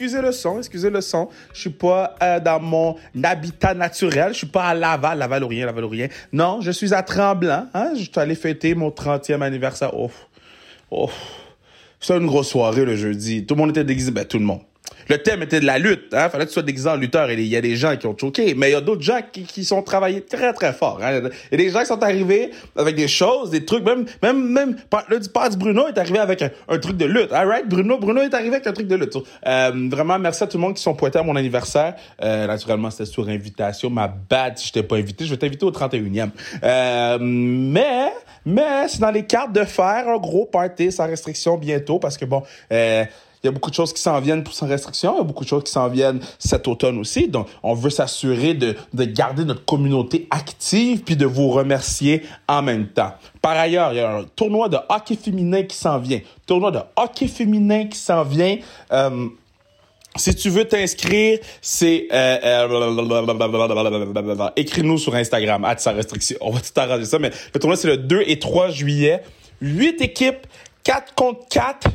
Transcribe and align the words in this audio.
excusez 0.00 0.22
le 0.22 0.32
son, 0.32 0.58
excusez 0.58 0.88
le 0.88 1.02
son. 1.02 1.28
Je 1.52 1.60
suis 1.60 1.70
pas 1.70 2.16
euh, 2.22 2.40
dans 2.40 2.58
mon 2.58 2.96
habitat 3.22 3.74
naturel. 3.74 4.32
Je 4.32 4.38
suis 4.38 4.46
pas 4.46 4.68
à 4.68 4.74
Laval, 4.74 5.18
Laval 5.18 5.44
ou 5.44 5.48
rien, 5.48 5.66
Laval 5.66 5.84
ou 5.84 5.88
rien. 5.88 6.08
Non, 6.32 6.62
je 6.62 6.70
suis 6.70 6.94
à 6.94 7.02
Tremblant. 7.02 7.66
Hein? 7.74 7.92
Je 7.94 8.04
suis 8.04 8.10
allé 8.16 8.34
fêter 8.34 8.74
mon 8.74 8.88
30e 8.88 9.42
anniversaire. 9.42 9.90
Oh, 9.94 10.10
oh. 10.90 11.10
Une 12.08 12.26
grosse 12.26 12.48
soirée 12.48 12.86
le 12.86 12.96
jeudi. 12.96 13.44
Tout 13.44 13.54
le 13.54 13.60
monde 13.60 13.70
était 13.70 13.84
déguisé. 13.84 14.10
Ben, 14.10 14.24
tout 14.24 14.38
le 14.38 14.44
monde. 14.46 14.62
Le 15.10 15.18
thème 15.18 15.42
était 15.42 15.58
de 15.58 15.66
la 15.66 15.78
lutte. 15.78 16.14
Hein? 16.14 16.28
Fallait 16.28 16.44
que 16.44 16.50
tu 16.50 16.54
sois 16.54 16.62
déguisé 16.62 16.88
en 16.88 16.94
lutteur. 16.94 17.30
Il 17.32 17.40
y 17.40 17.56
a 17.56 17.60
des 17.60 17.74
gens 17.74 17.96
qui 17.96 18.06
ont 18.06 18.16
choqué. 18.16 18.54
Mais 18.54 18.70
il 18.70 18.72
y 18.72 18.76
a 18.76 18.80
d'autres 18.80 19.02
gens 19.02 19.18
qui, 19.32 19.42
qui 19.42 19.64
sont 19.64 19.82
travaillés 19.82 20.20
très, 20.20 20.52
très 20.52 20.72
fort. 20.72 21.00
Hein? 21.02 21.30
Il 21.50 21.58
y 21.58 21.62
a 21.62 21.64
des 21.64 21.70
gens 21.70 21.80
qui 21.80 21.86
sont 21.86 22.02
arrivés 22.02 22.52
avec 22.76 22.94
des 22.94 23.08
choses, 23.08 23.50
des 23.50 23.64
trucs. 23.64 23.84
Même, 23.84 24.04
même, 24.22 24.48
même, 24.48 24.76
le 25.08 25.18
Paz 25.32 25.56
Bruno 25.56 25.88
est 25.88 25.98
arrivé 25.98 26.18
avec 26.18 26.42
un, 26.42 26.50
un 26.68 26.78
truc 26.78 26.96
de 26.96 27.06
lutte. 27.06 27.32
All 27.32 27.48
right? 27.48 27.68
Bruno, 27.68 27.98
Bruno 27.98 28.22
est 28.22 28.32
arrivé 28.34 28.54
avec 28.54 28.68
un 28.68 28.72
truc 28.72 28.86
de 28.86 28.94
lutte. 28.94 29.16
Euh, 29.46 29.88
vraiment, 29.90 30.16
merci 30.18 30.44
à 30.44 30.46
tout 30.46 30.58
le 30.58 30.62
monde 30.62 30.74
qui 30.74 30.82
sont 30.82 30.94
pointés 30.94 31.18
à 31.18 31.24
mon 31.24 31.34
anniversaire. 31.34 31.96
Euh, 32.22 32.46
naturellement, 32.46 32.90
c'était 32.90 33.06
sur 33.06 33.28
invitation. 33.28 33.90
Ma 33.90 34.06
bad 34.06 34.58
si 34.58 34.68
je 34.68 34.72
t'ai 34.74 34.84
pas 34.84 34.96
invité. 34.96 35.24
Je 35.24 35.30
vais 35.30 35.38
t'inviter 35.38 35.64
au 35.64 35.72
31e. 35.72 36.30
Euh, 36.62 37.18
mais, 37.20 38.12
mais, 38.46 38.86
c'est 38.86 39.00
dans 39.00 39.10
les 39.10 39.26
cartes 39.26 39.52
de 39.52 39.64
faire 39.64 40.08
un 40.08 40.18
gros 40.18 40.46
party 40.46 40.92
sans 40.92 41.08
restriction 41.08 41.56
bientôt 41.56 41.98
parce 41.98 42.16
que 42.16 42.24
bon, 42.24 42.44
euh, 42.72 43.04
il 43.42 43.46
y 43.46 43.48
a 43.48 43.52
beaucoup 43.52 43.70
de 43.70 43.74
choses 43.74 43.92
qui 43.92 44.02
s'en 44.02 44.20
viennent 44.20 44.44
pour 44.44 44.52
sans 44.52 44.66
restriction. 44.66 45.14
Il 45.14 45.18
y 45.18 45.20
a 45.20 45.24
beaucoup 45.24 45.44
de 45.44 45.48
choses 45.48 45.64
qui 45.64 45.72
s'en 45.72 45.88
viennent 45.88 46.20
cet 46.38 46.68
automne 46.68 46.98
aussi. 46.98 47.26
Donc, 47.26 47.48
on 47.62 47.74
veut 47.74 47.90
s'assurer 47.90 48.52
de, 48.54 48.76
de 48.92 49.04
garder 49.04 49.44
notre 49.44 49.64
communauté 49.64 50.28
active 50.30 51.02
puis 51.02 51.16
de 51.16 51.24
vous 51.24 51.48
remercier 51.48 52.22
en 52.48 52.60
même 52.60 52.88
temps. 52.88 53.12
Par 53.40 53.52
ailleurs, 53.52 53.92
il 53.92 53.96
y 53.96 54.00
a 54.00 54.18
un 54.18 54.24
tournoi 54.36 54.68
de 54.68 54.76
hockey 54.88 55.16
féminin 55.16 55.62
qui 55.62 55.76
s'en 55.76 55.98
vient. 55.98 56.20
Tournoi 56.46 56.70
de 56.70 56.80
hockey 56.96 57.28
féminin 57.28 57.86
qui 57.86 57.98
s'en 57.98 58.24
vient. 58.24 58.58
Euh, 58.92 59.28
si 60.16 60.34
tu 60.34 60.50
veux 60.50 60.66
t'inscrire, 60.66 61.38
c'est 61.62 62.08
euh, 62.12 62.68
euh, 62.68 64.50
écris-nous 64.56 64.98
sur 64.98 65.14
Instagram, 65.14 65.64
à 65.64 65.78
sa 65.78 65.92
restriction. 65.92 66.36
On 66.40 66.50
va 66.50 66.60
tout 66.60 66.72
arranger 66.76 67.04
ça, 67.04 67.18
mais 67.18 67.30
le 67.54 67.60
tournoi 67.60 67.76
c'est 67.76 67.88
le 67.88 67.96
2 67.96 68.24
et 68.26 68.38
3 68.38 68.70
juillet. 68.70 69.22
8 69.62 70.00
équipes, 70.02 70.46
4 70.84 71.14
contre 71.14 71.46
4 71.48 71.88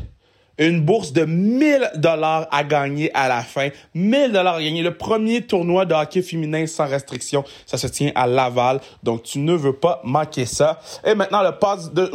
une 0.57 0.81
bourse 0.81 1.11
de 1.13 1.25
1000 1.25 1.91
dollars 1.95 2.47
à 2.51 2.63
gagner 2.63 3.11
à 3.13 3.27
la 3.27 3.41
fin. 3.41 3.69
1000 3.93 4.31
dollars 4.31 4.55
à 4.55 4.63
gagner. 4.63 4.81
Le 4.81 4.95
premier 4.95 5.41
tournoi 5.41 5.85
de 5.85 5.93
hockey 5.93 6.21
féminin 6.21 6.65
sans 6.67 6.87
restriction. 6.87 7.43
Ça 7.65 7.77
se 7.77 7.87
tient 7.87 8.11
à 8.15 8.27
Laval. 8.27 8.79
Donc, 9.03 9.23
tu 9.23 9.39
ne 9.39 9.53
veux 9.53 9.73
pas 9.73 10.01
manquer 10.03 10.45
ça. 10.45 10.79
Et 11.05 11.15
maintenant, 11.15 11.43
le 11.43 11.51
pass 11.51 11.91
de, 11.93 12.09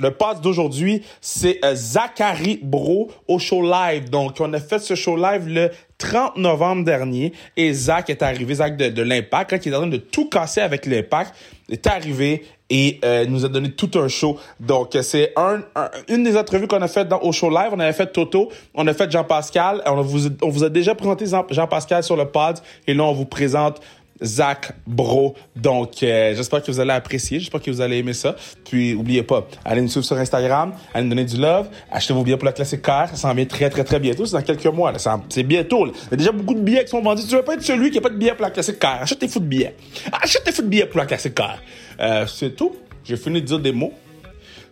le 0.00 0.10
pass 0.12 0.40
d'aujourd'hui, 0.40 1.02
c'est 1.20 1.58
euh, 1.64 1.74
Zachary 1.74 2.60
Bro 2.62 3.10
au 3.26 3.38
show 3.38 3.62
live. 3.62 4.10
Donc, 4.10 4.36
on 4.40 4.52
a 4.52 4.60
fait 4.60 4.78
ce 4.78 4.94
show 4.94 5.16
live 5.16 5.48
le 5.48 5.70
30 5.98 6.36
novembre 6.36 6.84
dernier 6.84 7.32
et 7.56 7.72
Zach 7.72 8.08
est 8.08 8.22
arrivé, 8.22 8.54
Zach 8.54 8.76
de, 8.76 9.02
l'Impact, 9.02 9.52
hein, 9.52 9.58
qui 9.58 9.68
est 9.68 9.74
en 9.74 9.80
train 9.80 9.88
de 9.88 9.96
tout 9.96 10.28
casser 10.28 10.60
avec 10.60 10.86
l'Impact, 10.86 11.34
est 11.68 11.86
arrivé 11.88 12.44
et 12.70 13.00
euh, 13.04 13.24
nous 13.26 13.44
a 13.44 13.48
donné 13.48 13.70
tout 13.70 13.90
un 13.98 14.08
show. 14.08 14.38
Donc, 14.60 14.96
c'est 15.02 15.32
un, 15.36 15.60
un- 15.74 15.90
une 16.08 16.22
des 16.22 16.36
entrevues 16.36 16.66
qu'on 16.68 16.82
a 16.82 16.88
faites 16.88 17.08
dans, 17.08 17.20
au 17.20 17.32
show 17.32 17.48
live. 17.50 17.70
On 17.72 17.80
avait 17.80 17.92
fait 17.92 18.12
Toto, 18.12 18.50
on 18.74 18.86
a 18.86 18.92
fait 18.94 19.10
Jean-Pascal, 19.10 19.82
on 19.86 20.02
vous, 20.02 20.28
on 20.42 20.48
vous 20.50 20.64
a 20.64 20.68
déjà 20.68 20.94
présenté 20.94 21.26
Jean- 21.26 21.46
Jean-Pascal 21.50 22.02
sur 22.02 22.16
le 22.16 22.26
pod 22.26 22.58
et 22.86 22.94
là, 22.94 23.04
on 23.04 23.12
vous 23.12 23.24
présente 23.24 23.80
Zach 24.22 24.72
Bro. 24.86 25.34
Donc, 25.56 26.02
euh, 26.02 26.34
j'espère 26.34 26.62
que 26.62 26.70
vous 26.70 26.80
allez 26.80 26.90
apprécier. 26.92 27.38
J'espère 27.40 27.60
que 27.62 27.70
vous 27.70 27.80
allez 27.80 27.98
aimer 27.98 28.12
ça. 28.14 28.34
Puis, 28.64 28.94
oubliez 28.94 29.22
pas, 29.22 29.46
allez 29.64 29.80
nous 29.80 29.88
suivre 29.88 30.04
sur 30.06 30.16
Instagram, 30.16 30.72
allez 30.94 31.04
nous 31.04 31.10
donner 31.10 31.24
du 31.24 31.36
love, 31.36 31.68
achetez 31.90 32.12
vos 32.14 32.22
billets 32.22 32.36
pour 32.36 32.46
la 32.46 32.52
classique 32.52 32.82
car. 32.82 33.08
Ça 33.08 33.16
s'en 33.16 33.34
vient 33.34 33.44
très, 33.46 33.70
très, 33.70 33.84
très 33.84 34.00
bientôt. 34.00 34.26
C'est 34.26 34.36
dans 34.36 34.42
quelques 34.42 34.66
mois. 34.66 34.92
là. 34.92 34.98
C'est 35.28 35.42
bientôt. 35.42 35.84
là. 35.84 35.92
Il 36.06 36.10
y 36.10 36.14
a 36.14 36.16
déjà 36.16 36.32
beaucoup 36.32 36.54
de 36.54 36.60
billets 36.60 36.84
qui 36.84 36.90
sont 36.90 37.00
vendus. 37.02 37.22
Tu 37.28 37.34
veux 37.36 37.42
pas 37.42 37.54
être 37.54 37.62
celui 37.62 37.90
qui 37.90 37.98
a 37.98 38.00
pas 38.00 38.10
de 38.10 38.16
billets 38.16 38.32
pour 38.34 38.42
la 38.44 38.50
classique 38.50 38.78
car. 38.78 39.02
Achète 39.02 39.18
tes 39.18 39.28
fous 39.28 39.40
de 39.40 39.44
billets. 39.46 39.74
Achète 40.12 40.44
tes 40.44 40.52
fous 40.52 40.62
de 40.62 40.68
billets 40.68 40.86
pour 40.86 40.98
la 41.00 41.06
classique 41.06 41.34
car. 41.34 41.58
Euh, 42.00 42.26
c'est 42.26 42.56
tout. 42.56 42.74
J'ai 43.04 43.16
fini 43.16 43.40
de 43.40 43.46
dire 43.46 43.58
des 43.58 43.72
mots. 43.72 43.92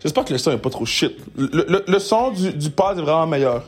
J'espère 0.03 0.25
que 0.25 0.33
le 0.33 0.39
son 0.39 0.53
est 0.53 0.59
pas 0.59 0.71
trop 0.71 0.85
shit. 0.85 1.17
Le, 1.37 1.49
le- 1.69 1.85
le 1.87 1.99
son 1.99 2.31
du, 2.31 2.53
du 2.53 2.71
pod 2.71 2.99
est 2.99 3.03
vraiment 3.03 3.27
meilleur. 3.27 3.65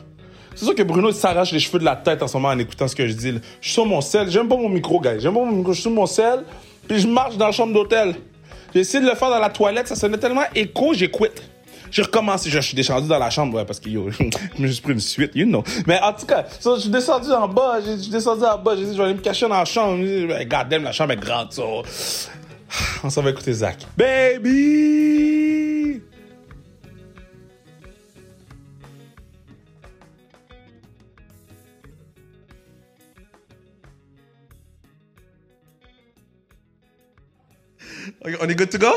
C'est 0.59 0.65
sûr 0.65 0.75
que 0.75 0.83
Bruno 0.83 1.13
s'arrache 1.13 1.53
les 1.53 1.59
cheveux 1.59 1.79
de 1.79 1.85
la 1.85 1.95
tête 1.95 2.21
en 2.21 2.27
ce 2.27 2.35
moment 2.35 2.49
en 2.49 2.59
écoutant 2.59 2.85
ce 2.85 2.93
que 2.93 3.07
je 3.07 3.13
dis. 3.13 3.29
Je 3.61 3.65
suis 3.65 3.71
sur 3.75 3.85
mon 3.85 4.01
sel. 4.01 4.29
J'aime 4.29 4.49
pas 4.49 4.57
mon 4.57 4.67
micro, 4.67 4.99
gars. 4.99 5.17
J'aime 5.17 5.33
pas 5.33 5.39
mon 5.39 5.53
micro. 5.53 5.71
Je 5.71 5.77
suis 5.77 5.83
sur 5.83 5.91
mon 5.91 6.05
sel. 6.05 6.43
Puis 6.85 6.99
je 6.99 7.07
marche 7.07 7.37
dans 7.37 7.45
la 7.45 7.53
chambre 7.53 7.71
d'hôtel. 7.71 8.15
J'ai 8.73 8.81
essayé 8.81 9.01
de 9.01 9.09
le 9.09 9.15
faire 9.15 9.29
dans 9.29 9.39
la 9.39 9.49
toilette. 9.49 9.87
Ça 9.87 9.95
sonnait 9.95 10.17
tellement 10.17 10.43
écho, 10.53 10.93
j'ai 10.93 11.09
quitté. 11.09 11.43
J'ai 11.91 12.01
recommencé. 12.01 12.49
Je 12.49 12.59
suis 12.59 12.75
descendu 12.75 13.07
dans 13.07 13.19
la 13.19 13.29
chambre 13.29 13.55
ouais, 13.55 13.63
parce 13.63 13.79
que 13.79 13.87
yo, 13.87 14.09
je 14.57 14.61
me 14.61 14.67
suis 14.67 14.81
pris 14.81 14.91
une 14.91 14.99
suite, 14.99 15.31
you 15.33 15.45
know. 15.45 15.63
Mais 15.87 15.97
en 16.01 16.11
tout 16.11 16.25
cas, 16.25 16.45
je 16.61 16.77
suis 16.77 16.89
descendu 16.89 17.31
en 17.31 17.47
bas. 17.47 17.79
Je 17.79 17.95
suis 17.95 18.11
descendu 18.11 18.43
en 18.43 18.57
bas. 18.57 18.75
J'ai 18.75 18.83
dit, 18.83 18.91
je 18.91 18.97
vais 18.97 19.05
aller 19.05 19.13
me 19.13 19.21
cacher 19.21 19.47
dans 19.47 19.55
la 19.55 19.63
chambre. 19.63 19.99
J'ai 20.03 20.27
dit, 20.27 20.45
God 20.45 20.67
damn, 20.69 20.83
la 20.83 20.91
chambre 20.91 21.13
est 21.13 21.21
grande, 21.21 21.53
ça. 21.53 21.63
On 23.05 23.09
s'en 23.09 23.21
va 23.21 23.29
écouter 23.29 23.53
Zach. 23.53 23.77
Baby! 23.95 25.68
On 38.25 38.47
est 38.49 38.55
good 38.55 38.69
to 38.69 38.77
go? 38.77 38.91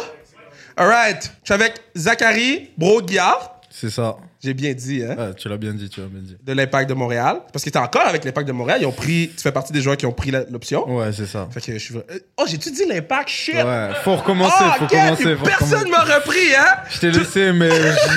Alright. 0.77 1.31
Je 1.43 1.53
suis 1.53 1.55
avec 1.55 1.75
Zachary 1.97 2.71
Broguiard. 2.77 3.61
C'est 3.71 3.91
ça. 3.91 4.17
J'ai 4.43 4.53
bien 4.55 4.75
dit, 4.75 5.03
hein? 5.03 5.15
Ouais, 5.17 5.35
tu 5.35 5.49
l'as 5.49 5.57
bien 5.57 5.73
dit, 5.73 5.89
tu 5.89 6.01
l'as 6.01 6.07
bien 6.07 6.21
dit. 6.21 6.37
De 6.43 6.53
l'Impact 6.53 6.89
de 6.91 6.95
Montréal. 6.95 7.39
Parce 7.53 7.65
que 7.65 7.71
t'es 7.71 7.79
encore 7.79 8.03
avec 8.07 8.25
l'Impact 8.25 8.47
de 8.49 8.53
Montréal. 8.53 8.79
Ils 8.83 8.87
ont 8.87 8.93
pris. 8.93 9.31
Tu 9.35 9.43
fais 9.43 9.53
partie 9.53 9.73
des 9.73 9.81
joueurs 9.81 9.97
qui 9.97 10.05
ont 10.05 10.13
pris 10.13 10.31
l'option. 10.51 10.87
Ouais, 10.95 11.11
c'est 11.13 11.27
ça. 11.27 11.49
Fait 11.53 11.61
que 11.61 11.73
je 11.73 11.79
suis. 11.79 11.97
Euh, 11.97 12.03
Oh, 12.37 12.45
j'ai-tu 12.47 12.71
dit 12.73 12.85
l'Impact? 12.87 13.29
Shit! 13.29 13.55
Ouais, 13.55 13.91
faut 14.03 14.17
recommencer, 14.17 14.57
Oh, 14.61 14.73
faut 14.79 14.85
ok, 14.85 14.91
commencer. 14.91 15.37
Faut 15.37 15.45
personne 15.47 15.89
m'a 15.91 16.03
repris, 16.03 16.55
hein? 16.59 16.67
Je 16.91 16.99
t'ai 17.01 17.11
laissé, 17.13 17.53
mais 17.53 17.71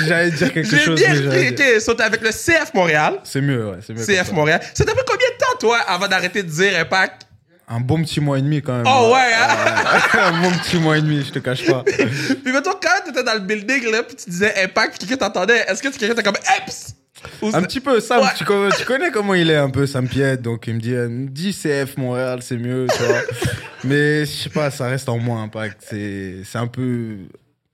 j'allais 0.06 0.30
dire 0.32 0.52
quelque 0.52 0.68
J'ai 0.68 0.78
chose. 0.78 1.00
bien 1.00 1.10
mais 1.10 1.16
j'allais 1.22 1.48
repris. 1.50 1.74
Ok, 1.76 1.80
sauté 1.80 2.02
avec 2.02 2.20
le 2.22 2.30
CF 2.30 2.74
Montréal. 2.74 3.20
C'est 3.24 3.40
mieux, 3.40 3.70
ouais, 3.70 3.76
c'est 3.86 3.94
mieux. 3.94 4.04
CF. 4.04 4.32
Montréal. 4.32 4.60
Ça 4.74 4.84
t'a 4.84 4.92
pris 4.92 5.04
combien 5.06 5.28
de 5.28 5.38
temps, 5.38 5.58
toi, 5.60 5.78
avant 5.86 6.08
d'arrêter 6.08 6.42
de 6.42 6.48
dire 6.50 6.76
Impact? 6.80 7.22
Un 7.68 7.80
bon 7.80 8.02
petit 8.02 8.20
mois 8.20 8.38
et 8.38 8.42
demi 8.42 8.62
quand 8.62 8.74
même. 8.76 8.86
Oh, 8.86 9.12
ouais, 9.12 9.32
hein? 9.34 10.00
Un 10.20 10.40
bon 10.42 10.50
petit 10.58 10.76
mois 10.78 10.98
et 10.98 11.02
demi, 11.02 11.24
je 11.24 11.32
te 11.32 11.38
cache 11.40 11.66
pas. 11.66 11.82
Puis 12.44 12.52
mettons, 12.52 12.70
quand 12.80 13.04
t'étais 13.04 13.24
dans 13.24 13.34
le 13.34 13.40
building, 13.40 13.90
là, 13.90 14.02
puis 14.04 14.14
tu 14.16 14.30
disais 14.30 14.54
Impact, 14.62 14.98
puis 14.98 15.08
quelqu'un 15.08 15.26
t'entendait, 15.26 15.64
est-ce 15.68 15.82
que 15.82 15.88
tu 15.88 15.98
quelqu'un 15.98 16.14
t'es 16.14 16.22
comme 16.22 16.36
Eps? 16.58 16.94
Un 17.42 17.62
petit 17.62 17.80
peu, 17.80 17.98
Sam, 18.00 18.20
Ouais. 18.22 18.28
tu, 18.36 18.44
connais, 18.44 18.68
tu 18.76 18.84
connais 18.84 19.10
comment 19.10 19.34
il 19.34 19.50
est 19.50 19.56
un 19.56 19.70
peu, 19.70 19.86
Sam 19.86 20.06
Piette, 20.06 20.42
donc 20.42 20.66
il 20.68 20.74
me 20.74 20.80
dit, 20.80 20.94
euh, 20.94 21.08
dis 21.28 21.52
CF 21.52 21.96
Montréal, 21.96 22.38
c'est 22.42 22.56
mieux, 22.56 22.86
tu 22.96 23.02
vois. 23.02 23.20
Mais 23.84 24.20
je 24.26 24.30
sais 24.30 24.50
pas, 24.50 24.70
ça 24.70 24.86
reste 24.86 25.08
en 25.08 25.18
moins 25.18 25.42
impact. 25.42 25.82
C'est 25.88 26.36
c'est 26.44 26.58
un 26.58 26.66
peu 26.68 27.16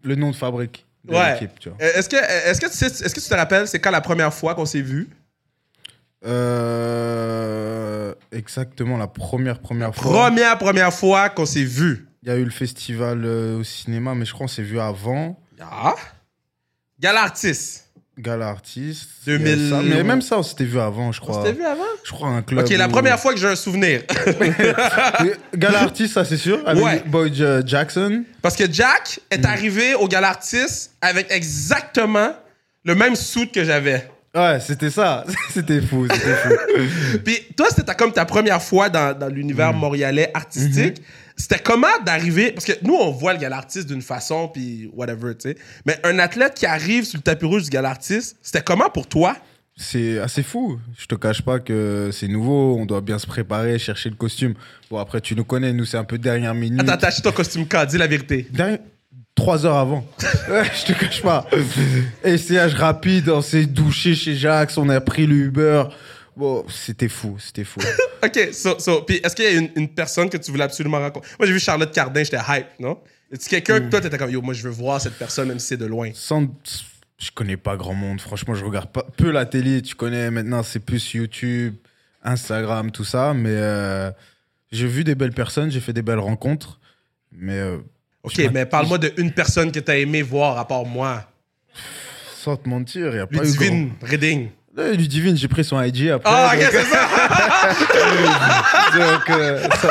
le 0.04 0.14
nom 0.14 0.30
de 0.30 0.36
fabrique 0.36 0.86
de 1.04 1.14
Ouais. 1.14 1.32
l'équipe, 1.34 1.58
tu 1.60 1.68
vois. 1.68 1.78
Euh, 1.82 1.90
Est-ce 1.96 2.08
que, 2.08 2.16
est-ce, 2.16 2.60
que 2.60 2.66
tu 2.66 2.72
sais- 2.76 2.86
est-ce 3.04 3.14
que 3.14 3.20
tu 3.20 3.28
te 3.28 3.34
rappelles, 3.34 3.68
c'est 3.68 3.78
quand 3.80 3.90
la 3.90 4.00
première 4.00 4.32
fois 4.32 4.54
qu'on 4.54 4.64
s'est 4.66 4.80
vu? 4.80 5.08
Euh, 6.24 8.14
exactement, 8.32 8.96
la 8.96 9.06
première, 9.06 9.58
première 9.58 9.94
fois. 9.94 10.10
Première, 10.26 10.58
première 10.58 10.92
fois 10.92 11.28
qu'on 11.30 11.46
s'est 11.46 11.64
vu. 11.64 12.06
Il 12.22 12.28
y 12.28 12.32
a 12.32 12.36
eu 12.36 12.44
le 12.44 12.50
festival 12.50 13.22
euh, 13.24 13.58
au 13.58 13.64
cinéma, 13.64 14.14
mais 14.14 14.24
je 14.24 14.32
crois 14.32 14.44
qu'on 14.46 14.52
s'est 14.52 14.62
vu 14.62 14.78
avant. 14.78 15.38
Ah. 15.60 15.94
Galartis. 17.00 17.80
Gala 18.18 18.48
Artiste. 18.48 19.08
2000. 19.24 19.48
il 19.58 19.62
y 19.62 19.66
a 19.72 19.76
ça. 19.76 19.82
Mais 19.82 20.02
même 20.02 20.20
ça, 20.20 20.38
on 20.38 20.42
s'était 20.42 20.64
vu 20.64 20.78
avant, 20.78 21.12
je 21.12 21.20
On 21.22 21.24
crois. 21.24 21.42
s'était 21.46 21.58
vu 21.58 21.64
avant? 21.64 21.82
Je 22.04 22.12
crois 22.12 22.28
un 22.28 22.42
club. 22.42 22.64
Ok, 22.64 22.70
la 22.70 22.86
où- 22.86 22.90
première 22.90 23.18
fois 23.18 23.32
que 23.32 23.40
j'ai 23.40 23.48
un 23.48 23.56
souvenir. 23.56 24.02
Gala 25.56 25.80
Artiste, 25.80 26.12
ça 26.14 26.24
c'est 26.24 26.36
sûr. 26.36 26.60
Avec 26.66 26.84
Ouais. 26.84 27.02
Boy 27.06 27.32
euh, 27.42 27.62
Jackson. 27.64 28.22
Parce 28.42 28.54
que 28.54 28.70
Jack 28.70 29.18
est 29.30 29.44
arrivé 29.46 29.94
au 29.94 30.06
Galartis 30.08 30.90
avec 31.00 31.30
exactement 31.32 32.34
le 32.84 32.94
même 32.94 33.16
suit 33.16 33.50
que 33.50 33.64
j'avais. 33.64 34.08
Ouais, 34.34 34.60
c'était 34.60 34.90
ça. 34.90 35.24
c'était 35.50 35.80
fou, 35.82 36.06
c'était 36.10 36.34
fou. 36.36 37.18
Puis 37.24 37.38
toi, 37.56 37.66
c'était 37.68 37.82
ta- 37.82 37.94
comme 37.94 38.12
ta 38.12 38.24
première 38.24 38.62
fois 38.62 38.88
dans, 38.88 39.16
dans 39.18 39.28
l'univers 39.28 39.72
montréalais 39.74 40.30
artistique. 40.32 40.98
Mm-hmm. 40.98 41.32
C'était 41.36 41.58
comment 41.58 41.86
d'arriver... 42.04 42.52
Parce 42.52 42.64
que 42.64 42.72
nous, 42.82 42.94
on 42.94 43.10
voit 43.10 43.32
le 43.34 43.38
galartiste 43.38 43.88
d'une 43.88 44.02
façon, 44.02 44.48
puis 44.48 44.90
whatever, 44.94 45.34
tu 45.34 45.50
sais. 45.50 45.56
Mais 45.86 45.98
un 46.04 46.18
athlète 46.18 46.54
qui 46.54 46.66
arrive 46.66 47.04
sur 47.04 47.18
le 47.18 47.22
tapis 47.22 47.44
rouge 47.46 47.64
du 47.64 47.70
galartiste, 47.70 48.36
c'était 48.42 48.62
comment 48.62 48.88
pour 48.90 49.06
toi? 49.06 49.36
c'est 49.74 50.18
assez 50.18 50.42
fou. 50.42 50.78
Je 50.98 51.06
te 51.06 51.14
cache 51.14 51.40
pas 51.42 51.58
que 51.58 52.10
c'est 52.12 52.28
nouveau. 52.28 52.76
On 52.78 52.84
doit 52.86 53.00
bien 53.00 53.18
se 53.18 53.26
préparer, 53.26 53.78
chercher 53.78 54.10
le 54.10 54.14
costume. 54.16 54.54
Bon, 54.90 54.98
après, 54.98 55.20
tu 55.20 55.34
nous 55.34 55.44
connais. 55.44 55.72
Nous, 55.72 55.86
c'est 55.86 55.96
un 55.96 56.04
peu 56.04 56.18
dernière 56.18 56.54
minute. 56.54 56.80
Attends, 56.82 56.98
t'as 56.98 57.08
acheté 57.08 57.22
ton 57.22 57.32
costume 57.32 57.66
quand? 57.66 57.84
Dis 57.86 57.96
la 57.98 58.06
vérité. 58.06 58.46
Dernière- 58.52 58.78
Trois 59.34 59.64
heures 59.66 59.76
avant. 59.78 60.06
Je 60.20 60.92
te 60.92 60.98
cache 60.98 61.22
pas. 61.22 61.46
Essayage 62.22 62.74
rapide, 62.74 63.28
on 63.30 63.40
s'est 63.42 63.66
douché 63.66 64.14
chez 64.14 64.34
Jax, 64.34 64.76
on 64.78 64.88
a 64.88 65.00
pris 65.00 65.26
le 65.26 65.34
Uber. 65.36 65.84
Bon, 66.36 66.64
c'était 66.68 67.08
fou, 67.08 67.36
c'était 67.38 67.64
fou. 67.64 67.80
OK, 68.24 68.48
so, 68.52 68.78
so, 68.78 69.02
puis 69.02 69.16
est-ce 69.22 69.34
qu'il 69.34 69.44
y 69.44 69.48
a 69.48 69.52
une, 69.52 69.70
une 69.76 69.88
personne 69.88 70.30
que 70.30 70.36
tu 70.36 70.50
voulais 70.50 70.64
absolument 70.64 70.98
rencontrer? 70.98 71.30
Moi, 71.38 71.46
j'ai 71.46 71.52
vu 71.52 71.60
Charlotte 71.60 71.92
Cardin, 71.92 72.22
j'étais 72.24 72.38
hype, 72.48 72.66
non? 72.78 72.98
Est-ce 73.30 73.48
quelqu'un 73.48 73.80
Mm. 73.80 73.84
que 73.86 73.90
toi, 73.90 74.00
t'étais 74.00 74.18
comme, 74.18 74.30
yo, 74.30 74.40
moi, 74.42 74.54
je 74.54 74.62
veux 74.62 74.70
voir 74.70 75.00
cette 75.00 75.14
personne, 75.18 75.48
même 75.48 75.58
si 75.58 75.68
c'est 75.68 75.76
de 75.76 75.86
loin? 75.86 76.10
Sans, 76.14 76.46
je 77.18 77.30
connais 77.34 77.56
pas 77.56 77.76
grand 77.76 77.94
monde. 77.94 78.20
Franchement, 78.20 78.54
je 78.54 78.64
regarde 78.64 78.90
pas 78.92 79.06
peu 79.16 79.30
la 79.30 79.44
télé. 79.46 79.80
Tu 79.82 79.94
connais 79.94 80.30
maintenant, 80.30 80.62
c'est 80.62 80.80
plus 80.80 81.12
YouTube, 81.14 81.74
Instagram, 82.22 82.90
tout 82.90 83.04
ça. 83.04 83.32
Mais 83.34 83.50
euh, 83.50 84.10
j'ai 84.70 84.86
vu 84.86 85.04
des 85.04 85.14
belles 85.14 85.32
personnes, 85.32 85.70
j'ai 85.70 85.80
fait 85.80 85.92
des 85.94 86.02
belles 86.02 86.18
rencontres. 86.18 86.78
Mais 87.32 87.58
euh, 87.58 87.78
Ok, 88.24 88.40
mais 88.52 88.66
parle-moi 88.66 88.98
de 88.98 89.12
une 89.16 89.32
personne 89.32 89.72
que 89.72 89.80
t'as 89.80 89.96
aimé 89.96 90.22
voir 90.22 90.56
à 90.58 90.66
part 90.66 90.84
moi. 90.84 91.24
sans 92.38 92.56
te 92.56 92.68
mentir, 92.68 93.08
il 93.12 93.16
y 93.16 93.20
a 93.20 93.26
pas 93.26 93.36
eu 93.36 93.40
Ludivine 93.42 93.92
Redding. 94.02 94.48
grand- 94.74 94.84
Euh, 94.84 94.92
Ludivine, 94.94 95.36
j'ai 95.36 95.48
pris 95.48 95.64
son 95.64 95.80
IG 95.82 96.08
après. 96.10 96.32
Ah, 96.34 96.54
donc, 96.56 96.64
ok, 96.64 96.70
c'est 96.72 96.84
ça. 96.84 97.08
donc, 98.98 99.30
euh, 99.30 99.68
ça, 99.80 99.88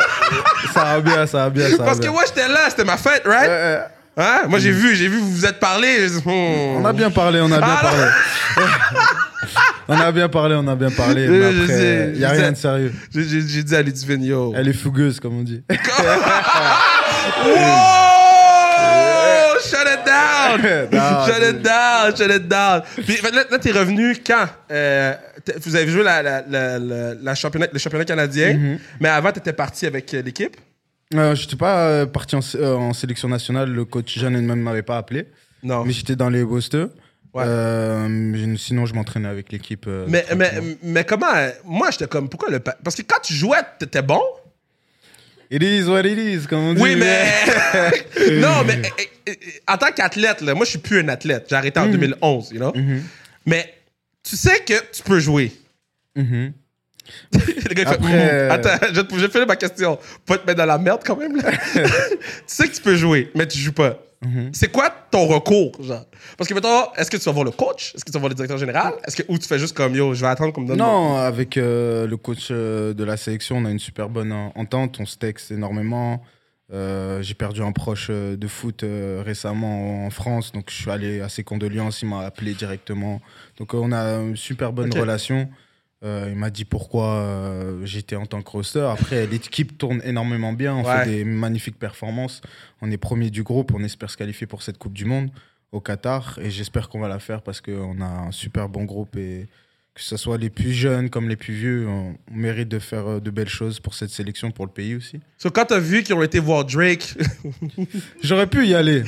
ça 0.74 0.84
va 0.84 1.00
bien, 1.00 1.26
ça 1.26 1.38
va 1.44 1.50
bien, 1.50 1.70
ça 1.70 1.76
va 1.76 1.84
Parce 1.84 2.00
que 2.00 2.08
moi, 2.08 2.24
j'étais 2.26 2.48
là, 2.48 2.68
c'était 2.68 2.84
ma 2.84 2.96
fête, 2.96 3.22
right? 3.26 3.48
Euh, 3.48 3.78
euh, 3.78 3.82
Hein? 4.14 4.42
Moi, 4.46 4.58
j'ai 4.58 4.72
vu, 4.72 4.94
j'ai 4.94 5.08
vu, 5.08 5.16
vous 5.18 5.30
vous 5.32 5.46
êtes 5.46 5.58
parlé. 5.58 6.06
on 6.26 6.84
a 6.84 6.92
bien 6.92 7.10
parlé, 7.10 7.40
on 7.40 7.50
a 7.50 7.58
bien 7.58 7.76
Ah, 7.78 7.80
parlé. 7.80 8.04
on 9.88 9.98
a 9.98 10.12
bien 10.12 10.28
parlé, 10.28 10.54
on 10.54 10.68
a 10.68 10.74
bien 10.76 10.90
parlé. 10.90 11.26
Mais 11.28 11.40
je 11.52 11.62
après, 11.62 11.74
sais, 11.74 12.10
il 12.14 12.20
y 12.20 12.24
a 12.26 12.30
rien 12.30 12.52
de 12.52 12.56
sérieux. 12.58 12.92
J'ai 13.14 13.62
dit 13.62 13.74
à 13.74 13.80
Ludivine, 13.80 14.22
yo. 14.24 14.52
Elle 14.54 14.68
est 14.68 14.74
fougueuse, 14.74 15.18
comme 15.18 15.38
on 15.38 15.42
dit. 15.42 15.62
Wow! 17.44 18.11
Down! 20.58 21.26
Shut 21.26 21.42
it 21.50 21.62
down! 21.62 22.16
Shut 22.16 22.30
it 22.30 22.48
down! 22.48 22.82
Puis 22.96 23.18
là, 23.22 23.44
là, 23.50 23.58
t'es 23.58 23.70
revenu 23.72 24.16
quand? 24.26 24.46
Euh, 24.70 25.14
vous 25.64 25.76
avez 25.76 25.88
joué 25.90 26.02
la, 26.02 26.22
la, 26.22 26.42
la, 26.48 27.14
la- 27.14 27.34
championnat, 27.34 27.66
le 27.72 27.78
championnat 27.78 28.04
canadien, 28.04 28.54
Mhm. 28.54 28.78
mais 29.00 29.08
avant, 29.08 29.32
t'étais 29.32 29.52
parti 29.52 29.86
avec 29.86 30.12
euh, 30.14 30.22
l'équipe? 30.22 30.56
Euh, 31.14 31.34
je 31.34 31.42
n'étais 31.42 31.56
pas 31.56 31.86
euh, 31.88 32.06
parti 32.06 32.36
en, 32.36 32.40
sé- 32.40 32.58
euh, 32.58 32.74
en 32.76 32.92
sélection 32.92 33.28
nationale, 33.28 33.70
le 33.70 33.84
coach 33.84 34.18
Jeanne 34.18 34.40
ne 34.40 34.54
m'avait 34.54 34.82
pas 34.82 34.96
appelé. 34.98 35.26
Non. 35.62 35.84
Mais 35.84 35.92
j'étais 35.92 36.16
dans 36.16 36.30
les 36.30 36.44
Bosters. 36.44 36.88
Ouais. 37.34 37.44
Sinon, 38.58 38.84
je 38.86 38.94
m'entraînais 38.94 39.28
avec 39.28 39.52
l'équipe. 39.52 39.86
Mais, 40.08 40.24
mais, 40.36 40.50
mais 40.82 41.04
comment. 41.04 41.26
Moi, 41.64 41.90
j'étais 41.90 42.06
comme. 42.06 42.28
Pourquoi 42.28 42.50
le. 42.50 42.60
pa- 42.60 42.76
Parce 42.84 42.96
que 42.96 43.02
quand 43.02 43.20
tu 43.22 43.32
jouais, 43.34 43.58
t'étais 43.78 44.02
bon? 44.02 44.20
It 45.54 45.62
is 45.62 45.84
what 45.86 46.00
it 46.06 46.18
is, 46.18 46.46
comme 46.48 46.60
on 46.60 46.72
dit. 46.74 46.80
Oui, 46.80 46.96
mais. 46.96 47.28
non, 48.40 48.64
mais 48.66 48.78
euh, 48.78 49.04
euh, 49.28 49.34
en 49.68 49.76
tant 49.76 49.92
qu'athlète, 49.94 50.40
là, 50.40 50.54
moi, 50.54 50.64
je 50.64 50.70
suis 50.70 50.78
plus 50.78 51.00
un 51.00 51.08
athlète. 51.08 51.46
J'ai 51.50 51.56
arrêté 51.56 51.78
en 51.78 51.86
Mhm. 51.86 51.92
2011, 51.92 52.50
you 52.52 52.58
know? 52.58 52.72
Mais 53.44 53.74
tu 54.22 54.34
sais 54.36 54.60
que 54.60 54.72
tu 54.92 55.02
peux 55.04 55.20
jouer. 55.20 55.52
Mhm. 56.16 56.52
Le 57.32 57.74
gars, 57.74 57.82
il 57.82 57.88
fait, 57.88 57.94
Après, 57.94 58.12
Mhm. 58.12 58.18
euh, 58.32 58.50
Attends, 58.50 58.86
je, 58.94 59.00
te- 59.02 59.14
je 59.14 59.20
vais 59.26 59.28
finir 59.30 59.46
ma 59.46 59.56
question. 59.56 59.98
Pas 60.24 60.38
te 60.38 60.46
mettre 60.46 60.58
dans 60.58 60.64
la 60.66 60.78
merde 60.78 61.02
quand 61.04 61.16
même, 61.16 61.36
là. 61.36 61.50
tu 61.52 61.82
sais 62.46 62.68
que 62.68 62.74
tu 62.74 62.80
peux 62.80 62.96
jouer, 62.96 63.30
mais 63.34 63.46
tu 63.46 63.58
joues 63.58 63.72
pas. 63.72 63.98
Mhm. 64.24 64.50
C'est 64.52 64.70
quoi 64.70 64.88
ton 65.10 65.26
recours, 65.26 65.72
genre? 65.82 66.06
Parce 66.38 66.48
que, 66.48 66.54
mettons, 66.54 66.92
est-ce 66.96 67.10
que 67.10 67.16
tu 67.16 67.24
vas 67.24 67.32
voir 67.32 67.44
le 67.44 67.50
coach? 67.50 67.92
Est-ce 67.94 68.04
que 68.04 68.10
tu 68.10 68.14
vas 68.14 68.20
voir 68.20 68.28
le 68.28 68.34
directeur 68.34 68.58
général? 68.58 68.94
Est-ce 69.06 69.16
que, 69.16 69.22
ou 69.28 69.36
tu 69.38 69.48
fais 69.48 69.58
juste 69.58 69.76
comme, 69.76 69.94
yo, 69.94 70.14
je 70.14 70.20
vais 70.20 70.28
attendre 70.28 70.52
qu'on 70.52 70.60
me 70.62 70.68
donne... 70.68 70.78
Non, 70.78 71.16
avec 71.16 71.56
euh, 71.56 72.06
le 72.06 72.16
coach 72.16 72.48
euh, 72.50 72.94
de 72.94 73.02
la 73.04 73.16
sélection, 73.16 73.56
on 73.58 73.64
a 73.64 73.70
une 73.70 73.78
super 73.80 74.08
bonne 74.08 74.32
en- 74.32 74.52
entente. 74.54 74.98
On 75.00 75.06
se 75.06 75.16
texte 75.16 75.50
énormément. 75.50 76.22
Euh, 76.72 77.20
J'ai 77.20 77.34
perdu 77.34 77.60
un 77.62 77.72
proche 77.72 78.10
de 78.10 78.46
foot 78.48 78.84
récemment 79.24 80.06
en 80.06 80.10
France, 80.10 80.52
donc 80.52 80.70
je 80.70 80.74
suis 80.74 80.90
allé 80.90 81.20
à 81.20 81.28
ses 81.28 81.44
condoléances. 81.44 82.00
Il 82.02 82.08
m'a 82.08 82.20
appelé 82.24 82.54
directement. 82.54 83.20
Donc 83.58 83.74
on 83.74 83.92
a 83.92 84.14
une 84.20 84.36
super 84.36 84.72
bonne 84.72 84.90
relation. 85.00 85.48
Euh, 86.04 86.26
il 86.30 86.36
m'a 86.36 86.50
dit 86.50 86.64
pourquoi 86.64 87.14
euh, 87.14 87.84
j'étais 87.84 88.16
en 88.16 88.26
tant 88.26 88.42
que 88.42 88.50
roster. 88.50 88.80
Après, 88.90 89.26
l'équipe 89.26 89.78
tourne 89.78 90.00
énormément 90.04 90.52
bien. 90.52 90.74
On 90.74 90.84
Ouais. 90.84 91.04
fait 91.04 91.10
des 91.10 91.24
magnifiques 91.24 91.78
performances. 91.78 92.40
On 92.80 92.90
est 92.90 92.96
premier 92.96 93.30
du 93.30 93.42
groupe. 93.44 93.72
On 93.74 93.84
espère 93.84 94.10
se 94.10 94.16
qualifier 94.16 94.46
pour 94.48 94.62
cette 94.62 94.78
Coupe 94.78 94.94
du 94.94 95.04
Monde 95.04 95.30
au 95.70 95.80
Qatar. 95.80 96.38
Et 96.42 96.50
j'espère 96.50 96.88
qu'on 96.88 96.98
va 96.98 97.08
la 97.08 97.20
faire 97.20 97.42
parce 97.42 97.60
qu'on 97.60 98.00
a 98.00 98.04
un 98.06 98.32
super 98.32 98.68
bon 98.68 98.82
groupe. 98.84 99.16
Et 99.16 99.46
que 99.94 100.00
ce 100.00 100.16
soit 100.16 100.38
les 100.38 100.50
plus 100.50 100.72
jeunes 100.72 101.08
comme 101.10 101.28
les 101.28 101.36
plus 101.36 101.52
vieux, 101.54 101.86
on, 101.86 102.14
on 102.32 102.34
mérite 102.34 102.68
de 102.68 102.78
faire 102.78 103.06
euh, 103.06 103.20
de 103.20 103.30
belles 103.30 103.48
choses 103.48 103.78
pour 103.78 103.94
cette 103.94 104.10
sélection, 104.10 104.50
pour 104.50 104.64
le 104.66 104.72
pays 104.72 104.96
aussi. 104.96 105.20
So, 105.38 105.50
quand 105.50 105.66
t'as 105.66 105.78
vu 105.78 106.02
qu'ils 106.02 106.14
ont 106.14 106.22
été 106.22 106.38
voir 106.40 106.64
Drake, 106.64 107.14
J'aurais 108.22 108.46
pu 108.46 108.66
y 108.66 108.74
aller. 108.74 109.02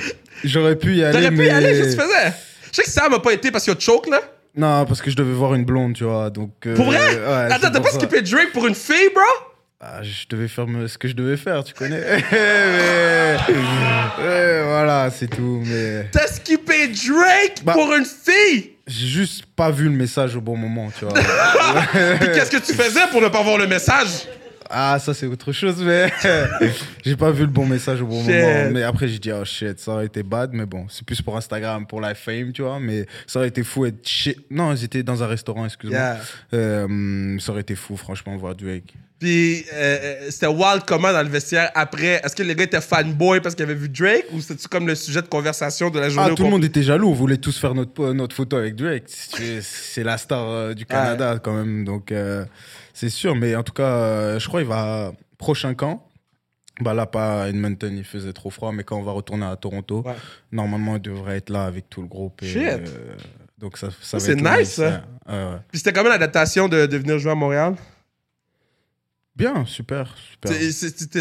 J'aurais 0.45 0.77
pu 0.77 0.97
y 0.97 1.03
aller. 1.05 1.13
t'aurais 1.13 1.31
pu 1.31 1.37
mais... 1.39 1.47
y 1.47 1.51
aller, 1.51 1.73
que 1.73 1.85
tu 1.91 1.97
faisais? 1.97 2.35
Je 2.71 2.77
sais 2.77 2.83
que 2.83 2.91
Sam 2.91 3.13
a 3.15 3.19
pas 3.21 3.33
été 3.33 3.51
parce 3.51 3.65
qu'il 3.65 3.73
y 3.73 3.77
a 3.77 3.81
choke, 3.81 4.09
là. 4.09 4.21
Non, 4.57 4.85
parce 4.87 5.03
que 5.03 5.11
je 5.11 5.17
devais 5.17 5.33
voir 5.33 5.55
une 5.55 5.65
blonde, 5.65 5.95
tu 5.95 6.05
vois. 6.05 6.31
Donc, 6.31 6.53
euh, 6.67 6.75
Pour 6.77 6.87
vrai? 6.87 6.99
ouais, 6.99 7.53
Attends, 7.53 7.71
t'as 7.73 7.81
pas 7.81 7.91
ça. 7.91 7.99
skippé 7.99 8.23
Drake 8.23 8.53
pour 8.53 8.67
une 8.67 8.75
fille, 8.75 9.11
bro? 9.15 9.23
Ah, 9.81 10.03
je 10.03 10.25
devais 10.31 10.49
faire 10.49 10.67
ce 10.87 10.97
que 10.97 11.09
je 11.09 11.15
devais 11.15 11.37
faire, 11.37 11.63
tu 11.65 11.75
connais. 11.75 12.01
Mais- 14.19 14.63
voilà, 14.65 15.11
c'est 15.11 15.27
tout. 15.29 15.63
Mais 15.67 16.09
T'as 16.11 16.27
skippé 16.29 16.89
Drake 16.89 17.63
Bah. 17.65 17.73
pour 17.75 17.93
une 17.95 18.05
fille! 18.07 18.71
j'ai 18.87 19.07
juste 19.07 19.47
pas 19.57 19.71
vu 19.71 19.85
le 19.85 19.91
message 19.91 20.37
au 20.37 20.41
bon 20.43 20.57
moment, 20.59 20.91
tu 20.99 21.07
vois. 21.07 21.15
Qu'est-ce 22.21 22.51
que 22.51 22.59
tu 22.59 22.75
faisais 22.75 23.07
pour 23.11 23.21
ne 23.23 23.29
pas 23.29 23.43
voir 23.43 23.57
le 23.59 23.67
message? 23.67 24.29
Ah, 24.71 24.99
ça 24.99 25.15
c'est 25.15 25.27
autre 25.27 25.53
chose, 25.53 25.83
mais 25.83 26.11
j'ai 27.05 27.17
pas 27.17 27.31
vu 27.31 27.43
le 27.43 27.51
bon 27.51 27.67
message 27.67 28.01
au 28.03 28.07
bon 28.07 28.23
Shit. 28.25 28.35
moment. 28.35 28.71
Mais 28.73 28.83
après, 28.83 29.09
j'ai 29.09 29.19
dit, 29.19 29.33
oh 29.33 29.45
shit, 29.45 29.79
ça 29.79 29.93
aurait 29.93 30.07
été 30.07 30.23
bad, 30.23 30.51
mais 30.53 30.67
bon, 30.67 30.87
c'est 30.89 31.05
plus 31.05 31.21
pour 31.23 31.37
Instagram, 31.37 31.87
pour 31.87 32.01
la 32.01 32.15
fame, 32.15 32.53
tu 32.53 32.63
vois. 32.63 32.81
Mais 32.81 33.07
ça 33.27 33.39
aurait 33.39 33.49
été 33.49 33.63
fou 33.63 33.87
être 33.87 34.07
shit. 34.07 34.39
Non, 34.51 34.73
ils 34.73 34.85
étaient 34.85 35.03
dans 35.03 35.23
un 35.23 35.27
restaurant, 35.27 35.65
excuse-moi. 35.65 35.99
Yeah. 35.99 36.21
Euh, 36.55 37.39
ça 37.39 37.53
aurait 37.53 37.61
été 37.63 37.75
fou, 37.75 37.97
franchement, 37.97 38.37
voir 38.37 38.55
Drake. 38.55 38.95
Puis 39.21 39.65
euh, 39.73 39.99
euh, 40.27 40.31
c'était 40.31 40.49
wild 40.49 40.83
comment 40.87 41.13
dans 41.13 41.23
le 41.23 41.29
vestiaire 41.29 41.71
après? 41.75 42.21
Est-ce 42.25 42.35
que 42.35 42.43
les 42.43 42.55
gars 42.55 42.65
étaient 42.65 42.81
fanboy 42.81 43.41
parce 43.41 43.55
qu'ils 43.55 43.63
avaient 43.65 43.75
vu 43.75 43.89
Drake 43.89 44.25
ou 44.33 44.41
c'était 44.41 44.67
comme 44.69 44.87
le 44.87 44.95
sujet 44.97 45.23
de 45.23 45.29
conversation 45.29 45.89
de 45.89 46.01
la 46.01 46.09
journée 46.09 46.31
Ah, 46.33 46.35
tout 46.35 46.43
le 46.43 46.51
monde 46.51 46.65
était 46.65 46.83
jaloux. 46.83 47.09
On 47.09 47.15
voulait 47.15 47.37
tous 47.37 47.57
faire 47.59 47.75
notre, 47.75 48.13
notre 48.13 48.35
photo 48.35 48.57
avec 48.57 48.75
Drake. 48.75 49.05
C'est 49.09 50.03
la 50.03 50.19
star 50.19 50.49
euh, 50.49 50.75
du 50.75 50.85
Canada, 50.85 51.39
quand 51.43 51.55
même. 51.55 51.85
Donc, 51.85 52.11
euh, 52.13 52.45
c'est 52.93 53.09
sûr. 53.09 53.35
Mais 53.37 53.55
en 53.55 53.63
tout 53.63 53.73
cas, 53.73 54.39
je 54.39 54.47
crois 54.49 54.61
qu'il 54.61 54.69
va. 54.69 55.13
Prochain 55.39 55.75
camp. 55.75 56.07
Bah 56.81 56.93
là, 56.95 57.07
pas 57.07 57.45
à 57.45 57.49
Edmonton, 57.49 57.95
il 57.97 58.05
faisait 58.05 58.33
trop 58.33 58.51
froid. 58.51 58.73
Mais 58.73 58.83
quand 58.83 58.97
on 58.99 59.03
va 59.03 59.13
retourner 59.13 59.47
à 59.47 59.55
Toronto, 59.57 60.03
Ouais. 60.05 60.15
normalement, 60.53 60.97
il 60.97 61.03
devrait 61.03 61.37
être 61.37 61.51
là 61.51 61.65
avec 61.67 61.89
tout 61.89 62.03
le 62.03 62.09
groupe. 62.09 62.43
et, 62.43 62.47
Shit. 62.47 62.91
donc, 63.59 63.79
ça, 63.79 63.89
ça 64.03 64.19
C'est 64.19 64.35
nice. 64.37 64.81
Puis 65.71 65.79
c'était 65.79 65.93
comment 65.93 66.09
l'adaptation 66.09 66.69
de, 66.69 66.87
de 66.87 66.97
venir 66.97 67.19
jouer 67.19 67.33
à 67.33 67.37
Montréal? 67.37 67.75
Bien, 69.37 69.65
super. 69.67 70.15
super. 70.31 70.53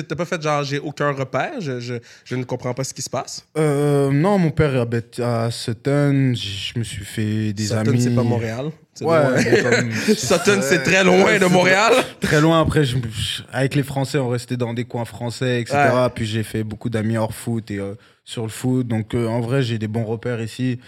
T'as 0.07 0.15
pas 0.15 0.25
fait 0.25 0.39
genre 0.41 0.63
j'ai 0.63 0.77
aucun 0.77 1.11
repère, 1.11 1.59
je, 1.59 1.79
je, 1.79 1.95
je 2.25 2.35
ne 2.35 2.43
comprends 2.43 2.75
pas 2.75 2.83
ce 2.83 2.93
qui 2.93 3.01
se 3.01 3.09
passe? 3.09 3.47
Euh, 3.57 4.11
non, 4.11 4.37
mon 4.37 4.51
père 4.51 4.79
habite 4.79 5.19
à 5.19 5.49
Sutton. 5.49 6.33
Je 6.35 6.77
me 6.77 6.83
suis 6.83 7.03
fait 7.05 7.53
des 7.53 7.63
Sutton, 7.65 7.77
amis. 7.79 8.01
c'est 8.01 8.13
pas 8.13 8.21
Montréal. 8.21 8.67
Ouais, 9.01 9.63
comme- 9.63 9.91
Sutton, 10.15 10.59
c'est 10.61 10.83
très 10.83 11.03
loin 11.03 11.39
de 11.39 11.45
Montréal. 11.47 11.91
Très 12.21 12.39
loin, 12.39 12.61
après, 12.61 12.85
je- 12.85 12.97
je- 12.97 13.41
avec 13.51 13.73
les 13.73 13.81
Français, 13.81 14.19
on 14.19 14.29
restait 14.29 14.57
dans 14.57 14.75
des 14.75 14.85
coins 14.85 15.05
français, 15.05 15.61
etc. 15.61 15.77
Ouais. 15.93 16.09
Puis 16.13 16.27
j'ai 16.27 16.43
fait 16.43 16.63
beaucoup 16.63 16.89
d'amis 16.91 17.17
hors 17.17 17.33
foot 17.33 17.71
et 17.71 17.79
euh, 17.79 17.95
sur 18.23 18.43
le 18.43 18.49
foot. 18.49 18.87
Donc 18.87 19.15
euh, 19.15 19.27
en 19.27 19.41
vrai, 19.41 19.63
j'ai 19.63 19.79
des 19.79 19.87
bons 19.87 20.05
repères 20.05 20.39
ici. 20.41 20.79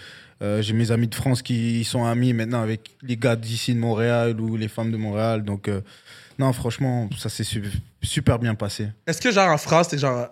Euh, 0.42 0.60
j'ai 0.62 0.74
mes 0.74 0.90
amis 0.92 1.08
de 1.08 1.14
France 1.14 1.40
qui 1.42 1.82
sont 1.84 2.04
amis 2.04 2.34
maintenant 2.34 2.60
avec 2.62 2.90
les 3.02 3.16
gars 3.16 3.36
d'ici 3.36 3.74
de 3.74 3.80
Montréal 3.80 4.38
ou 4.38 4.56
les 4.56 4.68
femmes 4.68 4.92
de 4.92 4.96
Montréal. 4.98 5.42
Donc 5.42 5.66
euh, 5.66 5.80
non, 6.38 6.52
franchement, 6.52 7.08
ça 7.18 7.28
s'est 7.28 7.44
su- 7.44 7.62
super 8.02 8.38
bien 8.38 8.54
passé. 8.54 8.88
Est-ce 9.06 9.20
que 9.20 9.30
genre 9.32 9.50
en 9.50 9.58
France, 9.58 9.88
t'es 9.88 9.98
genre 9.98 10.28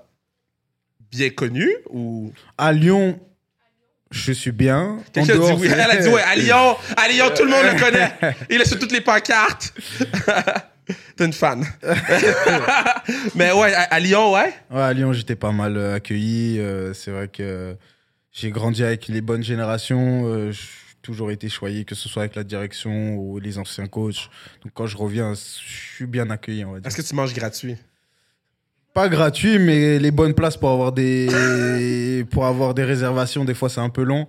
bien 1.10 1.30
connu 1.30 1.68
ou? 1.90 2.32
À 2.58 2.72
Lyon, 2.72 3.18
je 4.10 4.32
suis 4.32 4.52
bien. 4.52 4.98
En 4.98 5.02
Quelqu'un 5.12 5.34
dit 5.38 5.52
oui. 5.60 5.68
c'est- 5.68 5.74
Elle 5.74 5.80
a 5.80 5.96
dit 5.96 6.08
oui. 6.08 6.20
À 6.26 6.36
Lyon, 6.36 6.76
à 6.96 7.08
Lyon, 7.08 7.26
tout 7.36 7.44
le 7.44 7.50
monde 7.50 7.64
le 7.72 7.78
connaît. 7.80 8.12
Il 8.50 8.60
est 8.60 8.64
sur 8.68 8.78
toutes 8.78 8.92
les 8.92 9.00
pancartes. 9.00 9.72
T'es 11.16 11.24
une 11.24 11.32
fan. 11.32 11.64
Mais 13.34 13.52
ouais, 13.52 13.72
à, 13.74 13.98
Lyon, 14.00 14.32
ouais? 14.34 14.52
Ouais, 14.70 14.82
à 14.82 14.92
Lyon, 14.92 15.12
j'étais 15.12 15.36
pas 15.36 15.52
mal 15.52 15.76
euh, 15.76 15.94
accueilli. 15.96 16.58
Euh, 16.60 16.92
c'est 16.92 17.10
vrai 17.10 17.28
que 17.28 17.74
j'ai 18.32 18.50
grandi 18.50 18.84
avec 18.84 19.08
les 19.08 19.20
bonnes 19.22 19.42
générations. 19.42 20.24
Euh, 20.26 20.52
toujours 21.04 21.30
été 21.30 21.48
choyé, 21.48 21.84
que 21.84 21.94
ce 21.94 22.08
soit 22.08 22.22
avec 22.22 22.34
la 22.34 22.42
direction 22.42 23.14
ou 23.16 23.38
les 23.38 23.58
anciens 23.58 23.86
coachs. 23.86 24.28
Donc 24.62 24.72
quand 24.74 24.86
je 24.86 24.96
reviens, 24.96 25.34
je 25.34 25.38
suis 25.94 26.06
bien 26.06 26.28
accueilli, 26.30 26.64
on 26.64 26.72
va 26.72 26.80
dire. 26.80 26.88
Est-ce 26.88 26.96
que 26.96 27.02
tu 27.06 27.14
manges 27.14 27.34
gratuit? 27.34 27.76
Pas 28.94 29.08
gratuit, 29.08 29.58
mais 29.58 29.98
les 29.98 30.10
bonnes 30.10 30.34
places 30.34 30.56
pour 30.56 30.70
avoir 30.70 30.92
des, 30.92 32.24
pour 32.30 32.46
avoir 32.46 32.74
des 32.74 32.84
réservations, 32.84 33.44
des 33.44 33.54
fois 33.54 33.68
c'est 33.68 33.80
un 33.80 33.90
peu 33.90 34.02
long. 34.02 34.26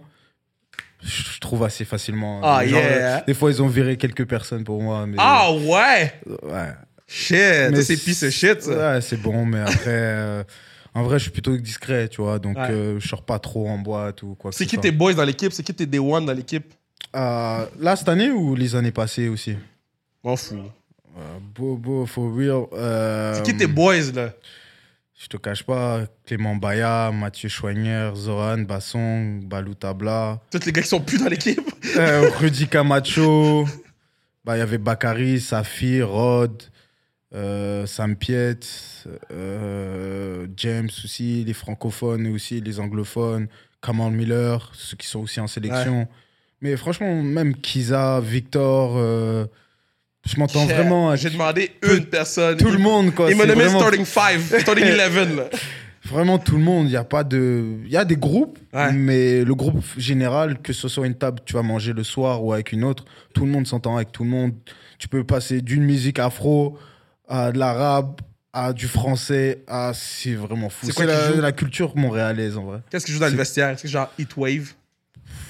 Je 1.02 1.40
trouve 1.40 1.64
assez 1.64 1.86
facilement. 1.86 2.42
Ah, 2.44 2.66
Genre, 2.66 2.80
yeah. 2.80 3.18
euh, 3.18 3.22
Des 3.28 3.36
fois, 3.36 3.52
ils 3.52 3.62
ont 3.62 3.68
viré 3.68 3.96
quelques 3.96 4.26
personnes 4.26 4.64
pour 4.64 4.82
moi. 4.82 5.06
Ah 5.20 5.52
ouais! 5.54 6.14
ouais. 6.42 6.74
Shit! 7.08 7.36
C'est 7.84 8.26
of 8.26 8.34
shit, 8.34 8.62
ça. 8.64 8.94
Ouais, 8.94 9.02
c'est 9.02 9.18
bon, 9.22 9.46
mais 9.46 9.60
après, 9.60 9.84
euh, 9.88 10.44
en 10.96 11.04
vrai, 11.04 11.20
je 11.20 11.24
suis 11.24 11.32
plutôt 11.32 11.56
discret, 11.58 12.08
tu 12.10 12.22
vois. 12.22 12.40
Donc, 12.40 12.58
Ouais. 12.58 12.72
euh, 12.72 13.00
je 13.00 13.08
sors 13.08 13.22
pas 13.24 13.38
trop 13.40 13.68
en 13.70 13.78
boîte 13.78 14.24
ou 14.24 14.36
quoi 14.36 14.52
que 14.52 14.58
C'est 14.58 14.64
ce 14.64 14.70
qui 14.70 14.78
tes 14.78 14.92
boys 14.92 15.14
dans 15.14 15.24
l'équipe? 15.26 15.52
C'est 15.54 15.64
qui 15.64 15.74
tes 15.74 15.86
day 15.86 16.00
one 16.00 16.26
dans 16.26 16.34
l'équipe? 16.34 16.74
Euh, 17.16 17.66
là, 17.80 17.96
cette 17.96 18.10
année 18.10 18.32
ou 18.32 18.56
les 18.56 18.76
années 18.76 18.92
passées 18.92 19.28
aussi? 19.30 19.56
M'en 20.24 20.36
fous. 20.36 20.56
euh, 21.18 21.22
Beau, 21.56 21.76
beau, 21.78 22.06
for 22.06 22.34
real. 22.36 22.66
euh, 22.74 23.36
C'est 23.36 23.44
qui 23.52 23.58
tes 23.58 23.68
boys, 23.68 24.12
là? 24.14 24.32
Je 25.18 25.28
te 25.28 25.38
cache 25.38 25.64
pas, 25.64 26.02
Clément 26.26 26.58
Baya, 26.58 27.10
Mathieu 27.14 27.48
Chouanière, 27.48 28.16
Zoran 28.18 28.58
Basson, 28.60 29.40
Balou 29.44 29.74
Tabla, 29.74 30.42
Tous 30.52 30.66
les 30.66 30.74
gars 30.74 30.82
qui 30.82 30.90
sont 30.90 31.00
plus 31.00 31.18
dans 31.20 31.30
l'équipe. 31.30 31.62
euh, 31.96 32.30
Rudy 32.38 32.68
Camacho, 32.68 33.66
bah, 34.44 34.58
il 34.58 34.60
y 34.60 34.62
avait 34.62 34.78
Bakary, 34.78 35.40
Safi, 35.40 36.02
Rod, 36.02 36.64
euh, 37.36 37.86
Sam 37.86 38.16
Piet, 38.16 38.60
euh, 39.32 40.48
James 40.58 40.90
aussi, 41.04 41.44
les 41.46 41.54
francophones 41.54 42.26
et 42.26 42.30
aussi 42.30 42.62
les 42.62 42.80
anglophones, 42.80 43.48
Kamal 43.82 44.12
Miller, 44.12 44.72
ceux 44.74 44.98
qui 44.98 45.08
sont 45.08 45.20
aussi 45.20 45.40
en 45.40 45.48
sélection. 45.48 46.08
Mais 46.62 46.76
franchement, 46.78 47.22
même 47.22 47.54
Kiza, 47.56 48.20
Victor, 48.22 48.94
euh, 48.98 49.46
je 50.26 50.40
m'entends 50.40 50.66
vraiment 50.66 51.16
J'ai 51.16 51.30
demandé 51.30 51.72
une 51.84 52.06
personne. 52.06 52.58
tout 52.58 52.72
le 52.72 52.78
monde. 52.80 53.14
Quoi. 53.14 53.30
Il 53.30 53.38
m'a 53.38 53.46
nommé 53.46 53.64
vraiment- 53.66 53.80
starting 53.80 54.06
5, 54.06 54.40
starting 54.62 54.86
11. 54.86 55.36
là. 55.36 55.50
Vraiment 56.06 56.38
tout 56.38 56.56
le 56.58 56.64
monde, 56.64 56.86
il 56.86 56.92
y 56.92 56.98
a 56.98 57.04
pas 57.04 57.24
de 57.24 57.78
il 57.84 57.92
y 57.92 57.98
a 57.98 58.06
des 58.06 58.16
groupes 58.16 58.60
Ouais. 58.74 58.92
mais 58.94 59.44
le 59.44 59.56
groupe 59.56 59.84
général 59.98 60.62
que 60.62 60.72
ce 60.72 60.88
soit 60.88 61.08
une 61.08 61.16
table 61.16 61.40
tu 61.46 61.54
vas 61.54 61.64
manger 61.64 61.94
le 61.94 62.04
soir 62.04 62.44
ou 62.44 62.54
avec 62.54 62.72
une 62.74 62.84
autre, 62.84 63.06
tout 63.34 63.44
le 63.44 63.52
monde 63.52 63.66
s'entend 63.66 63.96
avec 63.96 64.12
tout 64.12 64.24
le 64.24 64.30
monde. 64.30 64.52
Tu 65.00 65.08
peux 65.08 65.24
passer 65.24 65.62
d'une 65.62 65.84
musique 65.84 66.20
afro 66.20 66.78
à 67.28 67.52
de 67.52 67.60
l'arabe 67.60 68.22
à 68.54 68.72
du 68.74 68.88
français 68.88 69.64
à 69.68 69.92
c'est 69.94 70.34
vraiment 70.36 70.70
fou. 70.70 70.86
C'est 70.86 70.94
quoi 70.94 71.06
la, 71.06 71.30
la 71.32 71.52
culture 71.52 71.96
montréalaise 71.98 72.58
en 72.58 72.64
vrai. 72.64 72.80
Qu'est-ce 72.90 73.06
qui 73.06 73.12
joue 73.12 73.20
dans 73.20 73.28
le 73.28 73.36
vestiaire? 73.36 73.70
Est-ce 73.70 73.84
que 73.84 73.88
genre 73.90 74.10
Heatwave? 74.18 74.74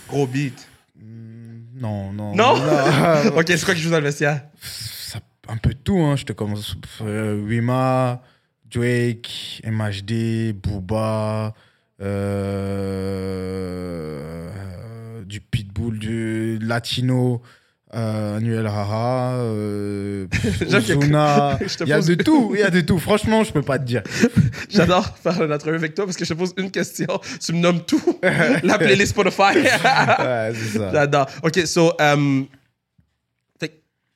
Gros 0.07 0.25
beat. 0.27 0.67
Non 0.99 2.11
non. 2.13 2.35
Non? 2.35 2.57
non. 2.57 3.35
ok, 3.37 3.45
c'est 3.47 3.63
quoi 3.65 3.75
qui 3.75 3.81
joue 3.81 3.91
dans 3.91 3.97
le 3.99 4.03
vestiaire? 4.05 4.41
Ça- 4.61 5.19
un 5.47 5.57
peu 5.57 5.73
tout 5.75 5.99
hein, 5.99 6.15
je 6.15 6.25
te 6.25 6.33
commence 6.33 6.75
euh, 7.01 7.39
Wima, 7.43 8.23
Drake, 8.73 9.61
MHD, 9.63 10.53
Booba, 10.53 11.53
euh, 13.55 15.23
du 15.25 15.41
Pitbull, 15.41 15.99
du 15.99 16.57
Latino, 16.59 17.41
euh, 17.95 18.37
Anuel 18.37 18.65
Haha, 18.67 19.35
euh, 19.37 20.27
Ozuna. 20.73 21.57
Il 21.81 21.87
y 21.87 21.93
a 21.93 22.01
de 22.01 22.15
tout, 22.15 22.51
il 22.53 22.59
y 22.59 22.63
a 22.63 22.69
de 22.69 22.81
tout. 22.81 22.99
Franchement, 22.99 23.43
je 23.43 23.53
peux 23.53 23.61
pas 23.61 23.79
te 23.79 23.85
dire. 23.85 24.03
J'adore 24.69 25.17
faire 25.17 25.41
une 25.43 25.53
entrevue 25.53 25.77
avec 25.77 25.95
toi 25.95 26.05
parce 26.05 26.17
que 26.17 26.25
je 26.25 26.33
te 26.33 26.37
pose 26.37 26.53
une 26.57 26.71
question. 26.71 27.07
Tu 27.39 27.53
me 27.53 27.59
nommes 27.59 27.83
tout. 27.85 28.01
La 28.21 28.77
playlist 28.77 29.11
Spotify. 29.13 29.57
Ouais, 29.59 30.51
c'est 30.53 30.77
ça. 30.77 30.91
J'adore. 30.91 31.27
OK, 31.43 31.59
so, 31.65 31.93
fait 33.59 33.69
que 33.69 33.73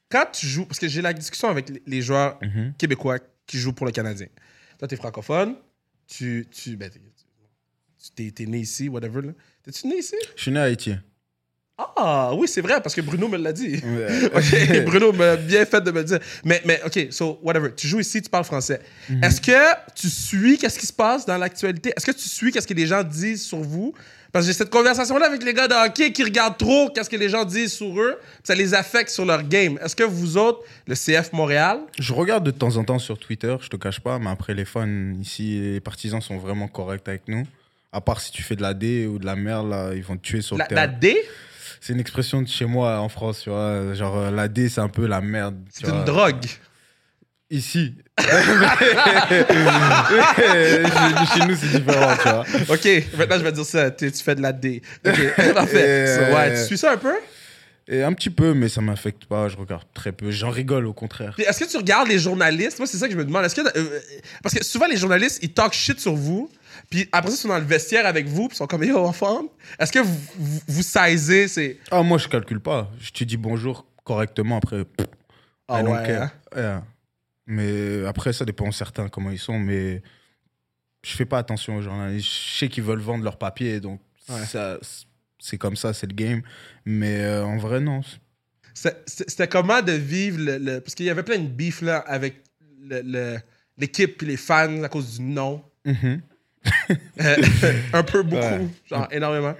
quand 0.09 0.25
tu 0.33 0.45
joues, 0.47 0.65
parce 0.65 0.79
que 0.79 0.87
j'ai 0.87 1.01
la 1.01 1.13
discussion 1.13 1.49
avec 1.49 1.71
les- 1.85 2.01
joueurs 2.01 2.37
Mhm. 2.41 2.73
québécois 2.77 3.19
qui 3.47 3.57
jouent 3.57 3.73
pour 3.73 3.85
le 3.85 3.91
Canadien. 3.91 4.27
Toi, 4.77 4.87
t'es 4.87 4.95
francophone. 4.95 5.55
Tu, 6.07 6.47
tu, 6.51 6.75
ben, 6.75 6.89
t'es- 8.15 8.45
né 8.45 8.59
ici, 8.59 8.89
whatever. 8.89 9.21
T'es-tu 9.63 9.87
né 9.87 9.97
ici? 9.99 10.15
Je 10.35 10.41
suis 10.41 10.51
né 10.51 10.59
à 10.59 10.63
Haïti. 10.63 10.95
Ah, 11.95 12.31
oui, 12.35 12.47
c'est 12.47 12.61
vrai, 12.61 12.81
parce 12.81 12.93
que 12.93 13.01
Bruno 13.01 13.27
me 13.27 13.37
l'a 13.37 13.53
dit. 13.53 13.81
Ouais. 13.83 14.81
Bruno 14.85 15.13
m'a 15.13 15.35
bien 15.35 15.65
fait 15.65 15.81
de 15.81 15.91
me 15.91 16.03
dire. 16.03 16.19
Mais, 16.43 16.61
mais 16.65 16.81
OK, 16.85 17.07
so, 17.11 17.39
whatever. 17.41 17.71
Tu 17.75 17.87
joues 17.87 17.99
ici, 17.99 18.21
tu 18.21 18.29
parles 18.29 18.43
français. 18.43 18.81
Mhm. 19.09 19.23
Est-ce 19.23 19.39
que 19.41 19.91
tu 19.95 20.09
suis 20.09 20.57
qu'est-ce 20.57 20.79
qui 20.79 20.85
se 20.85 20.93
passe 20.93 21.25
dans 21.25 21.37
l'actualité? 21.37 21.93
Est-ce 21.95 22.05
que 22.05 22.11
tu 22.11 22.27
suis 22.27 22.51
qu'est-ce 22.51 22.67
que 22.67 22.73
les 22.73 22.87
gens 22.87 23.03
disent 23.03 23.43
sur 23.45 23.59
vous? 23.59 23.93
Parce 24.31 24.45
que 24.45 24.51
j'ai 24.51 24.57
cette 24.57 24.69
conversation-là 24.69 25.25
avec 25.25 25.43
les 25.43 25.53
gars 25.53 25.67
de 25.67 25.73
hockey 25.73 26.11
qui 26.11 26.23
regardent 26.23 26.57
trop 26.57 26.89
qu'est-ce 26.89 27.09
que 27.09 27.15
les 27.15 27.29
gens 27.29 27.45
disent 27.45 27.73
sur 27.73 27.99
eux. 27.99 28.19
Ça 28.43 28.53
les 28.53 28.73
affecte 28.73 29.09
sur 29.09 29.25
leur 29.25 29.41
game. 29.43 29.79
Est-ce 29.83 29.95
que 29.95 30.03
vous 30.03 30.37
autres, 30.37 30.61
le 30.87 30.93
CF 30.93 31.33
Montréal, 31.33 31.79
Je 31.97 32.13
regarde 32.13 32.43
de 32.43 32.51
temps 32.51 32.77
en 32.77 32.83
temps 32.83 32.99
sur 32.99 33.17
Twitter, 33.17 33.55
je 33.59 33.69
te 33.69 33.77
cache 33.77 33.99
pas, 33.99 34.19
mais 34.19 34.29
après 34.29 34.53
les 34.53 34.65
fans 34.65 35.13
ici, 35.19 35.59
les 35.73 35.79
partisans 35.79 36.21
sont 36.21 36.37
vraiment 36.37 36.67
corrects 36.67 37.07
avec 37.07 37.27
nous. 37.27 37.47
À 37.91 38.01
part 38.01 38.21
si 38.21 38.31
tu 38.31 38.43
fais 38.43 38.55
de 38.55 38.61
la 38.61 38.75
D 38.75 39.07
ou 39.07 39.17
de 39.17 39.25
la 39.25 39.35
merde, 39.35 39.69
là, 39.69 39.93
ils 39.95 40.03
vont 40.03 40.15
te 40.15 40.21
tuer 40.21 40.41
sur 40.41 40.57
la, 40.57 40.67
le 40.69 40.75
la 40.75 40.87
terrain. 40.87 40.99
D, 40.99 41.17
C'est 41.81 41.93
une 41.93 41.99
expression 41.99 42.41
de 42.41 42.47
chez 42.47 42.65
moi 42.65 42.99
en 42.99 43.09
France, 43.09 43.41
tu 43.43 43.49
vois. 43.49 43.93
Genre, 43.93 44.17
euh, 44.17 44.31
la 44.31 44.47
D, 44.47 44.69
c'est 44.69 44.81
un 44.81 44.89
peu 44.89 45.07
la 45.07 45.21
merde. 45.21 45.57
c'est 45.71 45.87
une 45.87 45.93
vois. 45.93 46.03
drogue. 46.03 46.45
Ici. 47.51 47.95
chez 48.19 48.27
nous, 51.47 51.55
c'est 51.55 51.79
différent, 51.79 52.15
tu 52.21 52.29
vois. 52.29 52.45
OK, 52.69 52.87
maintenant 53.17 53.37
je 53.39 53.43
vais 53.43 53.51
dire 53.51 53.65
ça. 53.65 53.89
Tu, 53.89 54.11
tu 54.11 54.23
fais 54.23 54.35
de 54.35 54.41
la 54.41 54.53
D. 54.53 54.83
OK, 55.05 55.35
parfait. 55.55 56.15
So, 56.15 56.21
ouais, 56.35 56.49
euh, 56.49 56.59
tu 56.59 56.65
suis 56.67 56.77
ça 56.77 56.91
un 56.91 56.97
peu? 56.97 57.15
Et 57.87 58.03
un 58.03 58.13
petit 58.13 58.29
peu, 58.29 58.53
mais 58.53 58.69
ça 58.69 58.81
m'affecte 58.81 59.25
pas. 59.25 59.47
Je 59.47 59.57
regarde 59.57 59.85
très 59.95 60.11
peu. 60.11 60.29
J'en 60.29 60.51
rigole, 60.51 60.85
au 60.85 60.93
contraire. 60.93 61.35
Est-ce 61.39 61.63
que 61.63 61.69
tu 61.71 61.77
regardes 61.77 62.07
les 62.07 62.19
journalistes? 62.19 62.77
Moi, 62.77 62.85
c'est 62.85 62.97
ça 62.97 63.07
que 63.07 63.13
je 63.13 63.17
me 63.17 63.25
demande. 63.25 63.45
Est-ce 63.45 63.55
que, 63.55 63.61
euh, 63.61 63.99
parce 64.43 64.53
que 64.53 64.63
souvent, 64.63 64.85
les 64.85 64.97
journalistes, 64.97 65.39
ils 65.41 65.51
talk 65.51 65.73
shit 65.73 65.99
sur 65.99 66.13
vous. 66.13 66.51
Puis 66.89 67.07
après 67.11 67.29
ça, 67.31 67.35
ils 67.35 67.39
sont 67.41 67.47
dans 67.49 67.57
le 67.59 67.65
vestiaire 67.65 68.05
avec 68.05 68.27
vous. 68.27 68.47
Puis 68.47 68.55
ils 68.55 68.57
sont 68.57 68.67
comme, 68.67 68.83
yo, 68.83 68.97
enfant. 68.97 69.43
Est-ce 69.79 69.91
que 69.91 69.99
vous, 69.99 70.19
vous, 70.37 70.59
vous 70.67 70.83
sizez? 70.83 71.47
C'est. 71.47 71.77
Ah, 71.91 72.01
moi, 72.03 72.17
je 72.17 72.27
calcule 72.27 72.59
pas. 72.59 72.89
Je 72.99 73.11
te 73.11 73.23
dis 73.23 73.37
bonjour 73.37 73.85
correctement 74.03 74.57
après. 74.57 74.85
pff, 74.85 75.07
Ah 75.67 75.81
I 75.81 75.83
don't 75.83 75.93
ouais, 75.97 76.07
care. 76.07 76.29
hein? 76.55 76.83
Mais 77.45 78.05
après, 78.05 78.33
ça 78.33 78.45
dépend 78.45 78.71
certains 78.71 79.09
comment 79.09 79.31
ils 79.31 79.39
sont. 79.39 79.57
Mais 79.59 80.01
je 81.03 81.11
fais 81.15 81.25
pas 81.25 81.39
attention 81.39 81.77
aux 81.77 81.81
journalistes. 81.81 82.27
Je 82.29 82.57
sais 82.59 82.69
qu'ils 82.69 82.83
veulent 82.83 82.99
vendre 82.99 83.23
leur 83.23 83.37
papier. 83.37 83.79
Donc, 83.79 83.99
Ouais. 84.29 84.45
ça, 84.45 84.77
c'est 85.39 85.57
comme 85.57 85.75
ça, 85.75 85.91
c'est 85.93 86.05
le 86.07 86.13
game. 86.13 86.41
Mais 86.85 87.21
euh, 87.21 87.43
en 87.43 87.57
vrai, 87.57 87.79
non. 87.79 88.01
C'est- 88.75 89.01
c'est- 89.07 89.27
C'était 89.29 89.47
comment 89.47 89.81
de 89.81 89.91
vivre 89.93 90.37
le. 90.39 90.57
le- 90.59 90.79
parce 90.81 90.93
qu'il 90.95 91.07
y 91.07 91.09
avait 91.09 91.23
plein 91.23 91.39
de 91.39 91.47
beef 91.47 91.81
là 91.81 91.97
avec 91.97 92.43
le- 92.81 93.01
le- 93.03 93.39
l'équipe 93.77 94.17
puis 94.19 94.27
les 94.27 94.37
fans 94.37 94.83
à 94.83 94.89
cause 94.89 95.17
du 95.17 95.23
nom. 95.23 95.63
Mhm. 95.85 96.21
Euh, 97.21 97.35
un 97.93 98.03
peu 98.03 98.23
beaucoup, 98.23 98.41
Ouais. 98.41 98.67
genre 98.89 99.07
énormément. 99.11 99.55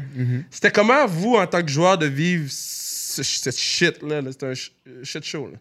C'était 0.50 0.72
comment, 0.72 1.06
vous, 1.08 1.36
en 1.36 1.46
tant 1.48 1.62
que 1.62 1.70
joueur, 1.70 1.98
de 1.98 2.06
vivre 2.06 2.46
ce- 2.50 3.24
cette 3.24 3.58
shit-là? 3.58 4.22
là? 4.22 4.32
C'était 4.32 4.46
un 4.48 4.54
sh- 4.54 4.72
shit 5.04 5.24
show. 5.24 5.48
Là. 5.52 5.58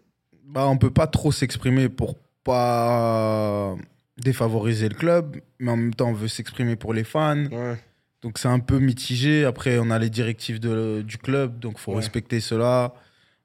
Bah, 0.47 0.67
on 0.67 0.79
peut 0.79 0.91
pas 0.91 1.07
trop 1.07 1.33
s'exprimer 1.33 1.89
pour 1.89 2.17
pas 2.45 3.77
défavoriser 4.17 4.89
le 4.89 4.95
club, 4.95 5.37
mais 5.59 5.71
en 5.71 5.77
même 5.77 5.95
temps, 5.95 6.09
on 6.09 6.13
veut 6.15 6.29
s'exprimer 6.29 6.77
pour 6.77 6.93
les 6.95 7.05
fans. 7.05 7.45
Ouais. 7.47 7.77
Donc, 8.23 8.39
c'est 8.39 8.49
un 8.49 8.59
peu 8.59 8.79
mitigé. 8.79 9.45
Après, 9.45 9.79
on 9.79 9.91
a 9.91 9.99
les 9.99 10.11
directives 10.11 10.59
de- 10.59 11.03
du 11.07 11.19
club, 11.19 11.59
donc 11.61 11.79
faut 11.79 11.93
Ouais. 11.93 11.99
respecter 11.99 12.41
cela. 12.41 12.95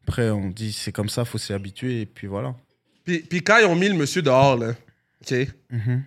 Après, 0.08 0.30
on 0.32 0.50
dit 0.50 0.74
c'est 0.74 0.92
comme 0.92 1.10
ça, 1.10 1.26
faut 1.26 1.38
s'y 1.38 1.54
habituer, 1.54 2.02
et 2.02 2.06
puis 2.06 2.28
voilà. 2.28 2.56
Puis, 3.06 3.20
puis 3.20 3.42
quand 3.42 3.58
ils 3.60 3.66
ont 3.66 3.76
mis 3.76 3.88
le 3.90 3.96
monsieur 3.96 4.22
dehors, 4.22 4.58
là, 4.58 4.72
OK? 5.22 5.48
Mhm. 5.70 6.04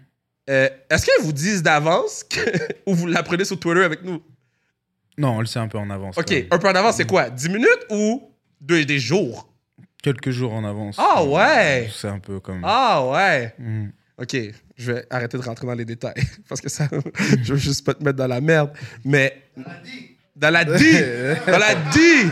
Euh, 0.48 0.68
Est-ce 0.90 1.06
qu'ils 1.06 1.24
vous 1.24 1.32
disent 1.32 1.62
d'avance 1.62 2.24
ou 2.86 2.94
vous 2.94 3.06
l'apprenez 3.06 3.44
sur 3.44 3.58
Twitter 3.58 3.84
avec 3.84 4.02
nous? 4.02 4.22
Non, 5.18 5.36
on 5.36 5.40
le 5.40 5.46
sait 5.46 5.58
un 5.58 5.68
peu 5.68 5.78
en 5.78 5.90
avance. 5.90 6.16
OK, 6.18 6.32
un 6.50 6.58
peu 6.58 6.68
en 6.68 6.74
avance, 6.74 6.96
c'est 6.96 7.06
quoi? 7.06 7.30
10 7.30 7.48
minutes 7.48 7.86
ou 7.90 8.30
deux, 8.60 8.84
des 8.84 8.98
jours? 8.98 9.48
Quelques 10.02 10.30
jours 10.30 10.52
en 10.52 10.64
avance. 10.64 10.96
Ah 10.98 11.24
ouais! 11.24 11.90
C'est 11.92 12.08
un 12.08 12.18
peu 12.20 12.38
comme. 12.38 12.60
Ah 12.64 13.04
ouais! 13.06 13.54
Mhm. 13.58 13.92
OK, 14.18 14.36
je 14.76 14.92
vais 14.92 15.06
arrêter 15.10 15.36
de 15.36 15.42
rentrer 15.42 15.66
dans 15.66 15.74
les 15.74 15.84
détails 15.84 16.14
parce 16.48 16.60
que 16.60 16.68
ça, 16.68 16.88
je 17.42 17.52
veux 17.52 17.58
juste 17.58 17.84
pas 17.84 17.94
te 17.94 18.04
mettre 18.04 18.16
dans 18.16 18.26
la 18.28 18.40
merde. 18.40 18.70
Mais. 19.04 19.42
Dans 20.36 20.50
la 20.50 20.64
D! 20.64 21.36
Dans 21.46 21.58
la 21.58 21.74
D! 21.74 22.30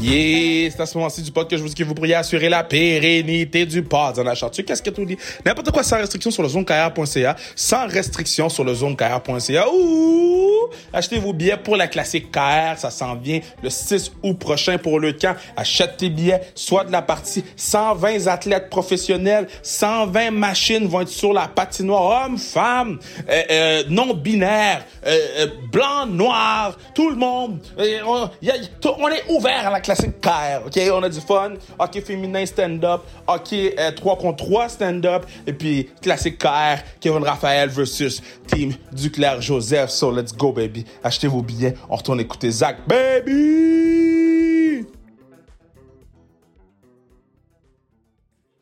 Yeah, 0.00 0.70
c'est 0.70 0.80
à 0.80 0.86
ce 0.86 0.96
moment-ci 0.96 1.22
du 1.22 1.30
pod 1.30 1.48
que 1.48 1.56
je 1.56 1.62
vous 1.62 1.68
dis 1.68 1.74
que 1.74 1.84
vous 1.84 1.94
pourriez 1.94 2.14
assurer 2.14 2.48
la 2.48 2.64
pérennité 2.64 3.66
du 3.66 3.82
pod 3.82 4.18
en 4.18 4.26
achetant 4.26 4.48
tu 4.48 4.64
qu'est-ce 4.64 4.82
que 4.82 4.90
tu 4.90 5.04
dis 5.04 5.18
n'importe 5.44 5.70
quoi 5.70 5.82
sans 5.82 5.96
restriction 5.96 6.30
sur 6.30 6.42
le 6.42 6.48
zonecarrière.ca 6.48 7.36
sans 7.54 7.86
restriction 7.86 8.48
sur 8.48 8.64
le 8.64 8.74
zonecarrière.ca 8.74 9.66
ouh 9.70 10.70
achetez 10.92 11.18
vos 11.18 11.32
billets 11.32 11.58
pour 11.58 11.76
la 11.76 11.86
classique 11.86 12.30
KR 12.32 12.78
ça 12.78 12.90
s'en 12.90 13.14
vient 13.14 13.40
le 13.62 13.68
6 13.68 14.12
août 14.22 14.38
prochain 14.38 14.78
pour 14.78 14.98
le 14.98 15.12
camp. 15.12 15.36
Achète 15.56 15.96
tes 15.98 16.10
billets 16.10 16.40
soit 16.54 16.84
de 16.84 16.92
la 16.92 17.02
partie. 17.02 17.44
120 17.56 18.26
athlètes 18.26 18.70
professionnels 18.70 19.46
120 19.62 20.30
machines 20.30 20.86
vont 20.86 21.02
être 21.02 21.08
sur 21.08 21.32
la 21.32 21.48
patinoire. 21.48 22.26
Hommes 22.26 22.38
femmes 22.38 22.98
euh, 23.28 23.42
euh, 23.50 23.82
non 23.88 24.14
binaires 24.14 24.84
euh, 25.06 25.18
euh, 25.38 25.46
blanc 25.72 26.06
noir 26.06 26.76
tout 26.94 27.10
le 27.10 27.16
monde. 27.16 27.58
Euh, 27.78 28.00
on, 28.04 29.08
est 29.08 29.24
ouvert 29.28 29.68
à 29.68 29.70
la 29.70 29.80
classique 29.94 30.20
KR, 30.20 30.66
OK? 30.66 30.78
On 30.92 31.02
a 31.02 31.08
du 31.08 31.20
fun. 31.20 31.54
Hockey 31.78 32.00
féminin 32.00 32.46
stand-up. 32.46 33.02
Hockey 33.26 33.74
euh, 33.78 33.90
3 33.90 34.18
contre 34.18 34.44
3 34.44 34.68
stand-up. 34.68 35.26
Et 35.46 35.52
puis, 35.52 35.90
classique 36.00 36.38
KR, 36.38 36.78
Kevin 37.00 37.24
Raphaël 37.24 37.68
versus 37.68 38.22
Team 38.46 38.74
Duclair 38.92 39.40
Joseph. 39.40 39.90
So, 39.90 40.12
let's 40.12 40.32
go, 40.32 40.52
baby. 40.52 40.84
Achetez 41.02 41.26
vos 41.26 41.42
billets. 41.42 41.74
On 41.88 41.96
retourne 41.96 42.20
écouter 42.20 42.50
Zach, 42.50 42.86
baby! 42.86 44.86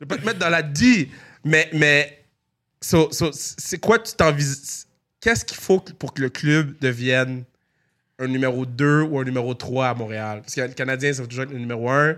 Je 0.01 0.07
pas 0.07 0.17
te 0.17 0.25
mettre 0.25 0.39
dans 0.39 0.49
la 0.49 0.63
D, 0.63 1.11
mais, 1.45 1.69
mais 1.73 2.25
c'est 2.81 3.81
quoi 3.81 3.99
tu 3.99 4.15
t'envisages? 4.15 4.87
Qu'est-ce 5.21 5.45
qu'il 5.45 5.57
faut 5.57 5.81
pour 5.81 6.15
que 6.15 6.23
le 6.23 6.31
club 6.31 6.79
devienne 6.81 7.45
un 8.19 8.27
numéro 8.27 8.67
2 8.67 9.03
ou 9.03 9.19
un 9.19 9.25
numéro 9.25 9.55
3 9.55 9.89
à 9.89 9.95
Montréal? 9.95 10.41
Parce 10.43 10.55
que 10.55 10.61
le 10.61 10.69
Canadien, 10.69 11.13
ça 11.13 11.23
va 11.23 11.29
toujours 11.29 11.45
être 11.45 11.53
le 11.53 11.59
numéro 11.59 11.89
1. 11.91 12.17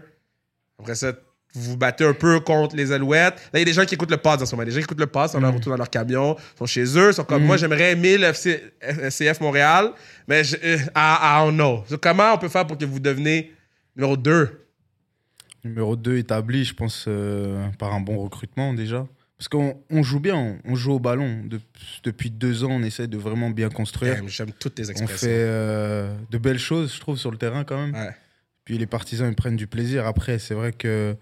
Après 0.79 0.95
ça, 0.95 1.13
vous 1.55 1.73
vous 1.73 1.77
battez 1.77 2.05
un 2.05 2.13
peu 2.13 2.41
contre 2.41 2.77
les 2.77 2.93
Alouettes. 2.93 3.35
Là, 3.53 3.59
il 3.59 3.59
y 3.61 3.63
a 3.63 3.65
des 3.65 3.73
gens 3.73 3.85
qui 3.85 3.95
écoutent 3.95 4.11
le 4.11 4.17
pass 4.17 4.41
en 4.41 4.47
ce 4.47 4.55
moment. 4.55 4.65
Des 4.65 4.71
gens 4.71 4.79
qui 4.79 4.85
écoutent 4.85 5.01
le 5.01 5.07
pass, 5.07 5.35
on 5.35 5.41
leur 5.41 5.53
retour 5.53 5.73
dans 5.73 5.79
leur 5.79 5.91
camion, 5.91 6.37
sont 6.57 6.67
chez 6.67 6.85
eux, 6.97 7.13
sont 7.13 7.25
comme 7.25 7.45
moi, 7.45 7.57
j'aimerais 7.57 7.93
aimer 7.93 8.19
le 8.19 8.29
FC 8.29 8.73
FCF 8.81 9.41
Montréal, 9.41 9.93
mais 10.29 10.45
je, 10.45 10.57
euh, 10.57 10.79
I, 10.95 11.17
I 11.21 11.45
don't 11.45 11.55
know. 11.55 11.85
Comment 12.01 12.35
on 12.35 12.39
peut 12.39 12.49
faire 12.49 12.67
pour 12.67 12.79
que 12.79 12.85
vous 12.85 13.01
deveniez 13.01 13.53
numéro 13.97 14.17
2 14.17 14.67
Numéro 15.65 15.97
2 15.97 16.19
établi, 16.19 16.65
je 16.65 16.75
pense, 16.75 17.05
euh, 17.09 17.69
par 17.79 17.93
un 17.93 18.01
bon 18.01 18.17
recrutement 18.19 18.73
déjà. 18.73 19.07
Parce 19.41 19.49
qu'on 19.49 19.83
on 19.89 20.03
joue 20.03 20.21
bien, 20.21 20.37
on, 20.37 20.59
on 20.67 20.75
joue 20.75 20.93
au 20.93 20.99
ballon. 20.99 21.43
De- 21.47 21.63
depuis 22.05 22.29
deux 22.31 22.63
ans, 22.63 22.73
on 22.73 22.83
essaie 22.83 23.07
de 23.07 23.17
vraiment 23.17 23.49
bien 23.49 23.71
construire. 23.71 24.17
Damn, 24.17 24.29
J'aime 24.29 24.53
toutes 24.53 24.75
tes 24.75 24.87
on 24.89 24.91
expressions. 24.91 25.17
fait 25.29 25.29
euh, 25.33 26.15
de 26.31 26.37
belles 26.37 26.59
choses, 26.59 26.95
je 26.95 27.01
trouve, 27.01 27.17
sur 27.17 27.31
le 27.31 27.39
terrain 27.39 27.65
quand 27.65 27.79
même. 27.87 27.95
Ouais. 27.95 28.15
Puis 28.67 28.77
les 28.77 28.85
partisans, 28.85 29.27
ils 29.31 29.35
prennent 29.35 29.57
du 29.57 29.67
plaisir. 29.67 30.05
Après, 30.07 30.39
c'est 30.39 30.53
vrai 30.53 30.73
que 30.75 31.17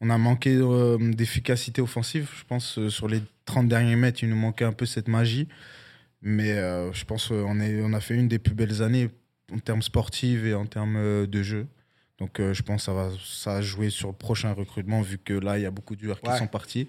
on 0.00 0.10
a 0.10 0.18
manqué 0.18 0.56
euh, 0.56 0.98
d'efficacité 1.12 1.80
offensive. 1.80 2.28
Je 2.40 2.44
pense 2.44 2.76
euh, 2.80 2.90
sur 2.90 3.06
les 3.06 3.22
30 3.44 3.68
derniers 3.68 3.94
mètres, 3.94 4.18
il 4.24 4.30
nous 4.30 4.36
manquait 4.36 4.64
un 4.64 4.72
peu 4.72 4.84
cette 4.84 5.06
magie. 5.06 5.46
Mais 6.22 6.56
je 6.92 7.04
pense 7.04 7.28
qu'on 7.28 7.60
on 7.60 7.92
a 7.92 8.00
fait 8.00 8.14
une 8.14 8.26
des 8.28 8.40
plus 8.40 8.54
belles 8.54 8.82
années 8.82 9.08
en 9.52 9.58
termes 9.60 9.80
sportifs 9.82 10.44
et 10.44 10.54
en 10.54 10.66
termes 10.66 11.26
de 11.26 11.42
jeu. 11.44 11.66
Donc 12.18 12.32
je 12.38 12.60
pense 12.62 12.82
que 12.82 12.84
ça 12.86 12.92
va, 12.92 13.08
ça 13.24 13.62
jouer 13.62 13.88
sur 13.88 14.08
le 14.08 14.14
prochain 14.14 14.52
recrutement, 14.52 15.00
vu 15.00 15.16
que 15.18 15.32
là, 15.32 15.56
il 15.56 15.62
y 15.62 15.66
a 15.66 15.70
beaucoup 15.70 15.96
de 15.96 16.02
joueurs 16.02 16.20
qui 16.20 16.36
sont 16.36 16.46
partis. 16.48 16.88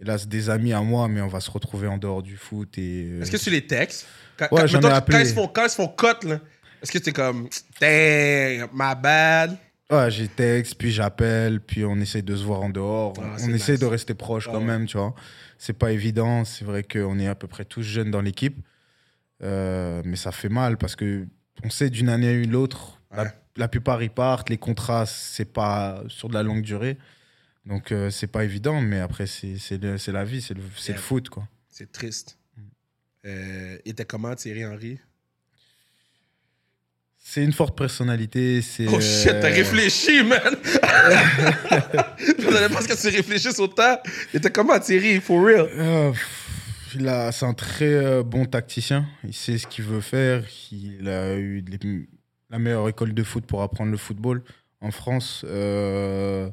Et 0.00 0.04
là, 0.04 0.18
c'est 0.18 0.28
des 0.28 0.50
amis 0.50 0.72
à 0.72 0.80
moi, 0.80 1.06
mais 1.08 1.20
on 1.20 1.28
va 1.28 1.40
se 1.40 1.50
retrouver 1.50 1.86
en 1.86 1.98
dehors 1.98 2.22
du 2.22 2.36
foot. 2.36 2.76
Et, 2.78 3.04
euh, 3.12 3.22
Est-ce 3.22 3.30
que 3.30 3.36
tu 3.36 3.50
les 3.50 3.66
textes? 3.66 4.06
Quand, 4.36 4.48
Ouais, 4.50 4.60
quand- 4.62 4.66
j'en 4.66 4.78
ai 4.80 4.82
mettons, 4.82 4.94
appelé. 4.94 5.18
quand 5.18 5.22
ils 5.24 5.28
se 5.28 5.34
font, 5.34 5.46
quand 5.48 5.64
ils 5.64 5.70
se 5.70 5.74
font 5.76 5.88
cut, 5.88 6.26
là, 6.28 6.40
est-ce 6.82 6.90
que 6.92 6.98
t'es 6.98 7.12
comme, 7.12 7.48
dang, 7.80 8.68
my 8.72 8.94
bad? 9.00 9.56
Ouais, 9.90 10.10
j'ai 10.10 10.26
texte, 10.28 10.74
puis 10.76 10.90
j'appelle, 10.90 11.60
puis 11.60 11.84
on 11.84 11.96
essaye 11.96 12.22
de 12.22 12.34
se 12.34 12.42
voir 12.42 12.62
en 12.62 12.70
dehors. 12.70 13.12
Ah, 13.18 13.36
on 13.42 13.48
essaye 13.54 13.74
nice. 13.74 13.80
de 13.80 13.86
rester 13.86 14.14
proche 14.14 14.46
Ah 14.48 14.52
quand 14.52 14.58
ouais. 14.58 14.64
même, 14.64 14.86
tu 14.86 14.96
vois. 14.96 15.14
C'est 15.58 15.74
pas 15.74 15.92
évident. 15.92 16.44
C'est 16.44 16.64
vrai 16.64 16.82
qu'on 16.82 17.18
est 17.18 17.28
à 17.28 17.34
peu 17.34 17.46
près 17.46 17.64
tous 17.64 17.82
jeunes 17.82 18.10
dans 18.10 18.20
l'équipe. 18.22 18.56
Euh, 19.42 20.02
mais 20.04 20.16
ça 20.16 20.32
fait 20.32 20.48
mal 20.48 20.76
parce 20.78 20.96
que 20.96 21.26
on 21.64 21.70
sait 21.70 21.90
d'une 21.90 22.08
année 22.08 22.28
à 22.28 22.32
une 22.32 22.50
l'autre. 22.50 23.00
Ouais. 23.16 23.24
La, 23.24 23.32
la 23.56 23.68
plupart 23.68 24.02
ils 24.02 24.10
partent. 24.10 24.48
Les 24.50 24.56
contrats, 24.58 25.06
c'est 25.06 25.52
pas 25.52 26.02
sur 26.08 26.28
de 26.28 26.34
la 26.34 26.42
longue 26.42 26.62
durée. 26.62 26.96
Donc 27.66 27.92
euh, 27.92 28.10
c'est 28.10 28.26
pas 28.26 28.44
évident. 28.44 28.80
Mais 28.80 29.00
après, 29.00 29.26
c'est 29.26 29.56
la 30.08 30.24
vie, 30.24 30.42
c'est 30.42 30.54
le, 30.54 30.62
c'est 30.76 30.88
Yeah. 30.92 30.96
le 30.96 31.02
foot, 31.02 31.28
quoi. 31.28 31.48
C'est 31.70 31.90
triste. 31.90 32.38
Euh, 33.26 33.78
il 33.84 33.92
était 33.92 34.04
comment 34.04 34.34
Thierry 34.34 34.64
Henry? 34.66 34.98
C'est 37.18 37.42
une 37.42 37.52
forte 37.54 37.76
personnalité. 37.76 38.60
c'est, 38.60 38.86
Oh 38.86 39.00
shit, 39.00 39.28
t'as 39.40 39.50
euh, 39.50 39.54
réfléchi, 39.54 40.22
man! 40.22 40.40
Je 42.18 42.52
savais 42.52 42.74
pas 42.74 42.82
que 42.82 43.00
tu 43.00 43.08
réfléchisses 43.16 43.58
autant. 43.58 43.98
Il 44.32 44.36
était 44.38 44.50
comment 44.50 44.78
Thierry, 44.78 45.20
for 45.20 45.42
real? 45.42 45.66
Euh, 45.74 46.12
il 46.94 47.08
a- 47.08 47.32
c'est 47.32 47.46
un 47.46 47.54
très 47.54 48.22
bon 48.22 48.44
tacticien. 48.44 49.06
Il 49.24 49.32
sait 49.34 49.56
ce 49.56 49.66
qu'il 49.66 49.84
veut 49.84 50.02
faire. 50.02 50.44
Il 50.70 51.08
a 51.08 51.34
eu 51.34 51.64
les- 51.66 52.06
la 52.50 52.58
meilleure 52.58 52.88
école 52.90 53.14
de 53.14 53.22
foot 53.24 53.46
pour 53.46 53.62
apprendre 53.62 53.90
le 53.90 53.96
football 53.96 54.42
en 54.82 54.90
France. 54.90 55.44
Euh, 55.48 56.50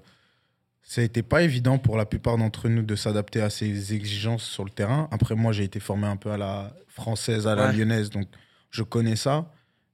ça 0.92 1.00
a 1.00 1.06
été 1.06 1.24
pas 1.24 1.42
évident 1.42 1.78
pour 1.78 1.96
la 1.96 2.06
plupart 2.06 2.38
d'entre 2.38 2.68
nous 2.68 2.82
de 2.84 2.96
s'adapter 2.98 3.40
à 3.42 3.50
ses 3.50 3.94
exigences 3.94 4.44
sur 4.44 4.66
le 4.66 4.70
terrain. 4.72 5.08
Après, 5.12 5.36
moi, 5.36 5.54
j'ai 5.54 5.64
été 5.64 5.80
formé 5.80 6.06
un 6.06 6.18
peu 6.18 6.32
à 6.32 6.38
la 6.38 6.74
française, 6.90 7.48
à 7.48 7.56
la 7.56 7.68
Ouais. 7.68 7.74
lyonnaise, 7.78 8.10
donc 8.10 8.28
je 8.72 8.84
connais 8.84 9.16
ça. 9.16 9.50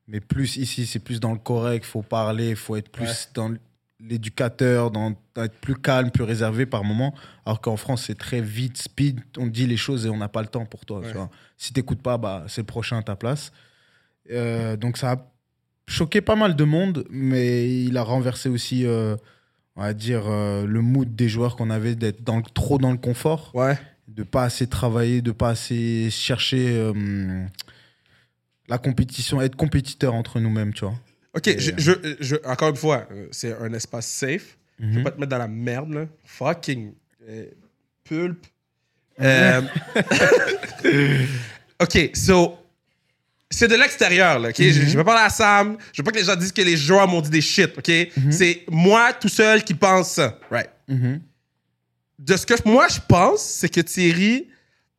Mais 0.08 0.20
plus 0.22 0.58
ici, 0.58 0.88
c'est 0.88 0.98
plus 0.98 1.20
dans 1.20 1.34
le 1.34 1.38
correct. 1.38 1.86
faut 1.86 2.02
parler, 2.02 2.56
faut 2.56 2.76
être 2.78 2.90
plus 2.90 3.06
Ouais. 3.06 3.32
dans 3.36 3.54
l'éducateur, 4.00 4.90
dans 4.90 5.14
être 5.36 5.60
plus 5.62 5.76
calme, 5.76 6.10
plus 6.10 6.24
réservé 6.24 6.66
par 6.66 6.84
moment. 6.84 7.14
Alors 7.46 7.62
qu'en 7.62 7.78
France, 7.78 8.06
c'est 8.08 8.18
très 8.18 8.42
vite, 8.42 8.78
speed. 8.78 9.20
On 9.38 9.46
dit 9.46 9.68
les 9.68 9.78
choses 9.78 10.08
et 10.08 10.10
on 10.10 10.18
n'a 10.18 10.30
pas 10.30 10.42
le 10.42 10.48
temps 10.48 10.66
pour 10.66 10.84
toi. 10.88 11.02
tu 11.02 11.10
Ouais. 11.10 11.14
vois. 11.14 11.30
Si 11.58 11.74
t'écoutes 11.74 12.02
pas, 12.02 12.18
bah, 12.18 12.46
c'est 12.48 12.62
le 12.62 12.66
prochain 12.66 12.98
à 12.98 13.04
ta 13.04 13.16
place. 13.16 13.52
Euh, 14.32 14.76
donc 14.78 14.98
ça 14.98 15.12
a 15.12 15.32
choqué 15.88 16.22
pas 16.22 16.36
mal 16.36 16.56
de 16.56 16.64
monde, 16.64 17.06
mais 17.12 17.84
il 17.84 17.98
a 17.98 18.04
renversé 18.04 18.50
aussi, 18.50 18.84
euh, 18.88 19.16
on 19.78 19.82
va 19.84 19.94
dire, 19.94 20.24
euh, 20.28 20.66
le 20.66 20.82
mood 20.82 21.16
des 21.16 21.30
joueurs 21.30 21.56
qu'on 21.56 21.70
avait 21.70 21.96
d'être 21.96 22.24
dans 22.24 22.38
le- 22.38 22.44
trop 22.54 22.78
dans 22.80 22.92
le 22.92 22.98
confort, 22.98 23.52
Ouais. 23.54 23.78
de 24.08 24.24
pas 24.24 24.44
assez 24.44 24.68
travailler, 24.68 25.22
de 25.22 25.32
pas 25.32 25.50
assez 25.50 26.10
chercher 26.10 26.70
euh, 26.78 27.46
la 28.68 28.78
compétition, 28.80 29.40
être 29.42 29.56
compétiteur 29.56 30.14
entre 30.14 30.40
nous-mêmes, 30.40 30.74
tu 30.74 30.84
vois. 30.86 30.96
Ok, 31.36 31.56
je, 31.58 31.72
euh, 31.72 31.76
je, 31.78 31.92
je- 32.20 32.36
encore 32.46 32.70
une 32.70 32.76
fois, 32.76 33.08
c'est 33.32 33.54
un 33.56 33.72
espace 33.74 34.08
safe. 34.08 34.58
Je 34.80 34.86
vais 34.88 34.98
Mhm. 34.98 35.04
pas 35.04 35.12
te 35.12 35.20
mettre 35.20 35.30
dans 35.32 35.38
la 35.38 35.48
merde, 35.48 35.94
là. 35.94 36.06
Fucking 36.26 36.94
pulpe. 38.04 38.46
Euh, 39.20 39.62
ok, 41.80 42.12
so. 42.14 42.58
C'est 43.50 43.68
de 43.70 43.76
l'extérieur, 43.76 44.40
là, 44.40 44.50
ok? 44.50 44.56
Je, 44.58 44.72
je 44.72 44.98
vais 44.98 45.04
parler 45.06 45.24
à 45.26 45.30
Sam. 45.30 45.78
Je 45.94 46.02
veux 46.02 46.04
pas 46.04 46.12
que 46.12 46.18
les 46.18 46.26
gens 46.26 46.36
disent 46.36 46.52
que 46.52 46.62
les 46.62 46.76
joueurs 46.76 47.08
m'ont 47.08 47.22
dit 47.22 47.30
des 47.30 47.42
shit, 47.42 47.78
ok? 47.78 47.92
C'est 48.32 48.66
moi 48.70 49.14
tout 49.14 49.30
seul 49.30 49.64
qui 49.64 49.74
pense 49.74 50.12
ça. 50.12 50.38
Right? 50.52 50.70
Mhm. 50.88 51.22
De 52.20 52.36
ce 52.36 52.46
que 52.46 52.54
moi 52.68 52.88
je 52.90 53.00
pense, 53.08 53.42
c'est 53.44 53.70
que 53.70 53.80
Thierry 53.82 54.48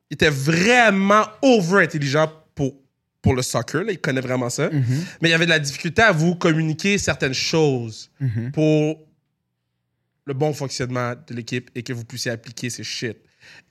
était 0.09 0.29
vraiment 0.29 1.25
over 1.43 1.83
intelligent 1.83 2.31
pour, 2.55 2.73
pour 3.21 3.35
le 3.35 3.41
soccer. 3.43 3.83
Là. 3.83 3.91
Il 3.91 3.99
connaît 3.99 4.21
vraiment 4.21 4.49
ça. 4.49 4.69
Mhm. 4.69 5.05
Mais 5.21 5.29
il 5.29 5.31
y 5.31 5.35
avait 5.35 5.45
de 5.45 5.51
la 5.51 5.59
difficulté 5.59 6.01
à 6.01 6.11
vous 6.11 6.33
communiquer 6.35 6.97
certaines 6.97 7.33
choses 7.35 8.09
Mhm. 8.19 8.51
pour 8.51 9.05
le 10.25 10.33
bon 10.33 10.53
fonctionnement 10.53 11.13
de 11.27 11.33
l'équipe 11.35 11.69
et 11.75 11.83
que 11.83 11.93
vous 11.93 12.05
puissiez 12.05 12.31
appliquer 12.31 12.69
ces 12.69 12.83
shit. 12.83 13.17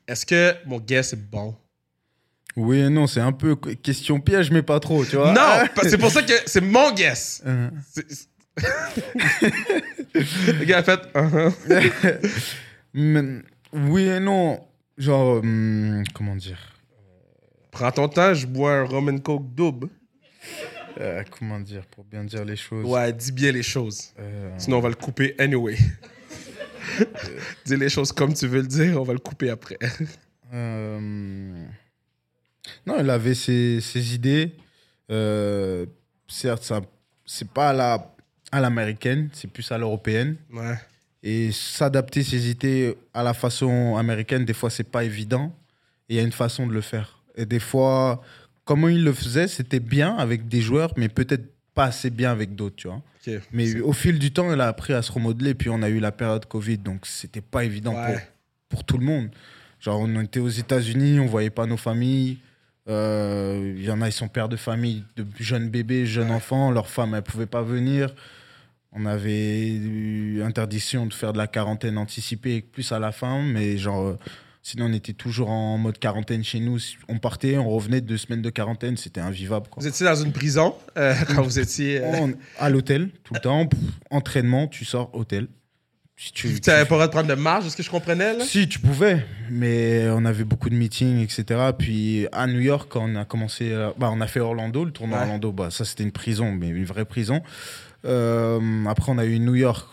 Est-ce 0.06 0.24
que 0.26 0.54
mon 0.66 0.78
guess 0.78 1.12
est 1.12 1.16
bon? 1.30 1.56
Oui 2.60 2.80
et 2.80 2.88
non, 2.90 3.06
c'est 3.06 3.20
un 3.20 3.30
peu 3.32 3.54
question 3.56 4.18
piège, 4.20 4.50
mais 4.50 4.62
pas 4.62 4.80
trop, 4.80 5.04
tu 5.04 5.14
vois. 5.16 5.32
Non! 5.32 5.66
parce- 5.74 5.88
C'est 5.88 5.98
pour 5.98 6.10
ça 6.10 6.22
que 6.22 6.32
c'est 6.46 6.60
mon 6.60 6.92
guess. 6.92 7.40
Euh, 7.46 7.70
Le 10.14 10.64
gars 10.64 10.78
a 10.78 10.82
fait. 10.82 11.00
mais- 12.94 13.42
oui 13.72 14.02
et 14.08 14.20
non. 14.20 14.60
Genre, 14.96 15.38
hum, 15.38 16.02
comment 16.14 16.34
dire? 16.34 16.58
Prends 17.70 17.92
ton 17.92 18.08
temps, 18.08 18.34
je 18.34 18.46
bois 18.46 18.72
un 18.78 18.82
rum 18.84 19.08
and 19.08 19.18
coke 19.18 19.54
double. 19.54 19.88
Euh, 21.00 21.22
Comment 21.38 21.60
dire 21.60 21.82
Pour 21.86 22.02
bien 22.04 22.24
dire 22.24 22.44
les 22.44 22.56
choses? 22.56 22.84
Ouais, 22.84 23.12
dis 23.12 23.30
bien 23.30 23.52
les 23.52 23.62
choses. 23.62 24.12
Euh, 24.18 24.50
Sinon, 24.58 24.78
on 24.78 24.80
va 24.80 24.88
le 24.88 24.96
couper 24.96 25.36
anyway. 25.38 25.76
dis 27.64 27.76
les 27.76 27.88
choses 27.88 28.10
comme 28.10 28.34
tu 28.34 28.48
veux 28.48 28.62
le 28.62 28.66
dire, 28.66 29.00
on 29.00 29.04
va 29.04 29.12
le 29.12 29.20
couper 29.20 29.50
après. 29.50 29.78
euh, 30.52 31.64
non, 32.86 32.96
il 33.00 33.08
avait 33.10 33.34
ses, 33.34 33.80
ses 33.80 34.14
idées. 34.14 34.52
Euh, 35.10 35.86
certes, 36.26 36.72
c'est 37.24 37.48
pas 37.48 37.70
à 37.70 37.72
la 37.72 38.14
à 38.50 38.60
l'américaine, 38.60 39.28
c'est 39.34 39.50
plus 39.50 39.70
à 39.72 39.76
l'européenne. 39.78 40.36
Ouais. 40.52 40.74
Et 41.22 41.52
s'adapter 41.52 42.22
ses 42.22 42.48
idées 42.50 42.96
à 43.12 43.22
la 43.22 43.34
façon 43.34 43.96
américaine, 43.96 44.46
des 44.46 44.54
fois, 44.54 44.70
c'est 44.70 44.88
pas 44.90 45.04
évident. 45.04 45.54
Et 46.08 46.14
il 46.14 46.16
y 46.16 46.20
a 46.20 46.22
une 46.22 46.32
façon 46.32 46.66
de 46.66 46.72
le 46.72 46.80
faire. 46.80 47.22
Et 47.36 47.44
des 47.44 47.58
fois, 47.60 48.22
comment 48.64 48.88
il 48.88 49.04
le 49.04 49.12
faisait, 49.12 49.48
c'était 49.48 49.80
bien 49.80 50.16
avec 50.16 50.48
des 50.48 50.62
joueurs, 50.62 50.94
mais 50.96 51.10
peut-être 51.10 51.44
pas 51.74 51.84
assez 51.84 52.08
bien 52.08 52.30
avec 52.32 52.54
d'autres, 52.54 52.76
tu 52.76 52.88
vois. 52.88 53.02
Mais 53.52 53.78
au 53.82 53.92
fil 53.92 54.18
du 54.18 54.32
temps, 54.32 54.50
il 54.50 54.60
a 54.62 54.68
appris 54.68 54.94
à 54.94 55.02
se 55.02 55.12
remodeler. 55.12 55.52
Puis 55.52 55.68
on 55.68 55.82
a 55.82 55.90
eu 55.90 56.00
la 56.00 56.12
période 56.12 56.46
Covid, 56.46 56.78
donc 56.78 57.04
c'était 57.04 57.42
pas 57.42 57.64
évident 57.64 57.94
Ouais. 57.94 58.14
pour, 58.70 58.78
pour 58.78 58.84
tout 58.84 58.96
le 58.96 59.04
monde. 59.04 59.28
Genre, 59.80 60.00
on 60.00 60.20
était 60.22 60.40
aux 60.40 60.48
États-Unis, 60.48 61.20
on 61.20 61.26
voyait 61.26 61.50
pas 61.50 61.66
nos 61.66 61.76
familles. 61.76 62.38
Euh, 62.88 63.74
Il 63.76 63.84
y 63.84 63.90
en 63.90 64.00
a, 64.00 64.08
ils 64.08 64.12
sont 64.12 64.28
pères 64.28 64.48
de 64.48 64.56
famille, 64.56 65.04
de 65.16 65.26
jeunes 65.38 65.68
bébés, 65.68 66.06
jeunes 66.06 66.28
Ouais. 66.30 66.34
enfants. 66.36 66.70
Leurs 66.70 66.88
femmes, 66.88 67.14
elles 67.14 67.22
pouvaient 67.22 67.46
pas 67.46 67.62
venir. 67.62 68.14
On 68.92 69.04
avait 69.06 69.68
eu 69.68 70.42
interdiction 70.42 71.06
de 71.06 71.12
faire 71.12 71.32
de 71.32 71.38
la 71.38 71.46
quarantaine 71.46 71.98
anticipée, 71.98 72.62
plus 72.62 72.90
à 72.92 72.98
la 72.98 73.12
fin. 73.12 73.42
Mais 73.42 73.76
genre, 73.76 74.06
euh, 74.08 74.18
sinon, 74.62 74.86
on 74.86 74.92
était 74.94 75.12
toujours 75.12 75.50
en 75.50 75.76
mode 75.76 75.98
quarantaine 75.98 76.42
chez 76.42 76.58
nous. 76.60 76.78
On 77.08 77.18
partait, 77.18 77.58
on 77.58 77.68
revenait 77.68 78.00
deux 78.00 78.16
semaines 78.16 78.40
de 78.42 78.50
quarantaine. 78.50 78.96
C'était 78.96 79.20
invivable. 79.20 79.68
Quoi. 79.68 79.82
Vous 79.82 79.88
étiez 79.88 80.06
dans 80.06 80.14
une 80.16 80.32
prison 80.32 80.74
euh, 80.96 81.14
quand 81.28 81.42
vous 81.42 81.58
étiez. 81.58 82.00
euh, 82.00 82.12
On- 82.20 82.32
à 82.58 82.70
l'hôtel, 82.70 83.10
tout 83.24 83.34
le 83.34 83.40
temps. 83.40 83.66
Pff, 83.66 83.78
entraînement, 84.10 84.66
tu 84.68 84.84
sors, 84.86 85.14
hôtel. 85.14 85.48
Si 86.20 86.32
tu, 86.32 86.48
n'avais 86.66 86.84
pas 86.84 86.96
le 86.96 86.96
droit 86.96 87.06
de 87.06 87.12
prendre 87.12 87.28
de 87.28 87.34
marge, 87.34 87.66
est-ce 87.66 87.76
que 87.76 87.82
je 87.84 87.90
comprenais 87.90 88.36
là? 88.36 88.44
Si, 88.44 88.68
tu 88.68 88.80
pouvais, 88.80 89.24
mais 89.50 90.08
on 90.10 90.24
avait 90.24 90.42
beaucoup 90.42 90.68
de 90.68 90.74
meetings, 90.74 91.20
etc. 91.22 91.44
Puis 91.78 92.26
à 92.32 92.48
New 92.48 92.58
York, 92.58 92.88
quand 92.90 93.08
on 93.08 93.14
a 93.14 93.24
commencé, 93.24 93.70
euh, 93.70 93.90
bah, 93.96 94.10
on 94.12 94.20
a 94.20 94.26
fait 94.26 94.40
Orlando, 94.40 94.84
le 94.84 94.90
tournoi 94.90 95.18
Ouais. 95.18 95.24
Orlando, 95.24 95.52
bah, 95.52 95.68
ça 95.70 95.84
c'était 95.84 96.02
une 96.02 96.10
prison, 96.10 96.50
mais 96.50 96.66
une 96.70 96.84
vraie 96.84 97.04
prison. 97.04 97.40
Euh, 98.04 98.58
après, 98.86 99.12
on 99.12 99.18
a 99.18 99.24
eu 99.24 99.38
New 99.38 99.54
York. 99.54 99.86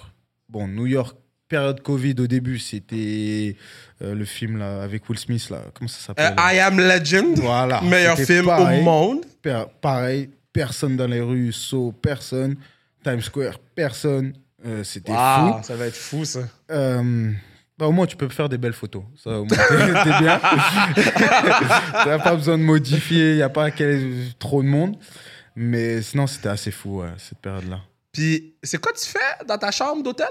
Bon, 0.50 0.68
New 0.68 0.88
York, 0.88 1.16
période 1.48 1.82
Covid 1.82 2.16
au 2.20 2.26
début, 2.28 2.58
c'était 2.58 3.56
euh, 4.02 4.16
le 4.16 4.26
film 4.26 4.58
là, 4.58 4.82
avec 4.82 5.08
Will 5.08 5.20
Smith, 5.20 5.52
là. 5.52 5.62
comment 5.76 5.88
ça 5.88 6.14
Euh, 6.18 6.24
s'appelle 6.28 6.36
I 6.56 6.60
Am 6.60 6.80
Legend, 6.80 7.38
Voilà. 7.38 7.82
meilleur 7.82 8.18
film 8.18 8.46
pareil. 8.46 8.80
au 8.80 8.84
monde. 8.84 9.20
Pareil, 9.80 10.32
personne 10.52 10.98
dans 10.98 11.08
les 11.08 11.22
rues, 11.22 11.52
saut, 11.52 11.94
personne. 12.02 12.56
Times 13.04 13.22
Square, 13.22 13.60
personne. 13.76 14.34
Euh, 14.66 14.84
C'était 14.84 15.12
Wow, 15.12 15.58
fou. 15.58 15.64
ça 15.64 15.76
va 15.76 15.86
être 15.88 15.96
fou, 15.96 16.26
ça. 16.26 16.40
Euh, 16.72 17.32
bah, 17.78 17.88
au 17.88 17.92
moins, 17.92 18.06
tu 18.08 18.16
peux 18.16 18.28
faire 18.30 18.50
des 18.50 18.58
belles 18.58 18.74
photos. 18.74 19.04
Ça, 19.24 19.32
au 19.40 19.46
moins, 19.46 19.58
t'es 20.04 20.20
bien. 20.20 20.40
T'as 22.04 22.20
pas 22.20 22.36
besoin 22.36 22.58
de 22.58 22.64
modifier, 22.64 23.32
il 23.32 23.36
n'y 23.36 23.42
a 23.42 23.50
pas 23.50 23.70
trop 24.40 24.62
de 24.64 24.68
monde. 24.68 24.98
Mais 25.56 26.02
sinon, 26.02 26.28
c'était 26.28 26.50
assez 26.50 26.72
fou, 26.72 27.02
ouais, 27.02 27.10
cette 27.18 27.40
période-là. 27.40 27.80
Puis, 28.12 28.56
c'est 28.64 28.80
quoi 28.80 28.92
tu 28.94 29.06
fais 29.06 29.46
dans 29.48 29.58
ta 29.58 29.72
chambre 29.72 30.04
d'hôtel? 30.04 30.28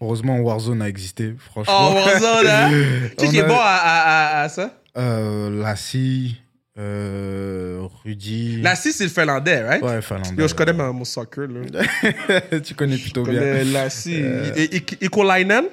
Heureusement, 0.00 0.38
Warzone 0.38 0.82
a 0.82 0.88
existé, 0.88 1.34
Oh, 1.34 1.40
franchement. 1.40 1.94
Warzone, 1.94 2.46
hein? 2.46 2.70
Qui, 3.18 3.28
qui 3.28 3.38
est 3.38 3.42
a- 3.42 3.46
bon 3.48 3.58
à, 3.58 3.60
à, 3.76 4.40
à, 4.40 4.42
à 4.42 4.48
ça? 4.48 4.70
Euh, 4.96 5.62
Lassie, 5.62 6.40
euh, 6.78 7.86
Rudy. 8.04 8.60
Lassie, 8.60 8.92
c'est 8.92 9.04
le 9.04 9.10
finlandais, 9.10 9.62
right? 9.62 9.82
Ouais, 9.82 10.02
finlandais. 10.02 10.40
Yo, 10.42 10.48
je 10.48 10.54
connais 10.54 10.72
mon, 10.72 10.92
mon 10.92 11.04
soccer, 11.04 11.46
là. 11.48 12.60
tu 12.64 12.74
connais 12.74 12.98
plutôt 12.98 13.24
Je 13.24 13.30
bien. 13.30 13.40
connais 13.40 13.64
Lassie. 13.64 14.20
Euh. 14.22 14.52
Et, 14.56 14.82
Ikolainen? 15.04 15.64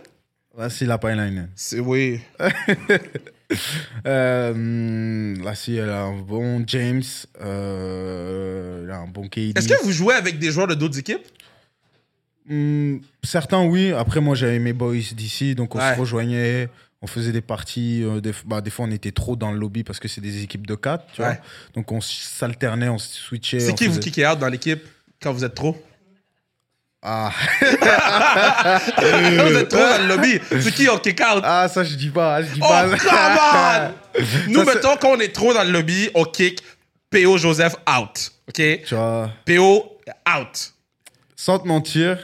La 0.81 0.97
Pailainen. 0.97 1.49
C'est, 1.55 1.79
oui. 1.79 2.19
Euh, 4.07 5.35
Lassie, 5.43 5.75
elle 5.75 5.89
a 5.89 6.03
un 6.03 6.17
bon 6.19 6.63
James. 6.67 7.03
Euh, 7.41 8.83
elle 8.85 8.91
a 8.91 8.99
un 8.99 9.07
bon 9.07 9.27
KD. 9.27 9.53
Est-ce 9.57 9.67
que 9.67 9.83
vous 9.83 9.91
jouez 9.91 10.15
avec 10.15 10.39
des 10.39 10.51
joueurs 10.51 10.67
de 10.67 10.73
d'autres 10.73 10.97
équipes? 10.99 11.25
Hum, 12.49 13.01
certains, 13.23 13.63
oui. 13.65 13.91
Après, 13.91 14.21
moi, 14.21 14.35
j'avais 14.35 14.59
mes 14.59 14.73
boys 14.73 14.95
d'ici, 15.13 15.53
donc 15.55 15.75
on 15.75 15.79
Ouais. 15.79 15.95
se 15.95 15.99
rejoignait. 15.99 16.69
On 17.01 17.07
faisait 17.07 17.31
des 17.31 17.41
parties. 17.41 18.03
euh, 18.03 18.21
des, 18.21 18.31
bah, 18.45 18.61
des 18.61 18.69
fois, 18.69 18.85
on 18.85 18.91
était 18.91 19.11
trop 19.11 19.35
dans 19.35 19.51
le 19.51 19.57
lobby 19.57 19.83
parce 19.83 19.99
que 19.99 20.07
c'est 20.07 20.21
des 20.21 20.43
équipes 20.43 20.67
de 20.67 20.75
4. 20.75 21.05
Tu 21.13 21.21
Ouais. 21.21 21.27
vois 21.29 21.37
donc, 21.75 21.91
on 21.91 21.99
s'alternait, 22.01 22.89
on 22.89 22.97
se 22.99 23.15
switchait. 23.21 23.59
C'est 23.59 23.73
qui 23.73 23.87
vous 23.87 23.99
kickez 23.99 24.27
out 24.27 24.37
dans 24.39 24.47
l'équipe 24.49 24.83
quand 25.21 25.33
vous 25.33 25.43
êtes 25.43 25.55
trop? 25.55 25.75
Ah. 27.03 27.31
vous 27.59 29.55
êtes 29.57 29.69
trop 29.69 29.79
dans 29.79 30.01
le 30.03 30.07
lobby. 30.07 30.39
C'est 30.61 30.71
qui 30.71 30.87
on 30.87 30.99
kick 30.99 31.19
out? 31.21 31.41
ah, 31.43 31.67
ça, 31.67 31.83
je 31.83 31.95
dis 31.95 32.09
pas. 32.11 32.43
Je 32.43 32.53
dis 32.53 32.59
Oh, 32.63 32.67
pas. 32.67 32.89
come 32.97 33.39
on! 34.15 34.21
Nous, 34.51 34.63
Ça, 34.63 34.73
mettons 34.75 34.95
qu'on 34.97 35.19
est 35.19 35.33
trop 35.33 35.51
dans 35.53 35.63
le 35.63 35.71
lobby, 35.71 36.09
on 36.13 36.25
kick 36.25 36.61
P.O. 37.09 37.37
Joseph 37.39 37.75
out. 37.89 38.31
OK? 38.49 38.55
Tu 38.85 38.93
vois, 38.95 39.31
P.O. 39.45 39.97
out. 40.37 40.73
sans 41.35 41.57
te 41.57 41.67
mentir, 41.67 42.19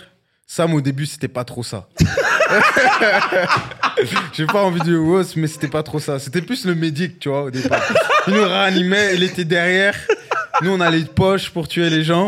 Sam, 0.45 0.73
au 0.75 0.81
début, 0.81 1.07
c'était 1.07 1.27
pas 1.27 1.43
trop 1.43 1.63
ça. 1.63 1.87
J'ai 4.33 4.45
pas 4.45 4.63
envie 4.63 4.79
de 4.79 4.85
dire 4.85 5.01
Ross, 5.01 5.35
mais 5.35 5.47
c'était 5.47 5.67
pas 5.67 5.83
trop 5.83 5.99
ça. 5.99 6.19
C'était 6.19 6.41
plus 6.41 6.65
le 6.65 6.75
médic, 6.75 7.19
tu 7.19 7.29
vois, 7.29 7.43
au 7.43 7.51
départ. 7.51 7.81
Il 8.27 8.33
nous 8.33 8.43
réanimait, 8.43 9.15
il 9.15 9.23
était 9.23 9.45
derrière. 9.45 9.95
Nous, 10.61 10.71
on 10.71 10.79
a 10.79 10.89
les 10.89 11.05
poches 11.05 11.49
pour 11.49 11.67
tuer 11.67 11.89
les 11.89 12.03
gens. 12.03 12.27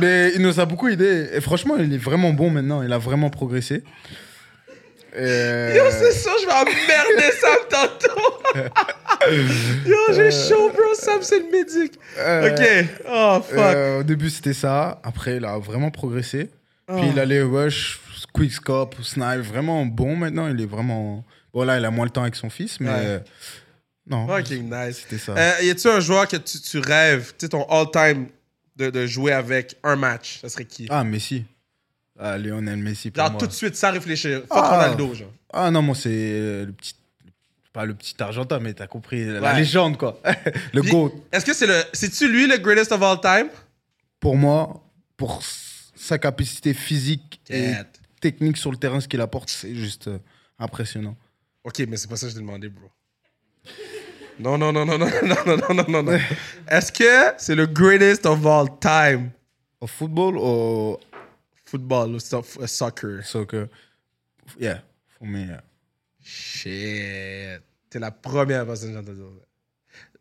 Mais 0.00 0.32
il 0.34 0.42
nous 0.42 0.60
a 0.60 0.64
beaucoup 0.64 0.88
aidé. 0.88 1.28
Et 1.32 1.40
franchement, 1.40 1.76
il 1.78 1.92
est 1.92 1.98
vraiment 1.98 2.32
bon 2.32 2.50
maintenant. 2.50 2.82
Il 2.82 2.92
a 2.92 2.98
vraiment 2.98 3.30
progressé. 3.30 3.82
Yo, 5.16 5.84
c'est 5.90 6.12
ça, 6.12 6.30
je 6.40 6.46
vais 6.46 6.52
emmerder 6.52 7.30
Sam 7.40 7.56
tantôt. 7.70 8.68
Yo, 9.86 9.96
j'ai 10.12 10.30
chaud, 10.30 10.70
bro. 10.70 10.94
Sam, 10.94 11.18
c'est 11.22 11.38
le 11.38 11.50
médic. 11.50 11.92
Euh, 12.18 12.50
OK. 12.50 12.88
Oh, 13.08 13.38
fuck. 13.48 13.58
Euh, 13.58 14.00
au 14.00 14.02
début, 14.02 14.28
c'était 14.28 14.52
ça. 14.52 15.00
Après, 15.04 15.36
il 15.36 15.44
a 15.44 15.56
vraiment 15.58 15.90
progressé. 15.90 16.50
Puis 16.86 17.06
il 17.12 17.18
allait 17.18 17.42
rush, 17.42 17.98
quick 17.98 18.03
scope, 18.50 18.96
snipe. 19.02 19.40
Vraiment 19.40 19.84
bon 19.86 20.16
maintenant. 20.16 20.48
Il 20.48 20.60
est 20.60 20.66
vraiment. 20.66 21.24
Bon, 21.52 21.62
là, 21.64 21.78
il 21.78 21.84
a 21.84 21.90
moins 21.90 22.04
le 22.04 22.10
temps 22.10 22.22
avec 22.22 22.36
son 22.36 22.50
fils, 22.50 22.80
mais. 22.80 22.88
Ouais. 22.90 22.96
euh, 22.98 23.18
Non. 24.06 24.26
Fucking 24.26 24.70
nice. 24.70 24.98
C'était 25.02 25.18
ça. 25.18 25.32
Euh, 25.36 25.62
y 25.62 25.70
a-tu 25.70 25.88
un 25.88 26.00
joueur 26.00 26.28
que 26.28 26.36
tu, 26.36 26.60
tu 26.60 26.78
rêves, 26.78 27.28
tu 27.38 27.46
sais, 27.46 27.48
ton 27.48 27.64
all-time 27.70 28.26
de, 28.76 28.90
de 28.90 29.06
jouer 29.06 29.32
avec 29.32 29.76
un 29.82 29.96
match? 29.96 30.40
Ça 30.40 30.48
serait 30.48 30.64
qui? 30.66 30.86
Ah, 30.90 31.04
Messi. 31.04 31.44
Ah, 32.18 32.36
Lionel 32.38 32.76
Messi. 32.76 33.10
Pour 33.10 33.22
Genre 33.22 33.30
moi. 33.32 33.40
tout 33.40 33.46
de 33.46 33.52
suite, 33.52 33.74
sans 33.76 33.92
réfléchir. 33.92 34.40
Fuck 34.40 34.48
Ah. 34.50 34.76
Ronaldo, 34.82 35.14
genre. 35.14 35.32
Ah 35.52 35.70
non, 35.70 35.82
moi, 35.82 35.94
c'est 35.94 36.10
euh, 36.12 36.66
le 36.66 36.72
petit. 36.72 36.94
Pas 37.72 37.86
le 37.86 37.94
petit 37.94 38.14
Argentin, 38.20 38.60
mais 38.60 38.72
t'as 38.72 38.86
compris. 38.86 39.24
La 39.24 39.40
Ouais. 39.40 39.56
légende, 39.58 39.96
quoi. 39.96 40.20
le 40.72 40.80
Puis, 40.82 40.90
GOAT. 40.92 41.12
Est-ce 41.32 41.44
que 41.44 41.52
c'est 41.54 41.66
le. 41.66 41.82
C'est-tu 41.92 42.28
lui 42.30 42.46
le 42.46 42.56
greatest 42.58 42.92
of 42.92 43.02
all 43.02 43.20
time? 43.20 43.48
Pour 44.20 44.36
moi, 44.36 44.80
pour 45.16 45.40
sa 45.96 46.18
capacité 46.18 46.72
physique 46.74 47.40
et. 47.50 47.72
Technique 48.24 48.56
sur 48.56 48.70
le 48.70 48.78
terrain, 48.78 49.00
ce 49.00 49.08
qu'il 49.08 49.20
apporte, 49.20 49.50
c'est 49.50 49.74
juste 49.74 50.08
euh, 50.08 50.18
impressionnant. 50.58 51.14
Ok, 51.62 51.80
mais 51.86 51.98
c'est 51.98 52.08
pas 52.08 52.16
ça 52.16 52.26
que 52.26 52.30
je 52.30 52.36
t'ai 52.36 52.40
demandé, 52.40 52.70
bro. 52.70 52.90
Non, 54.38 54.56
non, 54.56 54.72
non, 54.72 54.86
non, 54.86 54.96
non, 54.98 55.06
non, 55.30 55.36
non, 55.46 55.56
non, 55.56 55.74
non, 55.74 55.84
non, 55.88 56.02
non. 56.02 56.18
Est-ce 56.68 56.90
que 56.90 57.34
c'est 57.36 57.54
le 57.54 57.66
greatest 57.66 58.24
of 58.24 58.46
all 58.46 58.68
time? 58.80 59.30
Au 59.78 59.86
football 59.86 60.38
ou 60.38 60.96
Football 61.66 62.14
ou 62.14 62.18
so- 62.18 62.44
uh, 62.62 62.66
soccer? 62.66 63.22
soccer? 63.24 63.66
Yeah, 64.58 64.80
for 65.18 65.26
me, 65.26 65.46
yeah. 65.46 65.62
Shit. 66.22 67.62
T'es 67.90 67.98
la 67.98 68.10
première 68.10 68.64
personne 68.66 68.94
que 68.94 68.98
entendu 68.98 69.20
ça. 69.20 69.44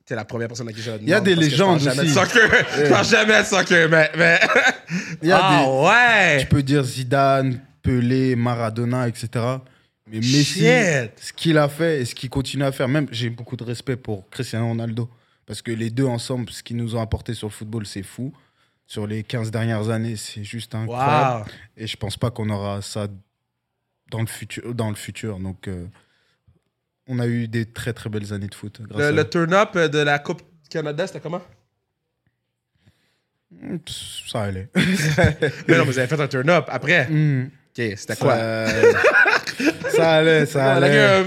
T'es 0.05 0.15
la 0.15 0.25
première 0.25 0.49
personne 0.49 0.67
à 0.67 0.73
qui 0.73 0.81
j'ai 0.81 0.95
Il 1.01 1.07
y 1.07 1.13
a 1.13 1.21
des 1.21 1.35
légendes 1.35 1.79
Je 1.79 1.89
aussi. 1.89 2.09
soccer. 2.09 2.49
Je 2.77 2.89
parle 2.89 3.05
jamais 3.05 3.39
de 3.41 3.45
soccer, 3.47 3.89
mais. 3.89 4.11
mais... 4.17 4.39
Y 5.21 5.31
a 5.31 5.39
ah 5.41 5.63
des- 5.63 5.69
ouais! 5.87 6.41
Tu 6.41 6.47
peux 6.47 6.61
dire 6.63 6.83
Zidane, 6.83 7.59
Pelé, 7.83 8.35
Maradona, 8.35 9.07
etc. 9.07 9.29
Mais 10.07 10.17
Messi, 10.17 10.61
Shit. 10.61 11.11
ce 11.19 11.31
qu'il 11.33 11.57
a 11.57 11.69
fait 11.69 12.01
et 12.01 12.05
ce 12.05 12.15
qu'il 12.15 12.29
continue 12.29 12.63
à 12.63 12.71
faire, 12.71 12.87
même 12.87 13.07
j'ai 13.11 13.29
beaucoup 13.29 13.55
de 13.55 13.63
respect 13.63 13.95
pour 13.95 14.27
Cristiano 14.29 14.67
Ronaldo. 14.67 15.09
Parce 15.45 15.61
que 15.61 15.71
les 15.71 15.89
deux 15.89 16.05
ensemble, 16.05 16.49
ce 16.49 16.63
qu'ils 16.63 16.77
nous 16.77 16.95
ont 16.95 17.01
apporté 17.01 17.33
sur 17.33 17.47
le 17.47 17.53
football, 17.53 17.85
c'est 17.85 18.03
fou. 18.03 18.33
Sur 18.85 19.07
les 19.07 19.23
15 19.23 19.51
dernières 19.51 19.89
années, 19.89 20.15
c'est 20.15 20.43
juste 20.43 20.73
incroyable. 20.75 21.41
Wow. 21.41 21.45
Et 21.77 21.87
je 21.87 21.95
pense 21.97 22.17
pas 22.17 22.31
qu'on 22.31 22.49
aura 22.49 22.81
ça 22.81 23.07
dans 24.09 24.21
le 24.21 24.27
futur. 24.27 24.73
Dans 24.73 24.89
le 24.89 24.95
futur. 24.95 25.39
Donc, 25.39 25.67
euh, 25.67 25.85
on 27.07 27.19
a 27.19 27.27
eu 27.27 27.47
des 27.47 27.65
très 27.65 27.93
très 27.93 28.09
belles 28.09 28.33
années 28.33 28.47
de 28.47 28.55
foot. 28.55 28.81
grâce 28.81 28.99
Le, 28.99 29.05
à 29.07 29.11
le 29.11 29.21
eux. 29.21 29.29
turn-up 29.29 29.77
de 29.77 29.99
la 29.99 30.19
Coupe 30.19 30.41
Canada, 30.69 31.07
c'était 31.07 31.19
comment? 31.21 31.41
Ça 33.87 34.43
allait. 34.43 34.69
Mais 35.67 35.77
non, 35.77 35.85
vous 35.85 35.97
avez 35.99 36.07
fait 36.07 36.19
un 36.19 36.27
turn-up 36.27 36.65
après. 36.69 37.07
Hmm. 37.09 37.49
Ok, 37.77 37.93
c'était 37.97 38.15
quoi? 38.15 38.35
Ça... 38.35 38.65
ça 39.95 40.11
allait, 40.13 40.45
ça 40.45 40.79
la 40.79 40.87
allait. 40.87 41.23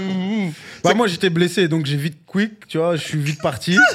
Bah, 0.83 0.93
moi, 0.93 1.07
j'étais 1.07 1.29
blessé, 1.29 1.67
donc 1.67 1.85
j'ai 1.85 1.97
vite 1.97 2.19
quick, 2.25 2.67
tu 2.67 2.77
vois, 2.77 2.95
je 2.95 3.03
suis 3.03 3.19
vite 3.19 3.41
parti. 3.41 3.77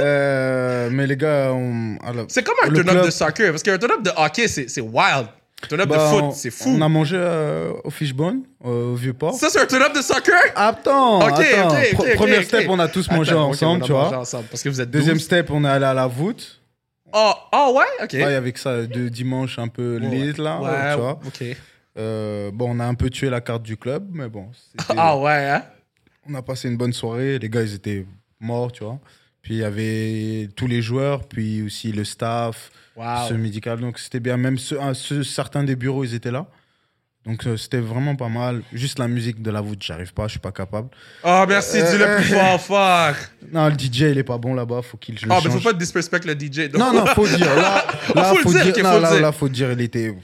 Euh, 0.00 0.90
mais 0.92 1.08
les 1.08 1.16
gars, 1.16 1.50
on... 1.52 1.96
C'est 2.28 2.44
comme 2.44 2.54
un 2.62 2.72
turn-up 2.72 3.06
de 3.06 3.10
soccer, 3.10 3.50
parce 3.50 3.64
qu'un 3.64 3.78
turn-up 3.78 4.00
de 4.00 4.12
hockey, 4.16 4.46
c'est 4.46 4.80
wild. 4.80 5.26
Un 5.64 5.66
turn-up 5.66 5.88
bah, 5.88 5.96
de 5.96 6.00
on- 6.02 6.30
foot, 6.30 6.36
c'est 6.38 6.52
fou. 6.52 6.68
On 6.78 6.80
a 6.82 6.88
mangé 6.88 7.16
euh, 7.18 7.72
au 7.82 7.90
Fishbone, 7.90 8.42
au 8.62 8.94
Vieux-Port. 8.94 9.34
Ça, 9.34 9.48
c'est 9.50 9.58
un 9.60 9.66
turn-up 9.66 9.92
de 9.96 10.00
soccer? 10.00 10.36
Attends, 10.54 11.18
Ok, 11.26 11.40
attends. 11.40 11.68
ok, 11.70 11.94
Pro- 11.94 12.04
ok, 12.04 12.14
Première 12.14 12.38
ok, 12.38 12.44
step, 12.44 12.66
on 12.68 12.78
a 12.78 12.86
tous 12.86 13.10
mangé 13.10 13.32
Attends, 13.32 13.48
ensemble, 13.48 13.80
on 13.82 13.84
a 13.84 13.86
tu 13.88 13.92
mangé 13.92 14.08
vois. 14.10 14.18
ensemble, 14.20 14.44
parce 14.48 14.62
que 14.62 14.68
vous 14.68 14.80
êtes 14.80 14.90
Deuxième 14.92 15.16
12. 15.16 15.24
step, 15.24 15.50
on 15.50 15.64
est 15.64 15.68
allé 15.68 15.84
à 15.86 15.94
la 15.94 16.06
voûte. 16.06 16.60
Oh, 17.12 17.32
oh 17.52 17.74
ouais? 17.76 18.04
Ok. 18.04 18.12
Ouais, 18.12 18.34
avec 18.36 18.56
ça, 18.58 18.82
de 18.82 19.08
dimanche 19.08 19.58
un 19.58 19.66
peu 19.66 19.96
lit, 19.96 20.32
là, 20.34 20.60
Ouais, 20.60 20.92
tu 20.94 21.00
vois. 21.00 21.18
ok. 21.26 21.56
Euh, 21.98 22.50
bon, 22.52 22.76
on 22.76 22.80
a 22.80 22.84
un 22.86 22.94
peu 22.94 23.10
tué 23.10 23.28
la 23.30 23.40
carte 23.40 23.62
du 23.62 23.76
club, 23.76 24.08
mais 24.12 24.28
bon. 24.28 24.48
Ah 24.96 25.16
ouais, 25.16 25.48
hein? 25.50 25.64
On 26.28 26.34
a 26.34 26.42
passé 26.42 26.68
une 26.68 26.76
bonne 26.76 26.92
soirée. 26.92 27.38
Les 27.38 27.48
gars, 27.48 27.62
ils 27.62 27.74
étaient 27.74 28.06
morts, 28.40 28.70
tu 28.72 28.84
vois. 28.84 28.98
Puis 29.42 29.54
il 29.54 29.60
y 29.60 29.64
avait 29.64 30.48
tous 30.56 30.66
les 30.66 30.82
joueurs, 30.82 31.26
puis 31.26 31.62
aussi 31.62 31.92
le 31.92 32.04
staff, 32.04 32.70
Wow. 32.96 33.28
ce 33.28 33.34
médical. 33.34 33.80
Donc 33.80 33.98
c'était 33.98 34.20
bien. 34.20 34.36
Même 34.36 34.58
ceux- 34.58 34.80
un- 34.80 34.94
ceux- 34.94 35.22
certains 35.22 35.64
des 35.64 35.76
bureaux, 35.76 36.04
ils 36.04 36.14
étaient 36.14 36.30
là. 36.32 36.46
Donc 37.24 37.46
euh, 37.46 37.56
c'était 37.56 37.78
vraiment 37.80 38.14
pas 38.16 38.28
mal. 38.28 38.62
Juste 38.72 38.98
la 38.98 39.06
musique 39.08 39.40
de 39.42 39.50
la 39.50 39.60
voûte, 39.60 39.82
j'arrive 39.82 40.12
pas, 40.14 40.26
je 40.26 40.32
suis 40.32 40.40
pas 40.40 40.52
capable. 40.52 40.88
Oh, 41.24 41.44
merci, 41.48 41.78
Euh, 41.80 42.16
plus 42.16 42.24
fort, 42.34 42.60
fuck. 42.60 43.16
Non, 43.52 43.68
le 43.68 43.74
DJ, 43.78 44.00
il 44.10 44.18
est 44.18 44.22
pas 44.24 44.38
bon 44.38 44.54
là-bas, 44.54 44.82
faut 44.82 44.96
qu'il 44.96 45.14
le 45.14 45.20
Ah, 45.30 45.38
mais 45.44 45.50
faut 45.50 45.60
pas 45.60 45.72
disrespect 45.72 46.20
le 46.26 46.34
DJ. 46.34 46.68
donc. 46.70 46.80
Non, 46.80 46.92
non, 46.92 47.06
faut 47.06 47.26
dire. 47.26 47.38
Là, 47.54 47.84
là 48.14 48.34
Faut 48.34 48.50
dire, 48.52 48.66
non, 48.84 48.92
faut 48.92 49.00
là, 49.00 49.12
dire. 49.12 49.20
là, 49.22 49.32
faut 49.32 49.48
dire, 49.48 49.72
il 49.72 49.80
était. 49.80 50.14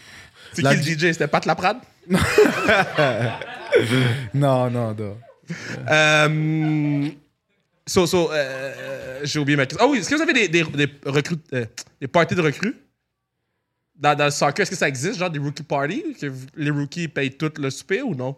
C'est 0.55 0.63
la 0.63 0.77
qui 0.77 0.91
le 0.91 0.99
DJ? 0.99 1.13
C'était 1.13 1.29
Pat 1.29 1.45
Laprade? 1.47 1.79
Non, 4.35 4.71
non, 4.71 4.95
non. 4.95 5.17
Euh, 5.91 7.09
so, 7.87 8.07
so, 8.07 8.31
euh, 8.33 9.21
j'ai 9.25 9.39
oublié 9.39 9.57
ma 9.57 9.67
question. 9.67 9.85
Ah 9.85 9.91
oui, 9.91 9.99
est-ce 9.99 10.09
que 10.11 10.15
vous 10.15 10.23
avez 10.23 10.33
des, 10.33 10.49
des, 10.49 10.65
des, 10.65 10.89
recrues, 11.05 11.37
euh, 11.53 11.67
des 12.01 12.07
parties 12.07 12.35
de 12.35 12.41
recrues? 12.41 12.77
Dans, 13.97 14.15
dans 14.17 14.27
le 14.27 14.31
soccer? 14.31 14.63
Est-ce 14.63 14.71
que 14.71 14.77
ça 14.77 14.89
existe, 14.89 15.19
genre 15.19 15.31
des 15.31 15.39
rookie 15.39 15.63
parties? 15.63 16.05
Que 16.21 16.33
les 16.57 16.71
rookies 16.71 17.09
payent 17.09 17.33
tout 17.33 17.53
le 17.59 17.71
souper 17.71 18.03
ou 18.03 18.15
non? 18.15 18.37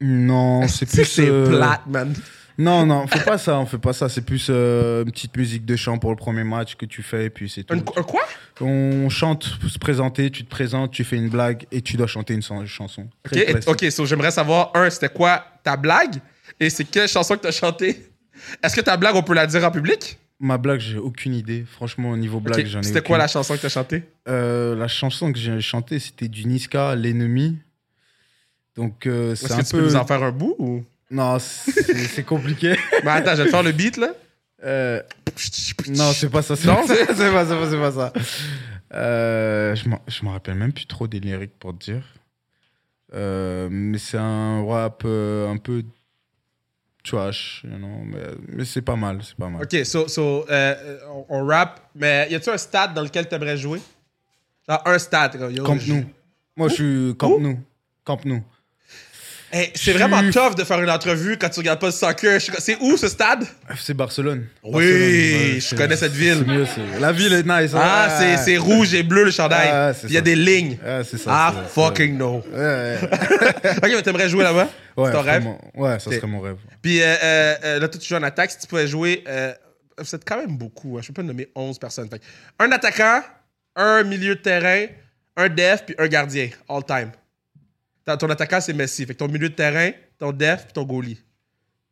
Non, 0.00 0.66
c'est 0.68 0.86
plus. 0.86 1.04
c'est 1.04 1.26
plate, 1.26 1.86
man? 1.86 2.14
Non, 2.60 2.84
non, 2.84 3.02
on 3.02 3.06
fait 3.06 3.24
pas 3.24 3.38
ça, 3.38 3.56
on 3.60 3.66
fait 3.66 3.78
pas 3.78 3.92
ça. 3.92 4.08
C'est 4.08 4.22
plus 4.22 4.48
euh, 4.50 5.04
une 5.04 5.12
petite 5.12 5.36
musique 5.36 5.64
de 5.64 5.76
chant 5.76 5.96
pour 5.98 6.10
le 6.10 6.16
premier 6.16 6.42
match 6.42 6.74
que 6.74 6.86
tu 6.86 7.02
fais, 7.04 7.26
et 7.26 7.30
puis 7.30 7.48
c'est 7.48 7.62
tout. 7.62 7.72
Un, 7.74 7.78
un 7.78 8.02
quoi? 8.02 8.22
On 8.60 9.08
chante 9.08 9.58
pour 9.60 9.70
se 9.70 9.78
présenter, 9.78 10.30
tu 10.32 10.44
te 10.44 10.50
présentes, 10.50 10.90
tu 10.90 11.04
fais 11.04 11.16
une 11.16 11.28
blague 11.28 11.66
et 11.70 11.82
tu 11.82 11.96
dois 11.96 12.08
chanter 12.08 12.34
une 12.34 12.42
son- 12.42 12.66
chanson. 12.66 13.02
Ok, 13.02 13.30
Très 13.32 13.40
et- 13.42 13.46
classique. 13.46 13.70
ok, 13.70 13.90
so 13.92 14.04
j'aimerais 14.06 14.32
savoir, 14.32 14.72
un, 14.74 14.90
c'était 14.90 15.08
quoi 15.08 15.44
ta 15.62 15.76
blague? 15.76 16.16
Et 16.58 16.68
c'est 16.68 16.84
quelle 16.84 17.08
chanson 17.08 17.36
que 17.36 17.42
t'as 17.42 17.52
chantée? 17.52 18.10
Est-ce 18.62 18.74
que 18.74 18.80
ta 18.80 18.96
blague, 18.96 19.14
on 19.14 19.22
peut 19.22 19.34
la 19.34 19.46
dire 19.46 19.62
en 19.64 19.70
public? 19.70 20.18
Ma 20.40 20.58
blague, 20.58 20.80
j'ai 20.80 20.98
aucune 20.98 21.34
idée. 21.34 21.64
Franchement, 21.70 22.10
au 22.10 22.16
niveau 22.16 22.40
blague, 22.40 22.60
Ok, 22.60 22.66
j'en 22.66 22.80
ai 22.80 22.84
C'était 22.84 23.02
quoi 23.02 23.18
la 23.18 23.28
chanson 23.28 23.56
que 23.56 23.60
t'as 23.62 23.68
chantée? 23.68 24.02
Euh, 24.28 24.74
La 24.74 24.88
chanson 24.88 25.32
que 25.32 25.38
j'ai 25.38 25.60
chantée, 25.60 25.98
c'était 26.00 26.28
du 26.28 26.44
Niska, 26.46 26.96
L'ennemi. 26.96 27.56
Donc, 28.76 29.06
euh, 29.06 29.34
c'est 29.34 29.48
que 29.48 29.52
un 29.54 29.56
tu 29.62 29.70
peu. 29.72 29.78
peux 29.78 29.84
nous 29.84 29.96
en 29.96 30.04
faire 30.06 30.22
un 30.22 30.30
bout 30.32 30.54
ou? 30.58 30.84
Non, 31.10 31.38
c'est 31.38 32.24
compliqué. 32.24 32.76
Mais 33.04 33.10
attends, 33.12 33.34
je 33.34 33.42
vais 33.42 33.46
te 33.46 33.50
faire 33.50 33.62
le 33.62 33.72
beat 33.72 33.96
là. 33.96 34.12
Euh, 34.64 35.02
Non, 35.88 36.12
c'est 36.12 36.28
pas 36.28 36.42
ça. 36.42 36.56
C'est 36.56 36.66
Non, 36.66 36.76
pas 36.76 36.86
ça. 36.86 36.96
C'est 37.14 37.32
pas 37.32 37.46
ça. 37.46 37.70
C'est 37.70 37.78
pas 37.78 37.92
ça. 37.92 38.12
Euh, 38.94 39.74
je 39.74 40.24
me 40.24 40.30
rappelle 40.30 40.54
même 40.54 40.72
plus 40.72 40.86
trop 40.86 41.06
des 41.06 41.20
lyriques 41.20 41.58
pour 41.58 41.76
te 41.76 41.84
dire. 41.84 42.02
Euh, 43.14 43.68
mais 43.70 43.98
c'est 43.98 44.18
un 44.18 44.64
rap 44.66 45.02
euh, 45.06 45.50
un 45.50 45.56
peu 45.56 45.82
trash, 47.02 47.62
you 47.64 47.76
know, 47.78 48.02
mais, 48.04 48.18
mais 48.48 48.64
c'est 48.66 48.82
pas 48.82 48.96
mal, 48.96 49.20
c'est 49.22 49.36
pas 49.36 49.48
mal. 49.48 49.62
Ok, 49.62 49.84
so, 49.86 50.08
so 50.08 50.44
euh, 50.50 50.98
on, 51.08 51.24
on 51.30 51.46
rap, 51.46 51.88
mais 51.94 52.28
y 52.30 52.34
a-tu 52.34 52.50
un 52.50 52.58
stade 52.58 52.92
dans 52.92 53.02
lequel 53.02 53.26
t'aimerais 53.26 53.56
jouer? 53.56 53.80
Genre 54.68 54.82
un 54.84 54.98
stade. 54.98 55.38
comme, 55.38 55.56
Camp 55.58 55.78
nous. 55.86 56.04
Moi, 56.56 56.68
je 56.68 56.74
suis 56.74 57.16
Camp 57.16 57.38
nous. 57.38 57.58
Camp 58.04 58.22
nous. 58.26 58.42
Hey, 59.50 59.70
c'est 59.74 59.92
vraiment 59.92 60.20
tough 60.30 60.54
de 60.56 60.62
faire 60.64 60.82
une 60.82 60.90
entrevue 60.90 61.38
quand 61.38 61.48
tu 61.48 61.60
regardes 61.60 61.80
pas 61.80 61.86
le 61.86 61.92
soccer. 61.92 62.38
C'est 62.40 62.76
où 62.80 62.96
ce 62.98 63.08
stade? 63.08 63.44
FC 63.70 63.94
Barcelone. 63.94 64.46
Oui, 64.62 64.72
Barcelone, 64.72 64.92
ouais, 65.00 65.54
je 65.54 65.60
c'est- 65.60 65.76
connais 65.76 65.96
cette 65.96 66.12
ville. 66.12 66.44
c'est 66.46 66.52
mieux, 66.52 66.66
c'est- 66.66 67.00
La 67.00 67.12
ville 67.12 67.32
est 67.32 67.42
nice. 67.42 67.72
hein. 67.74 67.80
Ah, 67.82 68.16
c'est- 68.18 68.36
c'est 68.44 68.56
rouge 68.58 68.92
et 68.92 69.02
bleu 69.02 69.24
le 69.24 69.30
chandail. 69.30 69.68
Ah, 69.72 69.92
c'est 69.94 70.06
Il 70.08 70.12
y 70.12 70.18
a 70.18 70.20
des 70.20 70.36
lignes. 70.36 70.76
Ah, 70.86 71.02
c'est 71.02 71.16
ça. 71.16 71.30
Ah, 71.32 71.54
c'est 71.56 71.72
fucking 71.72 72.18
no. 72.18 72.42
c'est- 72.44 72.58
Ouais, 72.58 72.98
ok, 73.78 73.82
mais 73.96 74.02
t'aimerais 74.02 74.28
jouer 74.28 74.44
là-bas? 74.44 74.68
Ouais, 74.96 75.06
C'est 75.06 75.12
ton 75.12 75.22
rêve? 75.22 75.46
Ouais, 75.74 75.98
ça 75.98 76.10
serait 76.10 76.26
mon 76.26 76.40
rêve. 76.40 76.56
Puis 76.82 77.00
euh, 77.00 77.06
euh, 77.22 77.54
euh, 77.64 77.78
là, 77.80 77.88
toi, 77.88 78.00
tu 78.00 78.06
joues 78.08 78.16
en 78.16 78.22
attaque. 78.24 78.50
Si 78.50 78.58
tu 78.58 78.66
pouvais 78.66 78.86
jouer, 78.86 79.24
euh, 79.28 79.52
êtes 79.98 80.24
quand 80.26 80.36
même 80.36 80.58
beaucoup. 80.58 80.98
hein, 80.98 81.00
je 81.02 81.08
peux 81.08 81.14
pas 81.14 81.22
nommer 81.22 81.48
11 81.54 81.78
personnes. 81.78 82.08
Fait 82.10 82.20
un 82.58 82.70
attaquant, 82.70 83.22
un 83.76 84.02
milieu 84.02 84.34
de 84.34 84.40
terrain, 84.40 84.86
un 85.38 85.48
def, 85.48 85.84
puis 85.86 85.94
un 85.98 86.06
gardien, 86.08 86.50
all 86.68 86.84
time. 86.84 87.12
Ton, 88.16 88.30
attaquant, 88.30 88.60
c'est 88.60 88.72
Messi. 88.72 89.04
Fait 89.06 89.12
que 89.14 89.18
ton 89.18 89.28
milieu 89.28 89.48
de 89.48 89.54
terrain, 89.54 89.90
ton 90.18 90.32
def, 90.32 90.64
puis 90.64 90.72
ton 90.72 90.84
goalie. 90.84 91.18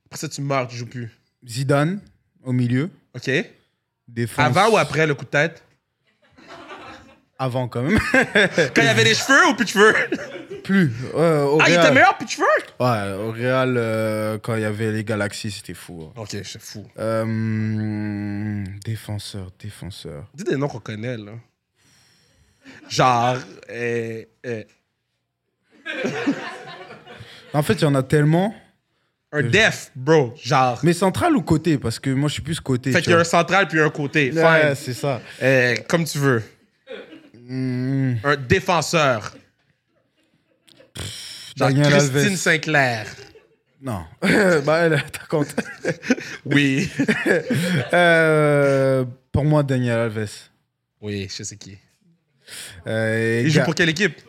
Après 0.06 0.18
ça, 0.18 0.28
tu 0.28 0.40
meurs, 0.40 0.68
tu 0.68 0.76
joues 0.76 0.86
plus. 0.86 1.10
Zidane, 1.46 2.00
au 2.44 2.52
milieu. 2.52 2.90
OK? 3.14 3.30
Défense. 4.08 4.44
Avant 4.46 4.70
ou 4.72 4.76
après 4.78 5.06
le 5.06 5.14
coup 5.14 5.24
de 5.24 5.30
tête? 5.30 5.62
Avant, 7.38 7.68
quand 7.68 7.82
même. 7.82 7.98
Quand 8.12 8.80
il 8.80 8.84
y 8.84 8.88
avait 8.88 9.04
des 9.04 9.14
cheveux 9.14 9.50
ou 9.50 9.54
plus 9.54 9.64
de 9.66 9.70
cheveux? 9.70 9.94
Plus. 10.64 10.90
Au 11.12 11.58
Ah, 11.60 11.68
il 11.68 11.74
était 11.74 11.92
meilleur 11.92 12.16
plus 12.16 12.24
de 12.24 12.30
cheveux? 12.30 12.46
Ouais, 12.80 13.12
au 13.12 13.30
Real, 13.30 13.74
euh, 13.76 14.38
quand 14.38 14.54
il 14.54 14.62
y 14.62 14.64
avait 14.64 14.90
les 14.90 15.04
Galaxies, 15.04 15.50
c'était 15.50 15.74
fou. 15.74 16.04
hein. 16.16 16.20
OK, 16.20 16.30
c'est 16.30 16.60
fou. 16.60 16.86
Euh, 16.98 18.64
défenseur, 18.84 19.50
défenseur. 19.58 20.30
Dis 20.34 20.44
des 20.44 20.56
noms 20.56 20.68
qu'on 20.68 20.80
connaît, 20.80 21.18
là. 21.18 21.32
Genre, 22.88 23.36
euh, 23.70 24.24
euh, 24.46 24.64
En 27.52 27.62
fait, 27.62 27.74
il 27.74 27.82
y 27.82 27.84
en 27.86 27.94
a 27.94 28.02
tellement. 28.02 28.54
un 29.32 29.42
def, 29.42 29.90
bro. 29.94 30.34
Genre. 30.42 30.78
Mais 30.82 30.92
central 30.92 31.34
ou 31.36 31.42
côté? 31.42 31.78
Parce 31.78 31.98
que 31.98 32.10
moi, 32.10 32.28
je 32.28 32.34
suis 32.34 32.42
plus 32.42 32.60
côté. 32.60 32.92
Fait 32.92 33.00
qu'il 33.02 33.12
y 33.12 33.14
a 33.14 33.18
un 33.20 33.24
central 33.24 33.68
puis 33.68 33.80
un 33.80 33.90
côté. 33.90 34.30
Ouais, 34.32 34.74
c'est 34.74 34.94
ça. 34.94 35.20
Euh, 35.42 35.74
comme 35.88 36.04
tu 36.04 36.18
veux. 36.18 36.42
Hmm, 37.48 38.14
Un 38.24 38.36
défenseur. 38.36 39.34
Genre 41.56 41.68
Daniel 41.68 41.90
Christine 41.92 42.16
Alves. 42.18 42.36
Sinclair. 42.36 43.06
Non. 43.80 44.04
bah, 44.64 44.78
elle, 44.80 45.02
t'as 45.12 45.26
compte. 45.28 45.54
Oui. 46.44 46.90
Euh, 47.92 49.04
pour 49.32 49.44
moi, 49.44 49.62
Daniel 49.62 49.98
Alves. 49.98 50.28
oui, 51.00 51.28
je 51.34 51.42
sais 51.42 51.56
qui. 51.56 51.76
Euh, 52.86 53.42
Il 53.44 53.50
joue 53.50 53.62
pour 53.62 53.74
quelle 53.74 53.88
équipe? 53.88 54.20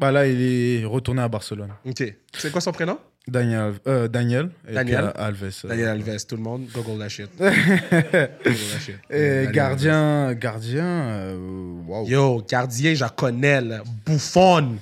Bah 0.00 0.10
là, 0.10 0.26
il 0.26 0.40
est 0.80 0.84
retourné 0.86 1.20
à 1.20 1.28
Barcelone. 1.28 1.72
OK. 1.84 2.02
C'est 2.34 2.50
quoi 2.50 2.60
son 2.62 2.72
prénom? 2.72 2.98
Daniel, 3.28 3.74
euh, 3.86 4.08
Daniel. 4.08 4.50
et 4.66 4.72
Daniel. 4.72 5.10
puis, 5.12 5.20
euh, 5.20 5.24
Alves. 5.26 5.44
euh. 5.64 5.68
Daniel 5.68 5.88
Alves. 5.88 6.26
Tout 6.26 6.36
le 6.36 6.42
monde, 6.42 6.66
Google 6.72 6.98
that 7.00 7.08
shit. 7.10 7.30
Et 9.10 9.46
gardien, 9.52 10.32
gardien, 10.32 10.84
euh. 10.86 12.04
Yo, 12.06 12.42
gardien, 12.48 12.94
j'en 12.94 13.10
connais, 13.10 13.60
là. 13.60 13.82
Buffon. 14.06 14.78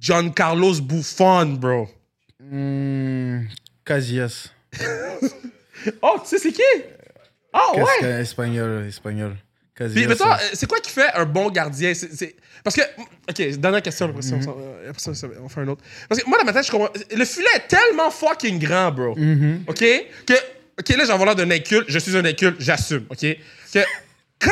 John 0.00 0.32
Carlos 0.32 0.80
Buffon, 0.80 1.46
bro. 1.58 1.88
Hmm, 2.40 3.40
Casillas. 3.84 4.50
Oh, 6.02 6.16
tu 6.22 6.26
sais 6.30 6.38
c'est 6.38 6.52
qui? 6.52 6.60
Ah 7.52 7.70
ouais! 7.76 7.82
Qu'est-ce 7.84 8.00
qu'un 8.00 8.18
espagnol, 8.18 8.84
espagnol? 8.86 9.36
Puis, 9.94 10.06
toi, 10.16 10.38
euh, 10.40 10.48
c'est 10.54 10.66
quoi 10.66 10.80
qui 10.80 10.90
fait 10.90 11.12
un 11.14 11.24
bon 11.24 11.50
gardien? 11.50 11.94
C'est- 11.94 12.14
c'est- 12.14 12.34
Parce 12.64 12.74
que, 12.76 12.82
ok, 13.30 13.58
dernière 13.58 13.82
question, 13.82 14.06
après 14.06 14.22
ça, 14.22 14.34
on 14.36 14.42
s'en- 14.42 14.56
euh, 14.58 14.90
après 14.90 15.02
on 15.42 15.48
fait 15.48 15.60
un 15.60 15.68
autre. 15.68 15.82
Parce 16.08 16.20
que 16.22 16.28
moi, 16.28 16.38
dans 16.38 16.44
ma 16.44 16.52
tête, 16.52 16.66
je 16.66 16.70
comprends. 16.70 16.92
Le 17.16 17.24
filet 17.24 17.46
est 17.54 17.68
tellement 17.68 18.10
fucking 18.10 18.58
grand, 18.58 18.90
bro. 18.90 19.14
mhm. 19.16 19.64
OK? 19.68 19.78
Que, 20.26 20.34
OK, 20.80 20.88
là, 20.96 21.04
j'en 21.04 21.24
l'air 21.24 21.34
d'un 21.36 21.50
inculte. 21.50 21.86
Je 21.88 21.98
suis 21.98 22.16
un 22.16 22.24
inculte, 22.24 22.56
j'assume. 22.60 23.04
OK? 23.10 23.20
Que 23.72 23.78
quand 24.40 24.50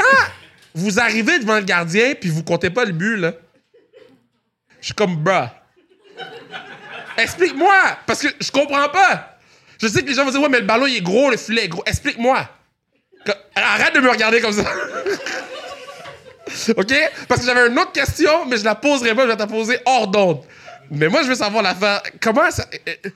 vous 0.75 0.99
arrivez 1.01 1.39
devant 1.39 1.57
le 1.59 1.65
gardien 1.65 2.15
puis 2.21 2.31
vous 2.31 2.43
comptez 2.43 2.71
pas 2.71 2.85
le 2.85 2.93
but, 2.93 3.17
là, 3.17 3.33
je 4.81 4.87
suis 4.87 4.95
comme, 4.95 5.17
bruh. 5.17 5.47
Explique-moi! 7.19 7.99
Parce 8.07 8.21
que 8.23 8.29
je 8.41 8.51
comprends 8.51 8.89
pas. 8.89 9.39
Je 9.81 9.89
sais 9.89 10.03
que 10.03 10.07
les 10.09 10.15
gens 10.15 10.25
vont 10.25 10.31
dire, 10.31 10.41
ouais, 10.41 10.49
mais 10.49 10.61
le 10.61 10.67
ballon, 10.67 10.87
il 10.87 10.97
est 10.97 11.01
gros, 11.03 11.31
le 11.31 11.37
filet 11.37 11.65
est 11.65 11.69
gros. 11.69 11.83
Explique-moi. 11.87 12.49
Arrête 13.55 13.95
de 13.95 14.01
me 14.01 14.11
regarder 14.11 14.41
comme 14.41 14.53
ça. 14.53 14.65
OK? 16.77 16.95
Parce 17.29 17.41
que 17.41 17.47
j'avais 17.47 17.69
une 17.69 17.79
autre 17.79 17.93
question, 17.93 18.47
mais 18.47 18.57
je 18.57 18.65
la 18.65 18.75
poserai 18.75 19.15
pas, 19.15 19.23
je 19.23 19.29
vais 19.29 19.35
te 19.35 19.41
la 19.41 19.47
poser 19.47 19.79
hors 19.85 20.09
d'onde. 20.09 20.43
Mais 20.91 21.09
moi, 21.09 21.23
je 21.23 21.29
veux 21.29 21.35
savoir 21.35 21.63
la 21.63 21.75
fin. 21.75 22.01
Comment 22.21 22.51
ça. 22.51 22.67
euh, 22.89 22.93
euh, 23.07 23.11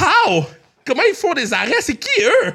How? 0.00 0.44
Comment 0.86 1.02
ils 1.08 1.14
font 1.14 1.34
des 1.34 1.52
arrêts? 1.52 1.72
C'est 1.80 1.96
qui 1.96 2.22
eux? 2.22 2.52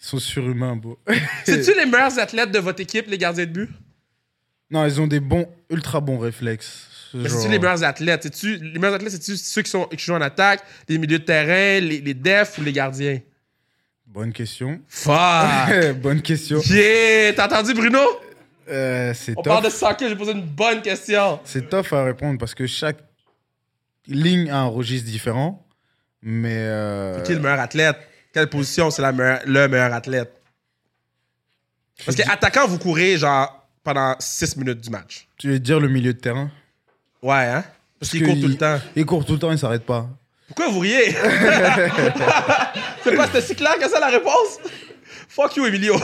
Ils 0.00 0.06
sont 0.08 0.18
surhumains, 0.18 0.76
beau. 0.76 0.98
C'est-tu 1.44 1.74
les 1.78 1.86
meilleurs 1.86 2.18
athlètes 2.18 2.50
de 2.50 2.58
votre 2.58 2.80
équipe, 2.80 3.06
les 3.08 3.18
gardiens 3.18 3.46
de 3.46 3.50
but? 3.50 3.70
Non, 4.70 4.84
ils 4.84 5.00
ont 5.00 5.06
des 5.06 5.20
bons, 5.20 5.48
ultra 5.70 6.00
bons 6.00 6.18
réflexes. 6.18 6.88
Mais 7.14 7.28
Genre- 7.28 7.38
c'est-tu 7.38 7.52
les 7.52 7.58
meilleurs 7.60 7.84
athlètes? 7.84 8.22
C'est-tu, 8.24 8.56
les 8.56 8.78
meilleurs 8.80 8.94
athlètes, 8.94 9.12
c'est-tu 9.12 9.36
ceux 9.36 9.62
qui, 9.62 9.70
sont, 9.70 9.84
qui 9.86 9.98
jouent 10.04 10.14
en 10.14 10.20
attaque, 10.20 10.62
les 10.88 10.98
milieux 10.98 11.20
de 11.20 11.24
terrain, 11.24 11.80
les, 11.80 12.00
les 12.00 12.14
defs 12.14 12.58
ou 12.58 12.62
les 12.62 12.72
gardiens? 12.72 13.20
Bonne 14.06 14.32
question. 14.32 14.80
Fuck! 14.88 15.92
Bonne 16.02 16.22
question. 16.22 16.60
yeah! 16.70 17.32
T'as 17.34 17.46
entendu, 17.46 17.74
Bruno? 17.74 18.00
Euh, 18.68 19.12
c'est 19.14 19.34
On 19.36 19.42
parle 19.42 19.64
de 19.64 19.70
soccer, 19.70 20.08
j'ai 20.08 20.16
posé 20.16 20.32
une 20.32 20.42
bonne 20.44 20.82
question. 20.82 21.38
C'est 21.44 21.68
tough 21.68 21.92
à 21.92 22.02
répondre 22.04 22.38
parce 22.38 22.54
que 22.54 22.66
chaque 22.66 22.98
ligne 24.08 24.50
a 24.50 24.58
un 24.60 24.66
registre 24.66 25.08
différent. 25.08 25.64
Mais. 26.22 26.56
euh, 26.56 27.22
Qui 27.22 27.32
est 27.32 27.34
le 27.36 27.40
meilleur 27.40 27.60
athlète? 27.60 27.96
Quelle 28.32 28.48
position 28.48 28.90
c'est 28.90 29.02
la 29.02 29.12
meilleure- 29.12 29.40
le 29.46 29.68
meilleur 29.68 29.92
athlète? 29.92 30.32
Parce 32.04 32.16
que 32.16 32.28
attaquant, 32.30 32.66
vous 32.66 32.78
courez 32.78 33.16
genre 33.16 33.68
pendant 33.84 34.16
6 34.18 34.56
minutes 34.56 34.80
du 34.80 34.90
match. 34.90 35.28
Tu 35.38 35.48
veux 35.48 35.58
dire 35.60 35.78
le 35.80 35.88
milieu 35.88 36.12
de 36.12 36.18
terrain? 36.18 36.50
Ouais, 37.22 37.34
hein? 37.46 37.64
Parce 38.00 38.10
qu'il 38.10 38.24
court 38.24 38.34
tout 38.40 38.48
le 38.48 38.56
temps. 38.56 38.78
Il 38.96 39.06
court 39.06 39.24
tout 39.24 39.32
le 39.34 39.38
temps, 39.38 39.52
il 39.52 39.58
s'arrête 39.58 39.86
pas. 39.86 40.08
Pourquoi 40.46 40.68
vous 40.68 40.80
riez? 40.80 41.10
c'est 43.04 43.16
pas 43.16 43.26
c'était 43.26 43.40
si 43.40 43.54
clair 43.54 43.78
que 43.78 43.88
ça 43.88 43.98
la 43.98 44.08
réponse? 44.08 44.58
Fuck 45.28 45.56
you, 45.56 45.66
Emilio. 45.66 45.96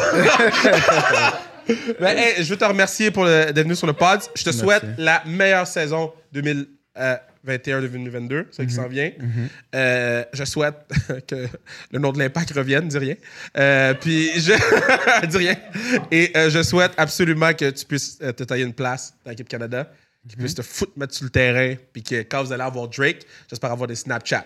Mais 2.01 2.19
hey, 2.39 2.45
je 2.45 2.51
veux 2.51 2.57
te 2.57 2.65
remercier 2.65 3.11
pour 3.11 3.25
d'être 3.25 3.59
venu 3.59 3.77
sur 3.77 3.87
le 3.87 3.93
pod. 3.93 4.21
Je 4.35 4.43
te 4.43 4.49
Merci. 4.49 4.61
souhaite 4.61 4.85
la 4.99 5.23
meilleure 5.27 5.67
saison 5.67 6.13
2021-2022, 6.35 8.47
celle 8.51 8.67
qui 8.67 8.75
s'en 8.75 8.89
vient. 8.89 9.11
Euh, 9.75 10.25
je 10.33 10.45
souhaite 10.45 10.77
que 11.29 11.49
le 11.93 11.99
nom 11.99 12.13
de 12.13 12.19
l'impact 12.19 12.53
revienne, 12.53 12.89
dis 12.89 12.99
rien. 12.99 13.15
Euh, 13.57 13.95
puis 13.95 14.31
je 14.41 14.53
dis 15.27 15.37
rien. 15.39 15.57
Et 16.11 16.33
euh, 16.37 16.51
je 16.51 16.63
souhaite 16.63 16.93
absolument 16.97 17.53
que 17.55 17.71
tu 17.71 17.85
puisses 17.87 18.19
euh, 18.23 18.33
te 18.33 18.45
tailler 18.45 18.65
une 18.65 18.75
place 18.75 19.15
dans 19.25 19.31
l'équipe 19.31 19.49
Canada, 19.49 19.89
qu'ils 20.29 20.39
puissent 20.39 20.55
te 20.55 20.63
foutre 20.63 20.93
mettre 20.97 21.15
sur 21.15 21.25
le 21.25 21.31
terrain, 21.31 21.75
puis 21.93 22.03
que 22.03 22.23
quand 22.23 22.43
vous 22.45 22.53
allez 22.53 22.63
avoir 22.63 22.89
Drake, 22.89 23.23
j'espère 23.49 23.73
avoir 23.73 23.87
des 23.89 23.97
Snapchat. 23.97 24.45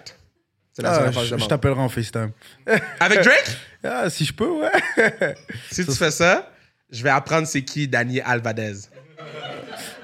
C'est 0.73 0.83
la 0.83 0.95
seule 0.95 1.13
Ah, 1.17 1.21
que 1.31 1.39
je 1.39 1.47
t'appellerai 1.47 1.81
en 1.81 1.89
FaceTime. 1.89 2.33
Avec 3.01 3.23
Drake? 3.23 3.57
Ah, 3.83 4.11
si 4.11 4.25
je 4.27 4.33
peux, 4.33 4.49
ouais. 4.51 4.71
Si 5.71 5.85
tu 5.87 5.93
fais 5.95 6.11
ça, 6.11 6.51
je 6.91 7.03
vais 7.03 7.11
apprendre 7.11 7.47
c'est 7.47 7.63
qui 7.63 7.89
Dani 7.89 8.21
Alvadez. 8.21 8.75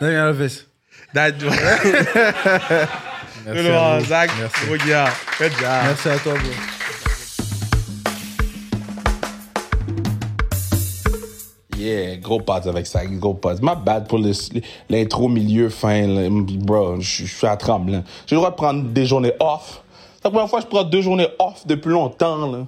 Daniel 0.00 0.18
Alves. 0.20 0.50
Dan- 1.12 1.34
Merci, 3.44 3.68
à 3.68 3.98
vous. 3.98 4.04
Zach, 4.06 4.30
Merci. 4.38 4.66
Good 4.66 4.80
job. 4.86 5.08
Merci 5.60 6.08
à 6.08 6.18
toi, 6.18 6.34
bro. 6.34 6.71
Gros 12.20 12.40
pods 12.40 12.68
avec 12.68 12.86
ça, 12.86 13.04
gros 13.06 13.34
pods. 13.34 13.60
Ma 13.62 13.74
bad 13.74 14.08
pour 14.08 14.18
l'intro, 14.88 15.28
milieu, 15.28 15.68
fin, 15.68 16.30
bro, 16.30 17.00
je 17.00 17.24
suis 17.24 17.46
à 17.46 17.56
tremblant. 17.56 18.02
J'ai 18.26 18.34
le 18.34 18.40
droit 18.40 18.50
de 18.50 18.56
prendre 18.56 18.82
des 18.84 19.06
journées 19.06 19.32
off. 19.40 19.82
C'est 20.16 20.24
la 20.24 20.30
première 20.30 20.48
fois 20.48 20.60
que 20.60 20.66
je 20.66 20.70
prends 20.70 20.84
deux 20.84 21.02
journées 21.02 21.28
off 21.38 21.66
depuis 21.66 21.90
longtemps. 21.90 22.66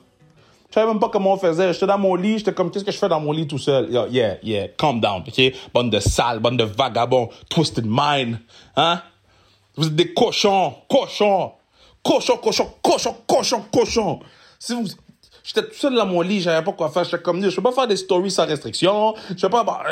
Je 0.74 0.80
savais 0.80 0.88
même 0.88 0.98
pas 0.98 1.08
comment 1.08 1.34
on 1.34 1.36
faisait. 1.36 1.72
J'étais 1.72 1.86
dans 1.86 1.98
mon 1.98 2.16
lit, 2.16 2.38
j'étais 2.38 2.52
comme, 2.52 2.68
qu'est-ce 2.70 2.84
que 2.84 2.90
je 2.90 2.98
fais 2.98 3.08
dans 3.08 3.20
mon 3.20 3.30
lit 3.30 3.46
tout 3.46 3.58
seul? 3.58 3.92
Yo, 3.92 4.06
yeah, 4.08 4.38
yeah, 4.42 4.66
calm 4.76 5.00
down, 5.00 5.22
OK? 5.26 5.52
Bande 5.72 5.90
de 5.90 6.00
sales, 6.00 6.40
bande 6.40 6.58
de 6.58 6.64
vagabonds, 6.64 7.28
twisted 7.48 7.84
mind, 7.86 8.40
hein? 8.76 9.00
Vous 9.76 9.86
êtes 9.86 9.94
des 9.94 10.12
cochons, 10.12 10.74
cochons, 10.88 11.52
cochons, 12.02 12.38
cochons, 12.38 12.68
cochons, 12.82 13.16
cochons, 13.26 13.64
cochons. 13.72 14.20
Si 14.58 14.74
vous, 14.74 14.88
J'étais 15.44 15.62
tout 15.62 15.74
seul 15.74 15.94
dans 15.94 16.06
mon 16.06 16.22
lit, 16.22 16.40
j'avais 16.40 16.64
pas 16.64 16.72
quoi 16.72 16.88
faire. 16.88 17.04
J'étais 17.04 17.22
comme, 17.22 17.46
je 17.46 17.54
peux 17.54 17.62
pas 17.62 17.72
faire 17.72 17.86
des 17.86 17.96
stories 17.96 18.30
sans 18.30 18.46
restriction. 18.46 19.14
Je 19.36 19.42
peux 19.42 19.50
pas, 19.50 19.62
bah, 19.62 19.82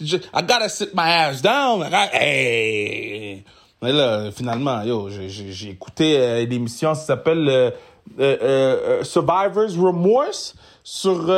je, 0.00 0.16
I 0.16 0.42
gotta 0.42 0.68
sit 0.68 0.90
my 0.94 1.08
ass 1.08 1.40
down. 1.40 1.88
Hey! 2.12 3.44
Mais 3.80 3.92
là, 3.92 4.32
finalement, 4.32 4.82
yo, 4.82 5.08
j'ai 5.08 5.70
écouté 5.70 6.18
euh, 6.18 6.42
une 6.42 6.52
émission 6.52 6.92
qui 6.94 7.02
s'appelle 7.02 7.48
euh, 7.48 7.70
euh, 8.18 9.04
Survivor's 9.04 9.76
Remorse 9.76 10.56
sur 10.82 11.30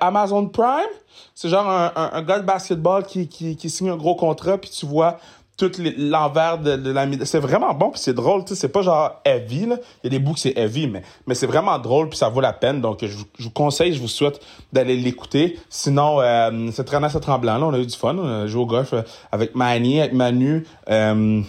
Amazon 0.00 0.48
Prime. 0.48 0.92
C'est 1.34 1.48
genre 1.48 1.66
un, 1.66 1.92
un, 1.96 2.10
un, 2.12 2.22
gars 2.22 2.40
de 2.40 2.44
basketball 2.44 3.06
qui, 3.06 3.26
qui, 3.26 3.56
qui 3.56 3.70
signe 3.70 3.88
un 3.88 3.96
gros 3.96 4.16
contrat, 4.16 4.58
puis 4.58 4.68
tu 4.68 4.84
vois 4.84 5.18
tout 5.56 5.70
l'envers 5.98 6.58
de, 6.58 6.76
de, 6.76 6.90
la 6.90 7.06
c'est 7.24 7.38
vraiment 7.38 7.74
bon 7.74 7.90
puis 7.90 8.00
c'est 8.00 8.14
drôle 8.14 8.44
tu 8.44 8.54
sais 8.54 8.60
c'est 8.60 8.68
pas 8.68 8.82
genre 8.82 9.20
heavy 9.24 9.66
là 9.66 9.76
il 10.02 10.04
y 10.04 10.06
a 10.06 10.10
des 10.10 10.18
bouts 10.18 10.32
que 10.32 10.40
c'est 10.40 10.56
heavy 10.56 10.86
mais 10.86 11.02
mais 11.26 11.34
c'est 11.34 11.46
vraiment 11.46 11.78
drôle 11.78 12.08
puis 12.08 12.18
ça 12.18 12.28
vaut 12.28 12.40
la 12.40 12.52
peine 12.52 12.80
donc 12.80 13.04
je, 13.04 13.16
vous 13.38 13.50
conseille 13.50 13.92
je 13.92 14.00
vous 14.00 14.08
souhaite 14.08 14.40
d'aller 14.72 14.96
l'écouter 14.96 15.58
sinon 15.68 16.20
euh, 16.20 16.70
c'est 16.72 16.84
très 16.84 16.98
c'est 17.10 17.20
tremblant 17.20 17.58
là 17.58 17.66
on 17.66 17.74
a 17.74 17.78
eu 17.78 17.86
du 17.86 17.96
fun 17.96 18.16
on 18.16 18.54
au 18.54 18.66
golf 18.66 18.92
euh, 18.92 19.02
avec 19.30 19.54
Manny 19.54 20.00
avec 20.00 20.14
Manu 20.14 20.66
euh, 20.88 21.42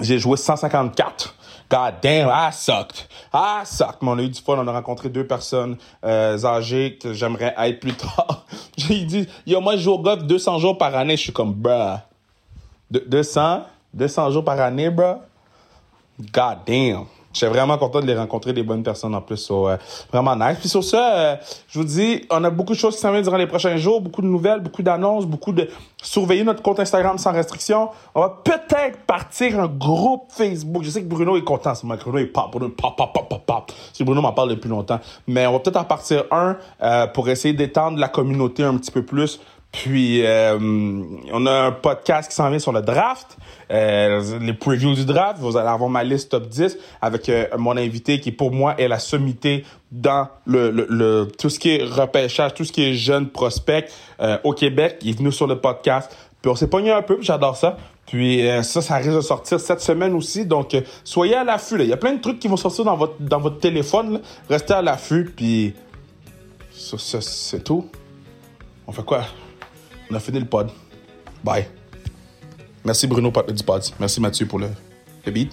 j'ai 0.00 0.18
joué 0.18 0.36
154 0.36 1.36
God 1.70 2.00
damn, 2.02 2.28
I 2.28 2.50
sucked. 2.50 3.06
I 3.32 3.62
sucked. 3.64 4.02
Mais 4.02 4.08
on 4.10 4.18
a 4.18 4.22
eu 4.22 4.28
du 4.28 4.40
fun. 4.40 4.56
On 4.58 4.66
a 4.66 4.72
rencontré 4.72 5.08
deux 5.08 5.24
personnes 5.24 5.76
euh, 6.04 6.36
âgées 6.44 6.98
que 7.00 7.12
j'aimerais 7.12 7.54
être 7.56 7.78
plus 7.78 7.92
tard. 7.96 8.44
J'ai 8.76 9.04
dit, 9.04 9.28
yo, 9.46 9.60
moi, 9.60 9.76
je 9.76 9.82
joue 9.82 9.92
au 9.92 10.00
golf 10.00 10.24
200 10.24 10.58
jours 10.58 10.76
par 10.76 10.96
année. 10.96 11.16
Je 11.16 11.22
suis 11.22 11.32
comme, 11.32 11.54
bruh. 11.54 11.98
200, 12.90 13.62
200 13.94 14.30
jours 14.30 14.44
par 14.44 14.60
année, 14.60 14.90
bro. 14.90 15.16
God 16.32 16.58
damn. 16.66 17.06
J'étais 17.32 17.46
vraiment 17.46 17.78
content 17.78 18.00
de 18.00 18.06
les 18.06 18.16
rencontrer, 18.16 18.52
des 18.52 18.64
bonnes 18.64 18.82
personnes 18.82 19.14
en 19.14 19.20
plus. 19.20 19.48
Euh, 19.52 19.76
vraiment 20.12 20.34
nice. 20.34 20.56
Puis 20.58 20.68
sur 20.68 20.82
ça, 20.82 21.14
euh, 21.14 21.36
je 21.68 21.78
vous 21.78 21.84
dis, 21.84 22.26
on 22.28 22.42
a 22.42 22.50
beaucoup 22.50 22.72
de 22.72 22.78
choses 22.78 22.96
qui 22.96 23.00
s'en 23.00 23.12
viennent 23.12 23.22
durant 23.22 23.36
les 23.36 23.46
prochains 23.46 23.76
jours, 23.76 24.00
beaucoup 24.00 24.20
de 24.20 24.26
nouvelles, 24.26 24.60
beaucoup 24.60 24.82
d'annonces, 24.82 25.26
beaucoup 25.26 25.52
de... 25.52 25.68
Surveiller 26.02 26.42
notre 26.42 26.62
compte 26.62 26.80
Instagram 26.80 27.18
sans 27.18 27.32
restriction. 27.32 27.90
On 28.14 28.22
va 28.22 28.40
peut-être 28.42 28.98
partir 29.06 29.60
un 29.60 29.68
groupe 29.68 30.24
Facebook. 30.30 30.82
Je 30.82 30.90
sais 30.90 31.02
que 31.02 31.08
Bruno 31.08 31.36
est 31.36 31.44
content, 31.44 31.74
c'est 31.74 31.86
Bruno 31.86 32.18
est 32.18 32.26
pop, 32.26 32.50
Bruno 32.50 32.70
pop, 32.70 32.96
pop, 32.96 33.12
pop, 33.12 33.28
pop, 33.28 33.46
pop. 33.46 33.72
Si 33.92 34.02
Bruno 34.02 34.22
m'en 34.22 34.32
parle 34.32 34.48
depuis 34.48 34.68
longtemps. 34.68 34.98
Mais 35.28 35.46
on 35.46 35.52
va 35.52 35.60
peut-être 35.60 35.76
en 35.76 35.84
partir 35.84 36.24
un 36.32 36.56
euh, 36.82 37.06
pour 37.06 37.28
essayer 37.28 37.54
d'étendre 37.54 37.98
la 37.98 38.08
communauté 38.08 38.64
un 38.64 38.76
petit 38.76 38.90
peu 38.90 39.04
plus 39.04 39.40
puis, 39.72 40.26
euh, 40.26 40.58
on 41.32 41.46
a 41.46 41.52
un 41.52 41.72
podcast 41.72 42.28
qui 42.28 42.34
s'en 42.34 42.50
vient 42.50 42.58
sur 42.58 42.72
le 42.72 42.82
draft, 42.82 43.38
euh, 43.70 44.38
les 44.40 44.52
previews 44.52 44.94
du 44.94 45.04
draft. 45.04 45.38
Vous 45.38 45.56
allez 45.56 45.68
avoir 45.68 45.88
ma 45.88 46.02
liste 46.02 46.30
top 46.30 46.48
10 46.48 46.76
avec 47.00 47.28
euh, 47.28 47.46
mon 47.56 47.76
invité 47.76 48.18
qui, 48.18 48.32
pour 48.32 48.50
moi, 48.50 48.74
est 48.78 48.88
la 48.88 48.98
sommité 48.98 49.64
dans 49.92 50.26
le, 50.44 50.70
le, 50.70 51.28
tout 51.38 51.50
ce 51.50 51.60
qui 51.60 51.76
est 51.76 51.84
repêchage, 51.84 52.54
tout 52.54 52.64
ce 52.64 52.72
qui 52.72 52.82
est 52.82 52.94
jeune 52.94 53.28
prospect 53.28 53.86
au 54.44 54.52
Québec. 54.52 54.98
Il 55.02 55.10
est 55.10 55.18
venu 55.18 55.32
sur 55.32 55.46
le 55.46 55.58
podcast. 55.58 56.16
Puis 56.42 56.50
on 56.50 56.54
s'est 56.54 56.68
pogné 56.68 56.90
un 56.92 57.02
peu, 57.02 57.18
j'adore 57.20 57.56
ça. 57.56 57.76
Puis 58.06 58.46
ça, 58.62 58.82
ça 58.82 58.96
risque 58.96 59.14
de 59.14 59.20
sortir 59.20 59.58
cette 59.58 59.80
semaine 59.80 60.14
aussi. 60.14 60.46
Donc, 60.46 60.76
soyez 61.02 61.34
à 61.34 61.42
l'affût. 61.42 61.76
Il 61.80 61.88
y 61.88 61.92
a 61.92 61.96
plein 61.96 62.12
de 62.12 62.20
trucs 62.20 62.38
qui 62.38 62.46
vont 62.46 62.56
sortir 62.56 62.84
dans 62.84 62.96
votre, 62.96 63.20
dans 63.20 63.40
votre 63.40 63.58
téléphone. 63.58 64.20
Restez 64.48 64.74
à 64.74 64.82
l'affût. 64.82 65.24
Puis, 65.24 65.74
ça 66.70 67.20
c'est 67.20 67.64
tout. 67.64 67.88
On 68.86 68.92
fait 68.92 69.04
quoi? 69.04 69.24
On 70.10 70.14
a 70.14 70.20
fini 70.20 70.40
le 70.40 70.46
pod. 70.46 70.70
Bye. 71.44 71.66
Merci 72.84 73.06
Bruno 73.06 73.30
du 73.48 73.62
pod. 73.64 73.82
Merci 73.98 74.20
Mathieu 74.20 74.46
pour 74.46 74.58
le, 74.58 74.68
le 75.24 75.32
beat. 75.32 75.52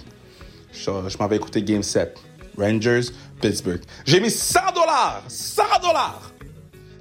Je, 0.72 0.90
je 1.08 1.18
m'en 1.18 1.28
vais 1.28 1.36
écouter 1.36 1.62
Game 1.62 1.82
7. 1.82 2.18
Rangers, 2.58 3.02
Pittsburgh. 3.40 3.80
J'ai 4.04 4.20
mis 4.20 4.30
100 4.30 4.72
dollars! 4.74 5.22
100 5.28 5.62
dollars! 5.80 6.32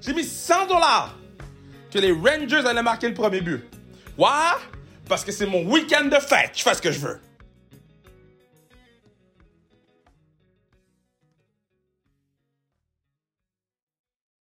J'ai 0.01 0.13
mis 0.13 0.23
100 0.23 0.67
dollars 0.67 1.15
que 1.91 1.97
les 1.99 2.11
Rangers 2.11 2.65
allaient 2.67 2.83
marquer 2.83 3.07
le 3.07 3.15
premier 3.15 3.41
but. 3.41 3.65
Ouais? 4.17 4.27
Parce 5.09 5.23
que 5.23 5.31
c'est 5.31 5.47
mon 5.47 5.63
week-end 5.63 6.05
de 6.05 6.19
fête. 6.19 6.51
Je 6.53 6.61
fais 6.61 6.75
ce 6.75 6.81
que 6.81 6.91
je 6.91 6.99
veux. 6.99 7.19